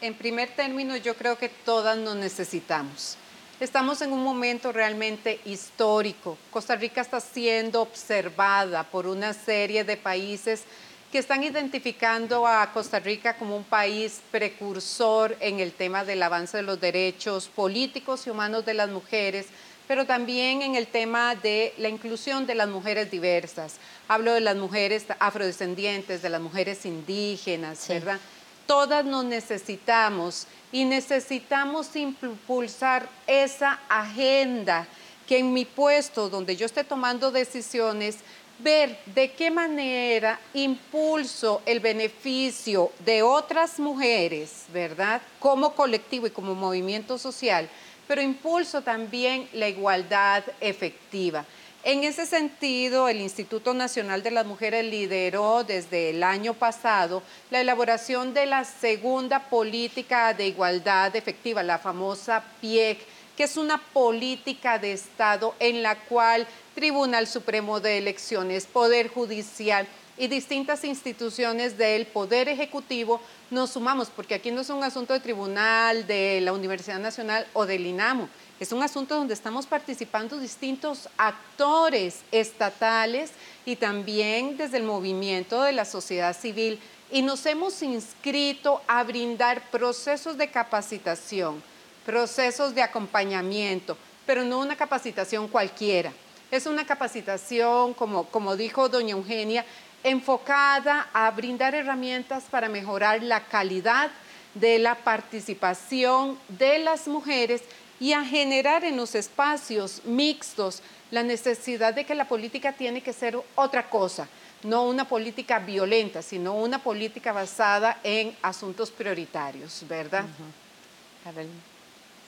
en 0.00 0.14
primer 0.14 0.48
término 0.56 0.96
yo 0.96 1.14
creo 1.14 1.38
que 1.38 1.48
todas 1.48 1.96
nos 1.96 2.16
necesitamos. 2.16 3.16
Estamos 3.60 4.02
en 4.02 4.12
un 4.12 4.24
momento 4.24 4.72
realmente 4.72 5.38
histórico. 5.44 6.36
Costa 6.50 6.74
Rica 6.74 7.00
está 7.00 7.20
siendo 7.20 7.82
observada 7.82 8.82
por 8.82 9.06
una 9.06 9.34
serie 9.34 9.84
de 9.84 9.96
países 9.96 10.64
que 11.10 11.18
están 11.18 11.42
identificando 11.42 12.46
a 12.46 12.72
Costa 12.72 13.00
Rica 13.00 13.36
como 13.36 13.56
un 13.56 13.64
país 13.64 14.20
precursor 14.30 15.36
en 15.40 15.58
el 15.58 15.72
tema 15.72 16.04
del 16.04 16.22
avance 16.22 16.58
de 16.58 16.62
los 16.62 16.80
derechos 16.80 17.48
políticos 17.48 18.26
y 18.26 18.30
humanos 18.30 18.64
de 18.64 18.74
las 18.74 18.88
mujeres, 18.88 19.46
pero 19.88 20.06
también 20.06 20.62
en 20.62 20.76
el 20.76 20.86
tema 20.86 21.34
de 21.34 21.74
la 21.78 21.88
inclusión 21.88 22.46
de 22.46 22.54
las 22.54 22.68
mujeres 22.68 23.10
diversas. 23.10 23.78
Hablo 24.06 24.34
de 24.34 24.40
las 24.40 24.54
mujeres 24.54 25.06
afrodescendientes, 25.18 26.22
de 26.22 26.28
las 26.28 26.40
mujeres 26.40 26.86
indígenas, 26.86 27.88
¿verdad? 27.88 28.20
Todas 28.66 29.04
nos 29.04 29.24
necesitamos 29.24 30.46
y 30.70 30.84
necesitamos 30.84 31.96
impulsar 31.96 33.08
esa 33.26 33.80
agenda 33.88 34.86
que 35.26 35.38
en 35.38 35.52
mi 35.52 35.64
puesto 35.64 36.28
donde 36.28 36.56
yo 36.56 36.66
esté 36.66 36.82
tomando 36.82 37.32
decisiones 37.32 38.18
ver 38.62 38.98
de 39.06 39.32
qué 39.32 39.50
manera 39.50 40.38
impulso 40.54 41.62
el 41.66 41.80
beneficio 41.80 42.92
de 43.04 43.22
otras 43.22 43.78
mujeres, 43.78 44.64
¿verdad? 44.72 45.20
Como 45.38 45.74
colectivo 45.74 46.26
y 46.26 46.30
como 46.30 46.54
movimiento 46.54 47.18
social, 47.18 47.68
pero 48.06 48.22
impulso 48.22 48.82
también 48.82 49.48
la 49.52 49.68
igualdad 49.68 50.44
efectiva. 50.60 51.44
En 51.82 52.04
ese 52.04 52.26
sentido, 52.26 53.08
el 53.08 53.22
Instituto 53.22 53.72
Nacional 53.72 54.22
de 54.22 54.30
las 54.30 54.44
Mujeres 54.44 54.84
lideró 54.84 55.64
desde 55.64 56.10
el 56.10 56.22
año 56.22 56.52
pasado 56.52 57.22
la 57.50 57.62
elaboración 57.62 58.34
de 58.34 58.44
la 58.44 58.64
segunda 58.64 59.48
política 59.48 60.34
de 60.34 60.48
igualdad 60.48 61.16
efectiva, 61.16 61.62
la 61.62 61.78
famosa 61.78 62.44
PIEC, 62.60 62.98
que 63.40 63.44
es 63.44 63.56
una 63.56 63.78
política 63.78 64.78
de 64.78 64.92
Estado 64.92 65.54
en 65.60 65.82
la 65.82 65.98
cual 65.98 66.46
Tribunal 66.74 67.26
Supremo 67.26 67.80
de 67.80 67.96
Elecciones, 67.96 68.66
Poder 68.66 69.08
Judicial 69.08 69.88
y 70.18 70.28
distintas 70.28 70.84
instituciones 70.84 71.78
del 71.78 72.04
Poder 72.04 72.50
Ejecutivo 72.50 73.18
nos 73.50 73.70
sumamos, 73.70 74.10
porque 74.10 74.34
aquí 74.34 74.50
no 74.50 74.60
es 74.60 74.68
un 74.68 74.84
asunto 74.84 75.14
de 75.14 75.20
tribunal, 75.20 76.06
de 76.06 76.42
la 76.42 76.52
Universidad 76.52 76.98
Nacional 76.98 77.46
o 77.54 77.64
del 77.64 77.86
INAMO, 77.86 78.28
es 78.60 78.72
un 78.72 78.82
asunto 78.82 79.14
donde 79.14 79.32
estamos 79.32 79.64
participando 79.64 80.38
distintos 80.38 81.08
actores 81.16 82.20
estatales 82.32 83.30
y 83.64 83.76
también 83.76 84.58
desde 84.58 84.76
el 84.76 84.82
movimiento 84.82 85.62
de 85.62 85.72
la 85.72 85.86
sociedad 85.86 86.36
civil. 86.36 86.78
Y 87.10 87.22
nos 87.22 87.46
hemos 87.46 87.82
inscrito 87.82 88.82
a 88.86 89.02
brindar 89.02 89.70
procesos 89.70 90.36
de 90.36 90.50
capacitación, 90.50 91.62
procesos 92.04 92.74
de 92.74 92.82
acompañamiento, 92.82 93.96
pero 94.26 94.44
no 94.44 94.58
una 94.58 94.76
capacitación 94.76 95.48
cualquiera. 95.48 96.12
Es 96.50 96.66
una 96.66 96.84
capacitación, 96.84 97.94
como, 97.94 98.24
como 98.24 98.56
dijo 98.56 98.88
doña 98.88 99.12
Eugenia, 99.12 99.64
enfocada 100.02 101.08
a 101.12 101.30
brindar 101.30 101.74
herramientas 101.74 102.44
para 102.50 102.68
mejorar 102.68 103.22
la 103.22 103.44
calidad 103.44 104.10
de 104.54 104.78
la 104.78 104.96
participación 104.96 106.38
de 106.48 106.78
las 106.80 107.06
mujeres 107.06 107.62
y 108.00 108.12
a 108.14 108.24
generar 108.24 108.84
en 108.84 108.96
los 108.96 109.14
espacios 109.14 110.02
mixtos 110.04 110.82
la 111.10 111.22
necesidad 111.22 111.94
de 111.94 112.04
que 112.04 112.14
la 112.14 112.26
política 112.26 112.72
tiene 112.72 113.02
que 113.02 113.12
ser 113.12 113.38
otra 113.54 113.88
cosa, 113.90 114.28
no 114.62 114.84
una 114.84 115.06
política 115.06 115.58
violenta, 115.58 116.22
sino 116.22 116.54
una 116.54 116.82
política 116.82 117.32
basada 117.32 117.98
en 118.02 118.34
asuntos 118.42 118.90
prioritarios, 118.90 119.84
¿verdad? 119.88 120.24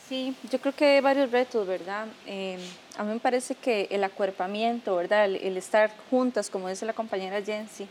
Sí, 0.08 0.34
yo 0.50 0.60
creo 0.60 0.74
que 0.74 0.84
hay 0.84 1.00
varios 1.00 1.30
retos, 1.30 1.66
¿verdad? 1.66 2.06
Eh, 2.26 2.58
a 2.98 3.04
mí 3.04 3.12
me 3.12 3.20
parece 3.20 3.54
que 3.54 3.86
el 3.90 4.02
acuerpamiento, 4.04 4.96
¿verdad? 4.96 5.26
El, 5.26 5.56
estar 5.56 5.90
juntas, 6.10 6.50
como 6.50 6.68
dice 6.68 6.84
la 6.84 6.92
compañera 6.92 7.40
Jensi, 7.40 7.86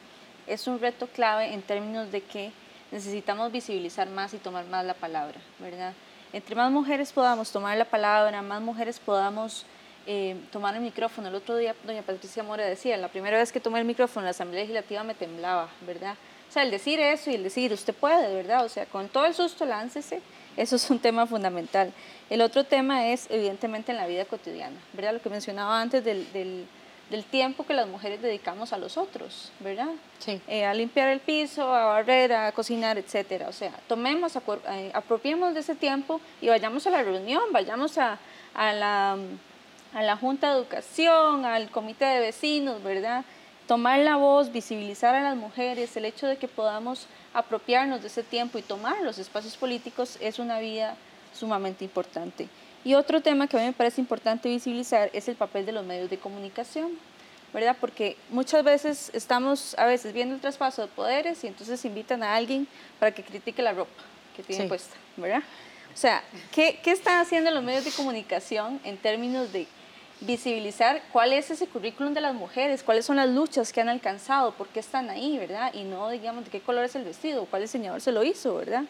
es 0.45 0.67
un 0.67 0.79
reto 0.79 1.07
clave 1.07 1.53
en 1.53 1.61
términos 1.61 2.11
de 2.11 2.21
que 2.21 2.51
necesitamos 2.91 3.51
visibilizar 3.51 4.09
más 4.09 4.33
y 4.33 4.37
tomar 4.37 4.65
más 4.65 4.85
la 4.85 4.93
palabra, 4.93 5.39
¿verdad? 5.59 5.93
Entre 6.33 6.55
más 6.55 6.71
mujeres 6.71 7.11
podamos 7.11 7.51
tomar 7.51 7.77
la 7.77 7.85
palabra, 7.85 8.41
más 8.41 8.61
mujeres 8.61 8.99
podamos 8.99 9.65
eh, 10.05 10.35
tomar 10.51 10.75
el 10.75 10.81
micrófono. 10.81 11.29
El 11.29 11.35
otro 11.35 11.55
día, 11.55 11.75
doña 11.85 12.01
Patricia 12.01 12.43
Mora 12.43 12.65
decía, 12.65 12.97
la 12.97 13.07
primera 13.07 13.37
vez 13.37 13.51
que 13.51 13.59
tomé 13.59 13.79
el 13.79 13.85
micrófono 13.85 14.21
en 14.21 14.25
la 14.25 14.31
Asamblea 14.31 14.61
Legislativa 14.61 15.03
me 15.03 15.13
temblaba, 15.13 15.69
¿verdad? 15.87 16.15
O 16.51 16.53
sea, 16.53 16.63
el 16.63 16.71
decir 16.71 16.99
eso 16.99 17.31
y 17.31 17.35
el 17.35 17.43
decir, 17.43 17.71
usted 17.71 17.95
puede, 17.95 18.35
¿verdad? 18.35 18.65
O 18.65 18.69
sea, 18.69 18.85
con 18.85 19.07
todo 19.07 19.25
el 19.25 19.33
susto 19.33 19.65
láncese 19.65 20.21
eso 20.57 20.75
es 20.75 20.89
un 20.89 20.99
tema 20.99 21.25
fundamental. 21.25 21.93
El 22.29 22.41
otro 22.41 22.63
tema 22.63 23.07
es, 23.07 23.27
evidentemente, 23.29 23.91
en 23.91 23.97
la 23.97 24.07
vida 24.07 24.25
cotidiana, 24.25 24.75
¿verdad? 24.93 25.13
Lo 25.13 25.21
que 25.21 25.29
mencionaba 25.29 25.79
antes 25.81 26.03
del, 26.03 26.31
del, 26.33 26.67
tiempo 27.29 27.65
que 27.65 27.73
las 27.73 27.87
mujeres 27.87 28.21
dedicamos 28.21 28.73
a 28.73 28.77
los 28.77 28.97
otros, 28.97 29.51
¿verdad? 29.59 29.89
Sí. 30.19 30.41
Eh, 30.47 30.65
a 30.65 30.73
limpiar 30.73 31.09
el 31.09 31.19
piso, 31.19 31.73
a 31.73 31.85
barrer, 31.85 32.33
a 32.33 32.51
cocinar, 32.51 32.97
etcétera. 32.97 33.47
O 33.49 33.53
sea, 33.53 33.71
tomemos, 33.87 34.33
eh, 34.35 34.91
apropiemos 34.93 35.53
de 35.53 35.59
ese 35.59 35.75
tiempo 35.75 36.21
y 36.41 36.47
vayamos 36.47 36.87
a 36.87 36.89
la 36.89 37.03
reunión, 37.03 37.43
vayamos 37.51 37.97
a, 37.97 38.17
a, 38.53 38.73
la, 38.73 39.17
a 39.93 40.03
la 40.03 40.15
Junta 40.17 40.51
de 40.51 40.59
Educación, 40.59 41.45
al 41.45 41.69
Comité 41.69 42.05
de 42.05 42.19
Vecinos, 42.21 42.81
¿verdad? 42.81 43.25
Tomar 43.71 43.99
la 43.99 44.17
voz, 44.17 44.51
visibilizar 44.51 45.15
a 45.15 45.23
las 45.23 45.37
mujeres, 45.37 45.95
el 45.95 46.03
hecho 46.03 46.27
de 46.27 46.35
que 46.35 46.49
podamos 46.49 47.07
apropiarnos 47.33 48.01
de 48.01 48.07
ese 48.07 48.21
tiempo 48.21 48.57
y 48.57 48.61
tomar 48.61 49.01
los 49.01 49.17
espacios 49.17 49.55
políticos 49.55 50.17
es 50.19 50.39
una 50.39 50.59
vía 50.59 50.97
sumamente 51.33 51.85
importante. 51.85 52.49
Y 52.83 52.95
otro 52.95 53.21
tema 53.21 53.47
que 53.47 53.55
a 53.55 53.61
mí 53.61 53.67
me 53.67 53.71
parece 53.71 54.01
importante 54.01 54.49
visibilizar 54.49 55.09
es 55.13 55.29
el 55.29 55.37
papel 55.37 55.65
de 55.65 55.71
los 55.71 55.85
medios 55.85 56.09
de 56.09 56.17
comunicación, 56.17 56.91
¿verdad? 57.53 57.77
Porque 57.79 58.17
muchas 58.29 58.61
veces 58.65 59.09
estamos 59.13 59.73
a 59.77 59.85
veces 59.85 60.11
viendo 60.11 60.35
el 60.35 60.41
traspaso 60.41 60.81
de 60.81 60.89
poderes 60.89 61.41
y 61.45 61.47
entonces 61.47 61.85
invitan 61.85 62.23
a 62.23 62.35
alguien 62.35 62.67
para 62.99 63.13
que 63.13 63.23
critique 63.23 63.61
la 63.61 63.71
ropa 63.71 64.03
que 64.35 64.43
tiene 64.43 64.67
puesta, 64.67 64.97
¿verdad? 65.15 65.43
O 65.93 65.97
sea, 65.97 66.21
¿qué, 66.51 66.81
¿qué 66.83 66.91
están 66.91 67.21
haciendo 67.21 67.51
los 67.51 67.63
medios 67.63 67.85
de 67.85 67.91
comunicación 67.91 68.81
en 68.83 68.97
términos 68.97 69.53
de 69.53 69.65
visibilizar 70.21 71.01
cuál 71.11 71.33
es 71.33 71.49
ese 71.49 71.67
currículum 71.67 72.13
de 72.13 72.21
las 72.21 72.35
mujeres, 72.35 72.83
cuáles 72.83 73.05
son 73.05 73.15
las 73.15 73.29
luchas 73.29 73.73
que 73.73 73.81
han 73.81 73.89
alcanzado, 73.89 74.53
por 74.53 74.67
qué 74.67 74.79
están 74.79 75.09
ahí, 75.09 75.37
¿verdad? 75.37 75.73
Y 75.73 75.83
no, 75.83 76.09
digamos, 76.09 76.45
de 76.45 76.51
qué 76.51 76.61
color 76.61 76.85
es 76.85 76.95
el 76.95 77.03
vestido, 77.03 77.45
cuál 77.45 77.63
diseñador 77.63 78.01
se 78.01 78.11
lo 78.11 78.23
hizo, 78.23 78.55
¿verdad? 78.55 78.83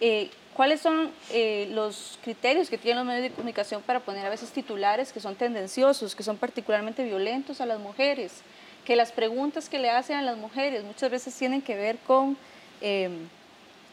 Eh, 0.00 0.30
¿Cuáles 0.54 0.80
son 0.80 1.10
eh, 1.32 1.68
los 1.72 2.18
criterios 2.22 2.70
que 2.70 2.78
tienen 2.78 2.98
los 2.98 3.06
medios 3.06 3.30
de 3.30 3.34
comunicación 3.34 3.82
para 3.82 3.98
poner 3.98 4.24
a 4.24 4.30
veces 4.30 4.50
titulares 4.50 5.12
que 5.12 5.18
son 5.18 5.34
tendenciosos, 5.34 6.14
que 6.14 6.22
son 6.22 6.36
particularmente 6.36 7.02
violentos 7.02 7.60
a 7.60 7.66
las 7.66 7.80
mujeres? 7.80 8.42
Que 8.84 8.94
las 8.94 9.10
preguntas 9.10 9.68
que 9.68 9.80
le 9.80 9.90
hacen 9.90 10.16
a 10.16 10.22
las 10.22 10.36
mujeres 10.36 10.84
muchas 10.84 11.10
veces 11.10 11.34
tienen 11.34 11.60
que 11.60 11.74
ver 11.74 11.98
con 12.06 12.36
em, 12.80 13.28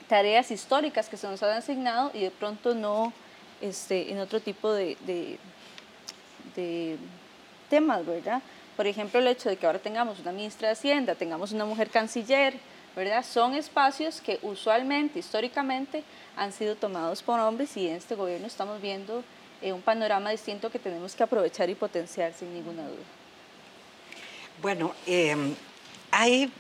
tareas 0.07 0.51
históricas 0.51 1.09
que 1.09 1.18
se 1.18 1.28
nos 1.28 1.41
han 1.41 1.57
asignado 1.57 2.12
y 2.14 2.20
de 2.20 2.32
pronto 2.32 2.76
no 2.76 3.12
este, 3.59 4.12
en 4.12 4.20
otro 4.20 4.39
tipo 4.39 4.72
de 4.72 4.97
de 5.07 5.39
temas, 7.70 8.06
¿verdad? 8.06 8.41
Por 8.78 8.88
ejemplo, 8.88 9.20
el 9.20 9.28
hecho 9.28 9.49
de 9.49 9.58
que 9.58 9.66
ahora 9.66 9.80
tengamos 9.80 10.20
una 10.20 10.32
ministra 10.32 10.68
de 10.68 10.74
Hacienda, 10.74 11.16
tengamos 11.16 11.52
una 11.52 11.66
mujer 11.66 11.89
canciller, 11.89 12.54
¿verdad? 12.95 13.24
Son 13.24 13.54
espacios 13.54 14.22
que 14.22 14.39
usualmente, 14.41 15.20
históricamente, 15.20 16.04
han 16.36 16.52
sido 16.52 16.76
tomados 16.76 17.22
por 17.22 17.39
hombres 17.39 17.76
y 17.78 17.88
en 17.88 17.95
este 17.95 18.16
gobierno 18.16 18.47
estamos 18.47 18.82
viendo 18.82 19.24
eh, 19.62 19.72
un 19.72 19.82
panorama 19.82 20.32
distinto 20.32 20.72
que 20.72 20.80
tenemos 20.80 21.16
que 21.16 21.24
aprovechar 21.24 21.70
y 21.70 21.76
potenciar 21.76 22.34
sin 22.34 22.54
ninguna 22.54 22.84
duda. 22.84 23.04
Bueno, 24.62 24.93
eh, 25.06 25.36
ahí 26.12 26.52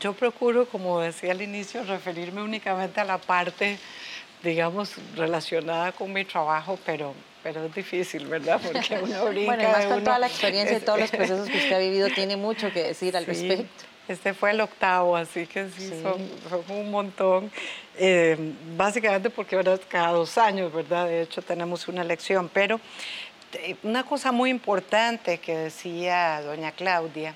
yo 0.00 0.12
procuro, 0.12 0.66
como 0.66 1.00
decía 1.00 1.32
al 1.32 1.42
inicio, 1.42 1.84
referirme 1.84 2.42
únicamente 2.42 3.00
a 3.00 3.04
la 3.04 3.18
parte, 3.18 3.78
digamos, 4.42 4.94
relacionada 5.14 5.92
con 5.92 6.12
mi 6.12 6.24
trabajo, 6.24 6.78
pero 6.84 7.14
pero 7.42 7.64
es 7.64 7.74
difícil, 7.74 8.26
¿verdad? 8.26 8.60
Porque 8.64 8.98
uno 9.02 9.26
brinca. 9.26 9.54
bueno, 9.54 9.68
más 9.70 9.86
con 9.86 10.04
toda 10.04 10.18
la 10.18 10.26
experiencia 10.26 10.76
y 10.76 10.80
todos 10.80 11.00
los 11.00 11.10
procesos 11.12 11.48
que 11.48 11.58
usted 11.58 11.72
ha 11.72 11.78
vivido, 11.78 12.08
tiene 12.08 12.36
mucho 12.36 12.72
que 12.72 12.82
decir 12.82 13.16
al 13.16 13.26
respecto. 13.26 13.84
Este 14.08 14.32
fue 14.32 14.52
el 14.52 14.60
octavo, 14.62 15.16
así 15.16 15.46
que 15.46 15.68
sí, 15.68 15.92
Son, 16.02 16.18
un 16.70 16.90
montón. 16.90 17.50
Eh, 17.98 18.54
básicamente 18.74 19.28
porque 19.28 19.62
cada 19.88 20.12
dos 20.12 20.38
años, 20.38 20.72
¿verdad? 20.72 21.06
De 21.06 21.22
hecho, 21.22 21.42
tenemos 21.42 21.88
una 21.88 22.00
elección. 22.00 22.48
Pero 22.48 22.80
eh, 23.52 23.76
una 23.82 24.04
cosa 24.04 24.32
muy 24.32 24.48
importante 24.48 25.38
que 25.38 25.54
decía 25.54 26.40
doña 26.40 26.72
Claudia, 26.72 27.34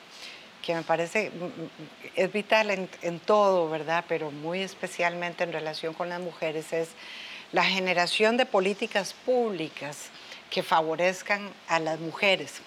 que 0.62 0.74
me 0.74 0.82
parece 0.82 1.30
mm, 1.30 1.44
mm, 1.44 1.70
es 2.16 2.32
vital 2.32 2.70
en, 2.70 2.88
en 3.02 3.20
todo, 3.20 3.68
¿verdad? 3.68 4.04
Pero 4.08 4.30
muy 4.30 4.62
especialmente 4.62 5.44
en 5.44 5.52
relación 5.52 5.92
con 5.92 6.08
las 6.08 6.20
mujeres, 6.20 6.72
es 6.72 6.88
la 7.52 7.64
generación 7.64 8.36
de 8.38 8.46
políticas 8.46 9.12
públicas 9.12 10.08
que 10.50 10.62
favorezcan 10.62 11.50
a 11.68 11.78
las 11.78 12.00
mujeres. 12.00 12.60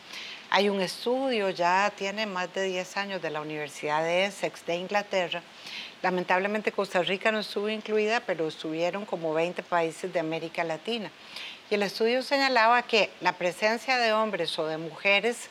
Hay 0.52 0.70
un 0.70 0.80
estudio, 0.80 1.50
ya 1.50 1.92
tiene 1.96 2.28
más 2.28 2.54
de 2.54 2.64
10 2.64 2.98
años, 2.98 3.22
de 3.22 3.32
la 3.32 3.42
Universidad 3.42 4.04
de 4.04 4.26
Essex 4.26 4.66
de 4.66 4.76
Inglaterra. 4.76 5.42
Lamentablemente 6.04 6.72
Costa 6.72 7.02
Rica 7.02 7.32
no 7.32 7.40
estuvo 7.40 7.68
incluida, 7.68 8.20
pero 8.20 8.48
estuvieron 8.48 9.06
como 9.06 9.34
20 9.34 9.64
países 9.64 10.14
de 10.14 10.20
América 10.20 10.64
Latina. 10.64 11.12
Y 11.70 11.76
el 11.76 11.84
estudio 11.84 12.22
señalaba 12.22 12.84
que 12.84 13.10
la 13.22 13.34
presencia 13.34 13.98
de 13.98 14.14
hombres 14.14 14.58
o 14.60 14.68
de 14.68 14.78
mujeres 14.78 15.50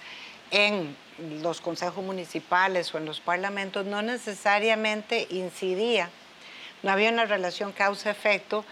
en 0.53 0.97
los 1.43 1.61
consejos 1.61 2.05
municipales 2.05 2.95
o 2.95 2.99
en 2.99 3.05
los 3.05 3.21
parlamentos 3.21 3.85
no 3.85 4.01
necesariamente 4.01 5.27
incidía, 5.31 6.09
no 6.85 6.93
había 6.93 7.11
una 7.11 7.25
relación 7.25 7.73
causa-efecto 7.73 8.65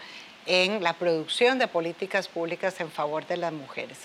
en 0.45 0.83
la 0.83 0.93
producción 0.93 1.59
de 1.59 1.67
políticas 1.67 2.27
públicas 2.27 2.79
en 2.79 2.91
favor 2.91 3.25
de 3.27 3.37
las 3.37 3.53
mujeres, 3.53 3.97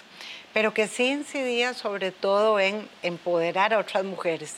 pero 0.52 0.72
que 0.72 0.88
sí 0.88 1.06
incidía 1.06 1.74
sobre 1.74 2.12
todo 2.12 2.60
en 2.60 2.88
empoderar 3.02 3.74
a 3.74 3.78
otras 3.78 4.04
mujeres. 4.04 4.56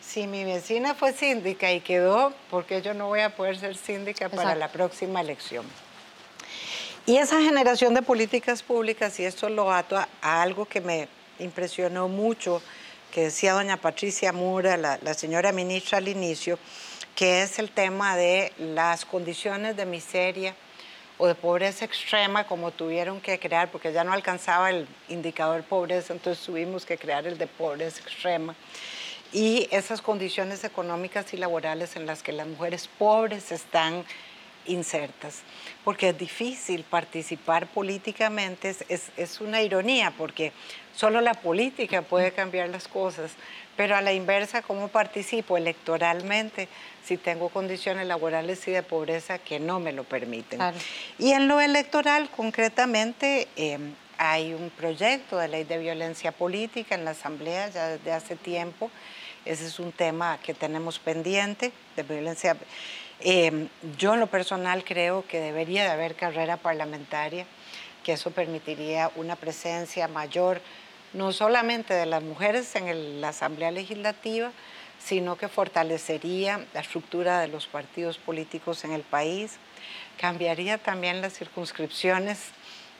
Si 0.00 0.26
mi 0.26 0.44
vecina 0.44 0.94
fue 0.94 1.12
síndica 1.12 1.72
y 1.72 1.80
quedó, 1.80 2.32
¿por 2.50 2.66
qué 2.66 2.82
yo 2.82 2.92
no 2.92 3.06
voy 3.06 3.20
a 3.20 3.34
poder 3.34 3.56
ser 3.56 3.76
síndica 3.76 4.28
para 4.28 4.54
la 4.54 4.68
próxima 4.68 5.20
elección? 5.20 5.64
Y 7.06 7.16
esa 7.16 7.40
generación 7.40 7.94
de 7.94 8.02
políticas 8.02 8.62
públicas, 8.62 9.18
y 9.18 9.24
esto 9.24 9.48
lo 9.48 9.72
ato 9.72 9.96
a, 9.96 10.42
algo 10.42 10.66
que 10.66 10.80
me 10.80 11.08
impresionó 11.38 12.08
mucho, 12.08 12.62
que 13.12 13.24
decía 13.24 13.54
doña 13.54 13.76
Patricia 13.76 14.32
Mura, 14.32 14.76
la, 14.76 14.98
la 15.02 15.14
señora 15.14 15.52
ministra 15.52 15.98
al 15.98 16.08
inicio, 16.08 16.58
que 17.14 17.42
es 17.42 17.58
el 17.58 17.70
tema 17.70 18.16
de 18.16 18.52
las 18.58 19.04
condiciones 19.04 19.76
de 19.76 19.86
miseria 19.86 20.54
o 21.18 21.26
de 21.26 21.34
pobreza 21.34 21.84
extrema 21.84 22.44
como 22.44 22.70
tuvieron 22.70 23.20
que 23.20 23.38
crear, 23.38 23.70
porque 23.70 23.92
ya 23.92 24.04
no 24.04 24.12
alcanzaba 24.12 24.70
el 24.70 24.86
indicador 25.08 25.62
pobreza, 25.62 26.12
entonces 26.12 26.44
tuvimos 26.44 26.84
que 26.84 26.98
crear 26.98 27.26
el 27.26 27.38
de 27.38 27.46
pobreza 27.46 28.00
extrema. 28.00 28.54
Y 29.32 29.68
esas 29.70 30.02
condiciones 30.02 30.62
económicas 30.64 31.32
y 31.32 31.38
laborales 31.38 31.96
en 31.96 32.06
las 32.06 32.22
que 32.22 32.32
las 32.32 32.46
mujeres 32.46 32.88
pobres 32.98 33.50
están 33.50 34.04
insertas, 34.66 35.42
porque 35.84 36.10
es 36.10 36.18
difícil 36.18 36.84
participar 36.84 37.66
políticamente, 37.66 38.74
es, 38.88 39.10
es, 39.16 39.40
una 39.40 39.62
ironía, 39.62 40.12
porque 40.16 40.52
solo 40.94 41.20
la 41.20 41.34
política 41.34 42.02
puede 42.02 42.32
cambiar 42.32 42.68
las 42.68 42.88
cosas, 42.88 43.32
pero 43.76 43.96
a 43.96 44.02
la 44.02 44.12
inversa, 44.12 44.62
¿cómo 44.62 44.88
participo 44.88 45.56
electoralmente 45.56 46.68
si 47.04 47.16
tengo 47.16 47.48
condiciones 47.48 48.06
laborales 48.06 48.66
y 48.68 48.70
de 48.70 48.82
pobreza 48.82 49.38
que 49.38 49.58
no 49.58 49.80
me 49.80 49.92
lo 49.92 50.04
permiten? 50.04 50.60
Y 51.18 51.32
en 51.32 51.48
lo 51.48 51.60
electoral, 51.60 52.28
concretamente, 52.36 53.48
em, 53.56 53.94
hay 54.18 54.52
un 54.54 54.70
proyecto 54.70 55.38
de 55.38 55.48
ley 55.48 55.64
de 55.64 55.78
violencia 55.78 56.32
política 56.32 56.94
en 56.94 57.04
la 57.04 57.12
Asamblea 57.12 57.68
ya 57.70 57.88
desde 57.88 58.12
hace 58.12 58.36
tiempo. 58.36 58.90
Ese 59.44 59.66
es 59.66 59.80
un 59.80 59.90
tema 59.90 60.38
que 60.42 60.54
tenemos 60.54 61.00
pendiente 61.00 61.72
de 61.96 62.02
violencia 62.04 62.56
Em, 63.24 63.68
yo 63.98 64.14
en 64.14 64.20
lo 64.20 64.26
personal 64.26 64.82
creo 64.82 65.24
que 65.28 65.38
debería 65.38 65.84
de 65.84 65.90
haber 65.90 66.16
carrera 66.16 66.56
parlamentaria, 66.56 67.46
que 68.02 68.14
eso 68.14 68.32
permitiría 68.32 69.12
una 69.14 69.36
presencia 69.36 70.08
mayor, 70.08 70.60
no 71.12 71.30
solamente 71.30 71.94
de 71.94 72.06
las 72.06 72.22
mujeres 72.24 72.74
en 72.74 73.20
la 73.20 73.28
Asamblea 73.28 73.70
Legislativa, 73.70 74.50
sino 74.98 75.36
que 75.36 75.46
fortalecería 75.46 76.66
la 76.74 76.80
estructura 76.80 77.38
de 77.38 77.46
los 77.46 77.68
partidos 77.68 78.18
políticos 78.18 78.82
en 78.82 78.92
el 78.92 79.02
país, 79.02 79.58
cambiaría 80.18 80.78
también 80.78 81.20
las 81.20 81.34
circunscripciones 81.34 82.38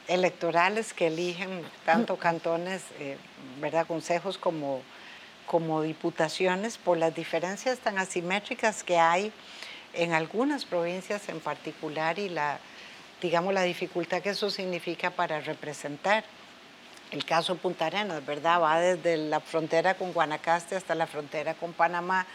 electorales 0.06 0.92
que 0.94 1.08
eligen 1.08 1.62
tanto 1.84 2.16
cantones, 2.16 2.82
eh, 3.00 3.16
¿verdad? 3.60 3.88
consejos 3.88 4.38
como, 4.38 4.82
como 5.46 5.82
diputaciones, 5.82 6.78
por 6.78 6.96
las 6.96 7.12
diferencias 7.12 7.80
tan 7.80 7.98
asimétricas 7.98 8.84
que 8.84 8.98
hay 8.98 9.32
en 9.94 10.12
algunas 10.12 10.64
provincias 10.64 11.28
en 11.28 11.40
particular 11.40 12.18
y 12.18 12.28
la, 12.28 12.58
digamos, 13.20 13.52
la 13.52 13.62
dificultad 13.62 14.22
que 14.22 14.30
eso 14.30 14.50
significa 14.50 15.10
para 15.10 15.40
representar. 15.40 16.24
El 17.10 17.24
caso 17.26 17.56
Punta 17.56 17.86
Arenas, 17.86 18.24
¿verdad? 18.24 18.62
Va 18.62 18.80
desde 18.80 19.18
la 19.18 19.40
frontera 19.40 19.94
con 19.94 20.12
Guanacaste 20.12 20.76
hasta 20.76 20.94
la 20.94 21.06
frontera 21.06 21.52
con 21.54 21.74
Panamá, 21.74 22.26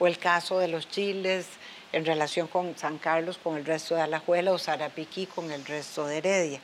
o 0.00 0.08
el 0.08 0.18
caso 0.18 0.58
de 0.58 0.66
los 0.66 0.88
chiles 0.88 1.46
en 1.92 2.04
relación 2.04 2.48
con 2.48 2.76
San 2.76 2.98
Carlos, 2.98 3.38
con 3.40 3.56
el 3.56 3.64
resto 3.64 3.94
de 3.94 4.02
Alajuela, 4.02 4.50
o 4.50 4.58
Sarapiquí 4.58 5.26
con 5.26 5.52
el 5.52 5.64
resto 5.64 6.06
de 6.06 6.18
Heredia. 6.18 6.60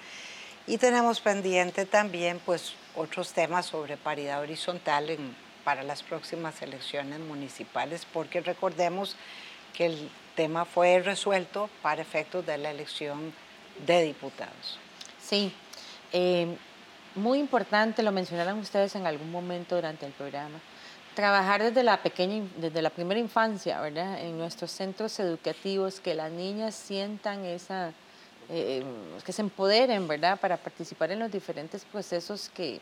Y 0.66 0.78
tenemos 0.78 1.20
pendiente 1.20 1.86
también, 1.86 2.40
pues, 2.44 2.74
otros 2.96 3.32
temas 3.32 3.66
sobre 3.66 3.96
paridad 3.96 4.40
horizontal 4.40 5.16
para 5.62 5.84
las 5.84 6.02
próximas 6.02 6.60
elecciones 6.62 7.20
municipales, 7.20 8.04
porque 8.12 8.40
recordemos 8.40 9.14
que 9.74 9.86
el 9.86 10.10
tema 10.34 10.64
fue 10.64 11.00
resuelto 11.00 11.68
para 11.82 12.02
efectos 12.02 12.44
de 12.46 12.58
la 12.58 12.70
elección 12.70 13.32
de 13.86 14.02
diputados. 14.02 14.78
Sí, 15.20 15.52
eh, 16.12 16.56
muy 17.14 17.38
importante, 17.38 18.02
lo 18.02 18.12
mencionaron 18.12 18.58
ustedes 18.58 18.94
en 18.94 19.06
algún 19.06 19.30
momento 19.30 19.74
durante 19.74 20.06
el 20.06 20.12
programa, 20.12 20.60
trabajar 21.14 21.62
desde 21.62 21.82
la 21.82 22.02
pequeña, 22.02 22.46
desde 22.56 22.82
la 22.82 22.90
primera 22.90 23.18
infancia, 23.18 23.80
¿verdad? 23.80 24.20
En 24.20 24.38
nuestros 24.38 24.70
centros 24.70 25.18
educativos, 25.18 26.00
que 26.00 26.14
las 26.14 26.30
niñas 26.30 26.74
sientan 26.74 27.44
esa, 27.44 27.92
eh, 28.48 28.84
que 29.24 29.32
se 29.32 29.42
empoderen, 29.42 30.06
¿verdad? 30.06 30.38
Para 30.38 30.56
participar 30.56 31.10
en 31.10 31.18
los 31.18 31.32
diferentes 31.32 31.84
procesos 31.84 32.48
que, 32.54 32.80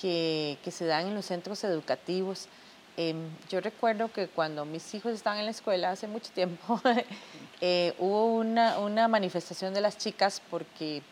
que, 0.00 0.58
que 0.64 0.70
se 0.70 0.86
dan 0.86 1.08
en 1.08 1.14
los 1.14 1.26
centros 1.26 1.64
educativos. 1.64 2.48
Em, 2.96 3.28
yo 3.50 3.60
recuerdo 3.60 4.12
que 4.12 4.28
cuando 4.28 4.64
mis 4.64 4.94
hijos 4.94 5.12
estaban 5.14 5.40
en 5.40 5.46
la 5.46 5.50
escuela 5.50 5.90
hace 5.90 6.06
mucho 6.06 6.30
tiempo, 6.32 6.80
eh, 7.60 7.92
hubo 7.98 8.26
una, 8.26 8.78
una, 8.78 9.08
manifestación 9.08 9.74
de 9.74 9.80
las 9.80 9.98
chicas 9.98 10.40
porque 10.48 11.02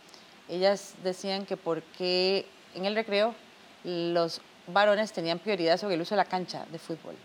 ellas 0.49 0.95
decían 1.03 1.45
que 1.45 1.57
porque 1.57 2.47
en 2.74 2.85
el 2.85 2.95
recreo 2.95 3.35
los 3.83 4.41
varones 4.68 5.12
tenían 5.12 5.41
prioridad 5.41 5.76
sobre 5.76 5.97
el 5.97 6.03
uso 6.03 6.14
de 6.14 6.18
la 6.18 6.24
cancha 6.24 6.66
de 6.70 6.78
fútbol 6.78 7.16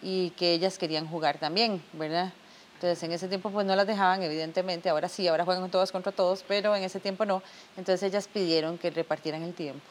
y 0.00 0.30
que 0.30 0.54
ellas 0.54 0.78
querían 0.78 1.06
jugar 1.06 1.38
también, 1.38 1.82
¿verdad? 1.92 2.32
Entonces 2.74 3.02
en 3.02 3.12
ese 3.12 3.28
tiempo 3.28 3.50
pues 3.50 3.66
no 3.66 3.76
las 3.76 3.86
dejaban, 3.86 4.22
evidentemente, 4.22 4.88
ahora 4.88 5.10
sí, 5.10 5.28
ahora 5.28 5.44
juegan 5.44 5.70
todos 5.70 5.92
contra 5.92 6.10
todos, 6.10 6.42
pero 6.48 6.74
en 6.74 6.84
ese 6.84 7.00
tiempo 7.00 7.26
no. 7.26 7.42
Entonces 7.76 8.02
ellas 8.02 8.28
pidieron 8.28 8.78
que 8.78 8.90
repartieran 8.90 9.42
el 9.42 9.52
tiempo 9.52 9.90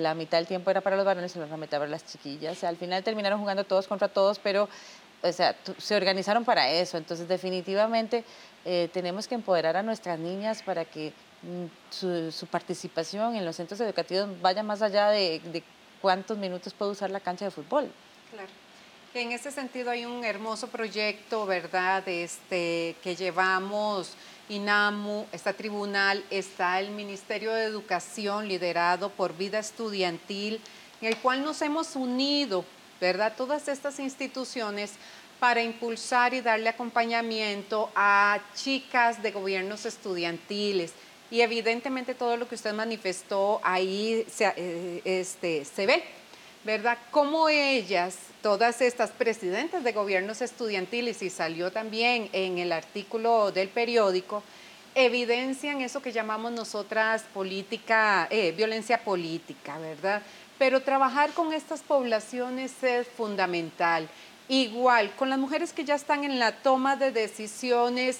la 0.00 0.14
mitad 0.14 0.38
del 0.38 0.46
tiempo 0.46 0.70
era 0.70 0.80
para 0.80 0.96
los 0.96 1.04
varones 1.04 1.34
y 1.34 1.38
la 1.38 1.44
otra 1.46 1.56
mitad 1.56 1.78
para 1.78 1.90
las 1.90 2.04
chiquillas. 2.04 2.62
al 2.64 2.76
final 2.76 3.02
terminaron 3.02 3.40
jugando 3.40 3.64
todos 3.64 3.88
contra 3.88 4.08
todos, 4.08 4.38
pero 4.38 4.68
o 5.22 5.32
sea, 5.32 5.54
se 5.78 5.96
organizaron 5.96 6.44
para 6.44 6.70
eso. 6.70 6.98
Entonces, 6.98 7.28
definitivamente 7.28 8.24
eh, 8.64 8.88
tenemos 8.92 9.28
que 9.28 9.34
empoderar 9.34 9.76
a 9.76 9.82
nuestras 9.82 10.18
niñas 10.18 10.62
para 10.62 10.84
que 10.84 11.12
mm, 11.42 11.66
su, 11.90 12.46
participación 12.50 13.36
en 13.36 13.44
los 13.44 13.56
centros 13.56 13.80
educativos 13.80 14.28
vaya 14.40 14.62
más 14.62 14.82
allá 14.82 15.08
de, 15.08 15.40
de 15.52 15.62
cuántos 16.00 16.36
minutos 16.38 16.74
puede 16.74 16.90
usar 16.90 17.10
la 17.10 17.20
cancha 17.20 17.44
de 17.44 17.50
fútbol. 17.50 17.90
Claro. 18.32 18.48
En 19.14 19.30
ese 19.30 19.50
sentido 19.50 19.90
hay 19.90 20.06
un 20.06 20.24
hermoso 20.24 20.68
proyecto, 20.68 21.44
¿verdad? 21.44 22.06
Este, 22.08 22.96
que 23.02 23.14
llevamos 23.14 24.16
INAMU, 24.48 25.26
está 25.32 25.52
tribunal, 25.52 26.24
está 26.30 26.80
el 26.80 26.90
Ministerio 26.90 27.52
de 27.52 27.64
Educación 27.64 28.48
liderado 28.48 29.10
por 29.10 29.36
Vida 29.36 29.58
Estudiantil, 29.58 30.60
en 31.00 31.08
el 31.08 31.16
cual 31.18 31.44
nos 31.44 31.62
hemos 31.62 31.96
unido, 31.96 32.64
¿verdad? 33.00 33.34
Todas 33.36 33.68
estas 33.68 33.98
instituciones 33.98 34.92
para 35.38 35.62
impulsar 35.62 36.34
y 36.34 36.40
darle 36.40 36.68
acompañamiento 36.68 37.90
a 37.96 38.38
chicas 38.54 39.22
de 39.22 39.32
gobiernos 39.32 39.86
estudiantiles. 39.86 40.92
Y 41.32 41.40
evidentemente 41.40 42.14
todo 42.14 42.36
lo 42.36 42.46
que 42.46 42.54
usted 42.54 42.72
manifestó 42.74 43.60
ahí 43.64 44.24
se, 44.30 44.52
eh, 44.56 45.02
este, 45.04 45.64
se 45.64 45.86
ve, 45.86 46.04
¿verdad? 46.64 46.98
Cómo 47.10 47.48
ellas, 47.48 48.16
todas 48.40 48.80
estas 48.80 49.10
presidentes 49.10 49.82
de 49.82 49.92
gobiernos 49.92 50.42
estudiantiles, 50.42 51.22
y 51.22 51.30
salió 51.30 51.72
también 51.72 52.28
en 52.32 52.58
el 52.58 52.72
artículo 52.72 53.50
del 53.50 53.68
periódico, 53.68 54.42
evidencian 54.94 55.80
eso 55.80 56.02
que 56.02 56.12
llamamos 56.12 56.52
nosotras 56.52 57.24
política, 57.34 58.28
eh, 58.30 58.52
violencia 58.52 59.02
política, 59.02 59.78
¿verdad? 59.78 60.22
Pero 60.58 60.82
trabajar 60.82 61.32
con 61.32 61.52
estas 61.52 61.80
poblaciones 61.80 62.82
es 62.82 63.08
fundamental. 63.08 64.08
Igual, 64.48 65.10
con 65.16 65.30
las 65.30 65.38
mujeres 65.38 65.72
que 65.72 65.84
ya 65.84 65.94
están 65.94 66.24
en 66.24 66.38
la 66.38 66.52
toma 66.52 66.96
de 66.96 67.10
decisiones, 67.10 68.18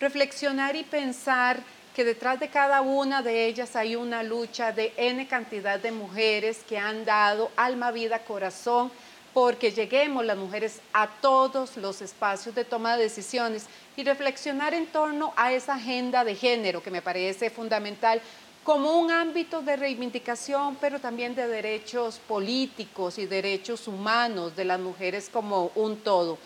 reflexionar 0.00 0.76
y 0.76 0.84
pensar 0.84 1.60
que 1.94 2.04
detrás 2.04 2.40
de 2.40 2.48
cada 2.48 2.80
una 2.80 3.22
de 3.22 3.46
ellas 3.46 3.76
hay 3.76 3.96
una 3.96 4.22
lucha 4.22 4.72
de 4.72 4.92
N 4.96 5.26
cantidad 5.28 5.78
de 5.78 5.92
mujeres 5.92 6.64
que 6.66 6.78
han 6.78 7.04
dado 7.04 7.50
alma, 7.56 7.90
vida, 7.90 8.20
corazón, 8.20 8.90
porque 9.34 9.70
lleguemos 9.70 10.24
las 10.24 10.36
mujeres 10.36 10.80
a 10.92 11.08
todos 11.20 11.76
los 11.76 12.02
espacios 12.02 12.54
de 12.54 12.64
toma 12.64 12.96
de 12.96 13.04
decisiones 13.04 13.66
y 13.96 14.04
reflexionar 14.04 14.74
en 14.74 14.86
torno 14.86 15.32
a 15.36 15.52
esa 15.52 15.74
agenda 15.74 16.24
de 16.24 16.34
género 16.34 16.82
que 16.82 16.90
me 16.90 17.02
parece 17.02 17.50
fundamental 17.50 18.20
como 18.64 18.96
un 18.96 19.10
ámbito 19.10 19.60
de 19.60 19.76
reivindicación, 19.76 20.76
pero 20.80 21.00
también 21.00 21.34
de 21.34 21.48
derechos 21.48 22.20
políticos 22.28 23.18
y 23.18 23.26
derechos 23.26 23.88
humanos 23.88 24.54
de 24.54 24.64
las 24.64 24.78
mujeres 24.78 25.28
como 25.32 25.72
un 25.74 25.96
todo. 25.98 26.38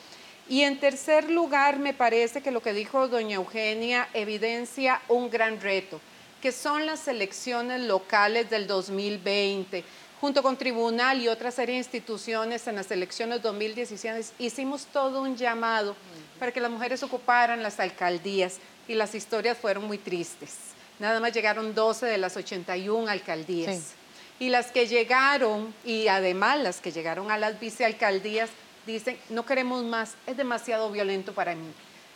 Y 0.49 0.63
en 0.63 0.79
tercer 0.79 1.31
lugar, 1.31 1.79
me 1.79 1.93
parece 1.93 2.41
que 2.41 2.53
lo 2.53 2.63
que 2.63 2.73
dijo 2.73 3.09
doña 3.09 3.37
Eugenia 3.37 4.09
evidencia 4.15 5.03
un 5.09 5.29
gran 5.29 5.61
reto, 5.61 6.01
que 6.41 6.53
son 6.53 6.87
las 6.87 7.09
elecciones 7.09 7.81
locales 7.81 8.49
del 8.49 8.69
2020, 8.69 9.83
junto 10.21 10.43
con 10.43 10.57
Tribunal 10.57 11.21
y 11.21 11.29
otra 11.29 11.51
serie 11.51 11.75
de 11.75 11.81
instituciones 11.81 12.67
en 12.69 12.77
las 12.77 12.91
elecciones 12.91 13.43
2016, 13.43 14.35
hicimos 14.39 14.87
todo 14.87 15.23
un 15.23 15.37
llamado 15.37 15.97
para 16.39 16.53
que 16.53 16.61
las 16.61 16.71
mujeres 16.71 17.03
ocuparan 17.03 17.63
las 17.63 17.81
alcaldías 17.81 18.59
y 18.87 18.95
las 18.95 19.15
historias 19.15 19.59
fueron 19.59 19.85
muy 19.85 19.99
tristes. 19.99 20.55
Nada 20.99 21.21
más 21.21 21.33
llegaron 21.33 21.75
12 21.75 22.07
de 22.07 22.19
las 22.19 22.37
81 22.37 23.09
alcaldías. 23.09 23.93
Y 24.39 24.51
las 24.51 24.71
que 24.71 24.87
llegaron, 24.87 25.75
y 25.85 26.09
además 26.09 26.61
las 26.61 26.81
que 26.81 26.93
llegaron 26.93 27.31
a 27.31 27.39
las 27.39 27.59
vicealcaldías, 27.59 28.51
dicen, 28.87 29.19
no 29.29 29.45
queremos 29.45 29.85
más, 29.85 30.15
es 30.27 30.37
demasiado 30.37 30.91
violento 30.91 31.33
para 31.33 31.55
mí. 31.55 31.73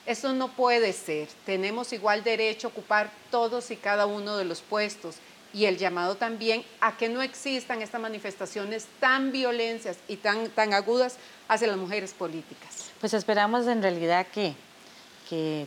Eso 0.06 0.32
no 0.32 0.48
puede 0.48 0.92
ser. 0.92 1.28
Tenemos 1.44 1.92
igual 1.92 2.24
derecho 2.24 2.68
a 2.68 2.70
ocupar 2.70 3.10
todos 3.30 3.70
y 3.70 3.76
cada 3.76 4.06
uno 4.06 4.36
de 4.36 4.44
los 4.44 4.60
puestos 4.62 5.16
y 5.52 5.64
el 5.64 5.78
llamado 5.78 6.14
también 6.14 6.64
a 6.80 6.96
que 6.96 7.08
no 7.08 7.22
existan 7.22 7.82
estas 7.82 8.00
manifestaciones 8.00 8.86
tan 9.00 9.32
violentas 9.32 9.98
y 10.08 10.16
tan, 10.16 10.48
tan 10.50 10.72
agudas 10.74 11.16
hacia 11.48 11.68
las 11.68 11.76
mujeres 11.76 12.12
políticas. 12.12 12.90
Pues 13.00 13.14
esperamos 13.14 13.66
en 13.66 13.82
realidad 13.82 14.26
que, 14.28 14.54
que 15.28 15.66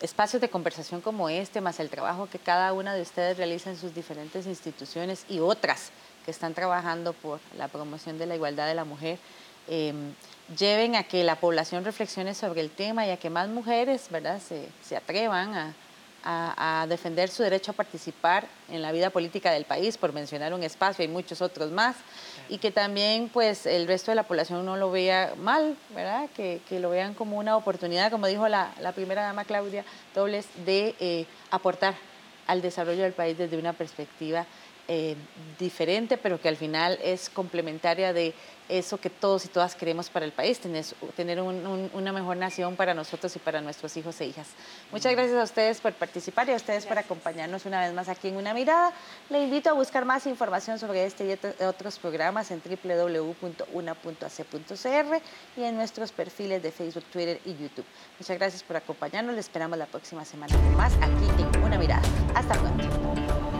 espacios 0.00 0.40
de 0.40 0.48
conversación 0.48 1.00
como 1.00 1.28
este, 1.28 1.60
más 1.60 1.78
el 1.80 1.90
trabajo 1.90 2.28
que 2.28 2.38
cada 2.38 2.72
una 2.72 2.94
de 2.94 3.02
ustedes 3.02 3.36
realiza 3.36 3.70
en 3.70 3.76
sus 3.76 3.94
diferentes 3.94 4.46
instituciones 4.46 5.24
y 5.28 5.38
otras 5.38 5.90
que 6.24 6.30
están 6.30 6.54
trabajando 6.54 7.12
por 7.12 7.40
la 7.56 7.68
promoción 7.68 8.18
de 8.18 8.26
la 8.26 8.34
igualdad 8.34 8.66
de 8.66 8.74
la 8.74 8.84
mujer, 8.84 9.18
em, 9.68 10.12
lleven 10.58 10.96
a 10.96 11.04
que 11.04 11.24
la 11.24 11.36
población 11.36 11.84
reflexione 11.84 12.34
sobre 12.34 12.60
el 12.60 12.70
tema 12.70 13.06
y 13.06 13.10
a 13.10 13.16
que 13.16 13.30
más 13.30 13.48
mujeres 13.48 14.08
¿verdad? 14.10 14.40
Se, 14.40 14.68
se 14.82 14.96
atrevan 14.96 15.54
a, 15.54 15.74
a, 16.24 16.86
defender 16.88 17.28
su 17.28 17.42
derecho 17.42 17.70
a 17.70 17.74
participar 17.74 18.46
en 18.68 18.82
la 18.82 18.92
vida 18.92 19.10
política 19.10 19.52
del 19.52 19.64
país, 19.64 19.96
por 19.96 20.12
mencionar 20.12 20.52
un 20.52 20.62
espacio, 20.62 21.02
hay 21.02 21.08
muchos 21.08 21.40
otros 21.40 21.70
más, 21.70 21.96
y 22.48 22.58
que 22.58 22.70
también 22.70 23.28
pues 23.32 23.66
el 23.66 23.86
resto 23.86 24.10
de 24.10 24.16
la 24.16 24.24
población 24.24 24.64
no 24.64 24.76
lo 24.76 24.90
vea 24.90 25.34
mal, 25.38 25.76
¿verdad? 25.94 26.28
Que, 26.36 26.60
que 26.68 26.80
lo 26.80 26.90
vean 26.90 27.14
como 27.14 27.38
una 27.38 27.56
oportunidad, 27.56 28.10
como 28.10 28.26
dijo 28.26 28.48
la, 28.48 28.72
la 28.80 28.92
primera 28.92 29.22
dama 29.22 29.44
Claudia 29.44 29.84
Dobles, 30.14 30.46
de 30.64 30.94
eh, 31.00 31.26
aportar 31.50 31.94
al 32.46 32.62
desarrollo 32.62 33.02
del 33.02 33.12
país 33.12 33.38
desde 33.38 33.56
una 33.56 33.72
perspectiva 33.72 34.46
eh, 34.92 35.14
diferente, 35.56 36.18
pero 36.18 36.40
que 36.40 36.48
al 36.48 36.56
final 36.56 36.98
es 37.00 37.30
complementaria 37.30 38.12
de 38.12 38.34
eso 38.68 38.98
que 38.98 39.08
todos 39.08 39.44
y 39.44 39.48
todas 39.48 39.76
queremos 39.76 40.10
para 40.10 40.26
el 40.26 40.32
país, 40.32 40.58
tener, 40.58 40.84
tener 41.14 41.40
una 41.40 42.12
mejor 42.12 42.36
nación 42.36 42.74
para 42.74 42.92
nosotros 42.92 43.36
y 43.36 43.38
para 43.38 43.60
nuestros 43.60 43.96
hijos 43.96 44.20
e 44.20 44.26
hijas. 44.26 44.48
Muchas 44.90 45.12
gracias 45.12 45.38
a 45.38 45.44
ustedes 45.44 45.80
por 45.80 45.92
participar 45.92 46.48
y 46.48 46.52
a 46.54 46.56
ustedes 46.56 46.86
por 46.86 46.98
acompañarnos 46.98 47.66
una 47.66 47.80
vez 47.82 47.94
más 47.94 48.08
aquí 48.08 48.26
en 48.28 48.36
Una 48.36 48.52
Mirada. 48.52 48.92
Le 49.28 49.44
invito 49.44 49.70
a 49.70 49.74
buscar 49.74 50.04
más 50.04 50.26
información 50.26 50.80
sobre 50.80 51.04
este 51.04 51.24
y 51.24 51.38
otros 51.64 51.96
programas 52.00 52.50
en 52.50 52.60
www.una.ac.cr 52.60 53.60
y 55.56 55.62
en 55.62 55.76
nuestros 55.76 56.10
perfiles 56.10 56.64
de 56.64 56.72
Facebook, 56.72 57.04
Twitter 57.12 57.40
y 57.44 57.52
YouTube. 57.52 57.86
Muchas 58.18 58.36
gracias 58.36 58.64
por 58.64 58.74
acompañarnos. 58.76 59.36
Les 59.36 59.44
esperamos 59.44 59.78
la 59.78 59.86
próxima 59.86 60.24
semana 60.24 60.56
más 60.76 60.94
aquí 60.94 61.28
en 61.38 61.62
Una 61.62 61.78
Mirada. 61.78 62.02
Hasta 62.34 62.54
pronto. 62.54 63.59